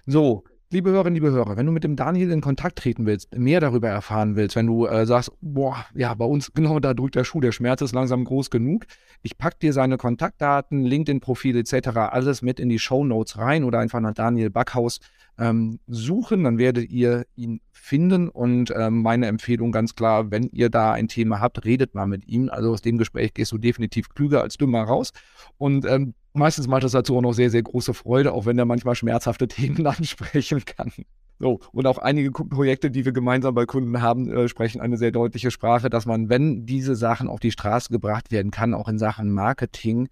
So, 0.06 0.44
liebe 0.70 0.90
Hörerinnen, 0.90 1.14
liebe 1.14 1.30
Hörer, 1.30 1.56
wenn 1.56 1.66
du 1.66 1.72
mit 1.72 1.84
dem 1.84 1.96
Daniel 1.96 2.30
in 2.30 2.40
Kontakt 2.40 2.78
treten 2.78 3.06
willst, 3.06 3.36
mehr 3.36 3.60
darüber 3.60 3.88
erfahren 3.88 4.36
willst, 4.36 4.56
wenn 4.56 4.66
du 4.66 4.86
äh, 4.86 5.06
sagst, 5.06 5.32
boah, 5.40 5.84
ja, 5.94 6.14
bei 6.14 6.24
uns 6.24 6.52
genau 6.54 6.78
da 6.78 6.94
drückt 6.94 7.16
der 7.16 7.24
Schuh, 7.24 7.40
der 7.40 7.52
Schmerz 7.52 7.80
ist 7.82 7.94
langsam 7.94 8.24
groß 8.24 8.50
genug, 8.50 8.86
ich 9.22 9.36
packe 9.36 9.58
dir 9.60 9.72
seine 9.72 9.96
Kontaktdaten, 9.96 10.84
LinkedIn-Profil 10.84 11.56
etc., 11.56 11.88
alles 11.96 12.42
mit 12.42 12.60
in 12.60 12.68
die 12.68 12.78
Show 12.78 13.04
Notes 13.04 13.38
rein 13.38 13.64
oder 13.64 13.78
einfach 13.78 14.00
nach 14.00 14.14
Daniel 14.14 14.50
Backhaus 14.50 15.00
ähm, 15.38 15.78
suchen, 15.86 16.44
dann 16.44 16.58
werdet 16.58 16.90
ihr 16.90 17.24
ihn 17.36 17.60
finden. 17.72 18.28
Und 18.28 18.72
ähm, 18.76 19.02
meine 19.02 19.26
Empfehlung 19.26 19.72
ganz 19.72 19.94
klar, 19.94 20.30
wenn 20.30 20.48
ihr 20.50 20.68
da 20.68 20.92
ein 20.92 21.08
Thema 21.08 21.40
habt, 21.40 21.64
redet 21.64 21.94
mal 21.94 22.06
mit 22.06 22.26
ihm. 22.28 22.48
Also 22.50 22.72
aus 22.72 22.82
dem 22.82 22.98
Gespräch 22.98 23.34
gehst 23.34 23.52
du 23.52 23.58
definitiv 23.58 24.08
klüger 24.08 24.42
als 24.42 24.56
dümmer 24.56 24.82
raus. 24.82 25.12
Und 25.56 25.86
ähm, 25.86 26.14
meistens 26.32 26.66
macht 26.66 26.84
es 26.84 26.92
dazu 26.92 27.16
auch 27.16 27.22
noch 27.22 27.32
sehr, 27.32 27.50
sehr 27.50 27.62
große 27.62 27.94
Freude, 27.94 28.32
auch 28.32 28.46
wenn 28.46 28.58
er 28.58 28.64
manchmal 28.64 28.94
schmerzhafte 28.94 29.48
Themen 29.48 29.86
ansprechen 29.86 30.64
kann. 30.64 30.92
So, 31.40 31.60
und 31.70 31.86
auch 31.86 31.98
einige 31.98 32.32
Projekte, 32.32 32.90
die 32.90 33.04
wir 33.04 33.12
gemeinsam 33.12 33.54
bei 33.54 33.64
Kunden 33.64 34.02
haben, 34.02 34.28
äh, 34.28 34.48
sprechen 34.48 34.80
eine 34.80 34.96
sehr 34.96 35.12
deutliche 35.12 35.52
Sprache, 35.52 35.88
dass 35.88 36.04
man, 36.04 36.28
wenn 36.28 36.66
diese 36.66 36.96
Sachen 36.96 37.28
auf 37.28 37.38
die 37.38 37.52
Straße 37.52 37.90
gebracht 37.92 38.32
werden 38.32 38.50
kann, 38.50 38.74
auch 38.74 38.88
in 38.88 38.98
Sachen 38.98 39.30
Marketing, 39.30 40.08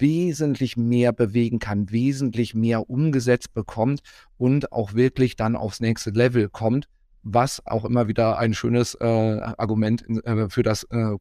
wesentlich 0.00 0.76
mehr 0.76 1.12
bewegen 1.12 1.58
kann, 1.58 1.90
wesentlich 1.90 2.54
mehr 2.54 2.88
umgesetzt 2.90 3.52
bekommt 3.54 4.00
und 4.38 4.72
auch 4.72 4.94
wirklich 4.94 5.36
dann 5.36 5.56
aufs 5.56 5.80
nächste 5.80 6.10
Level 6.10 6.48
kommt, 6.48 6.88
was 7.22 7.64
auch 7.66 7.84
immer 7.84 8.08
wieder 8.08 8.38
ein 8.38 8.54
schönes 8.54 8.94
äh, 8.94 9.04
Argument 9.04 10.04
äh, 10.24 10.48
für 10.48 10.62
das 10.62 10.84
äh, 10.84 11.16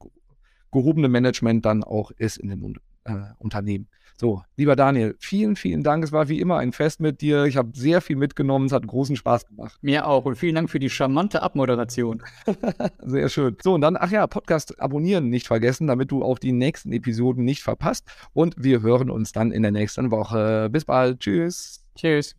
gehobene 0.72 1.10
Management 1.10 1.66
dann 1.66 1.84
auch 1.84 2.12
ist 2.12 2.38
in 2.38 2.50
den 2.50 2.76
äh, 3.06 3.14
Unternehmen. 3.38 3.88
So, 4.20 4.42
lieber 4.58 4.76
Daniel, 4.76 5.16
vielen, 5.18 5.56
vielen 5.56 5.82
Dank. 5.82 6.04
Es 6.04 6.12
war 6.12 6.28
wie 6.28 6.42
immer 6.42 6.58
ein 6.58 6.74
Fest 6.74 7.00
mit 7.00 7.22
dir. 7.22 7.46
Ich 7.46 7.56
habe 7.56 7.70
sehr 7.74 8.02
viel 8.02 8.18
mitgenommen. 8.18 8.66
Es 8.66 8.74
hat 8.74 8.86
großen 8.86 9.16
Spaß 9.16 9.48
gemacht. 9.48 9.78
Mir 9.82 10.06
auch. 10.08 10.26
Und 10.26 10.36
vielen 10.36 10.56
Dank 10.56 10.70
für 10.70 10.80
die 10.80 10.90
charmante 10.90 11.42
Abmoderation. 11.42 12.22
sehr 13.02 13.30
schön. 13.30 13.56
So, 13.62 13.76
und 13.76 13.82
dann, 13.82 13.96
ach 13.98 14.12
ja, 14.12 14.28
Podcast 14.28 14.78
abonnieren 14.82 15.30
nicht 15.30 15.48
vergessen, 15.48 15.88
damit 15.88 16.12
du 16.12 16.22
auch 16.22 16.38
die 16.38 16.52
nächsten 16.52 16.92
Episoden 16.92 17.46
nicht 17.46 17.64
verpasst. 17.64 18.06
Und 18.34 18.56
wir 18.58 18.82
hören 18.82 19.10
uns 19.10 19.32
dann 19.32 19.54
in 19.54 19.62
der 19.62 19.72
nächsten 19.72 20.12
Woche. 20.12 20.68
Bis 20.70 20.84
bald. 20.84 21.22
Tschüss. 21.22 21.86
Tschüss. 21.96 22.36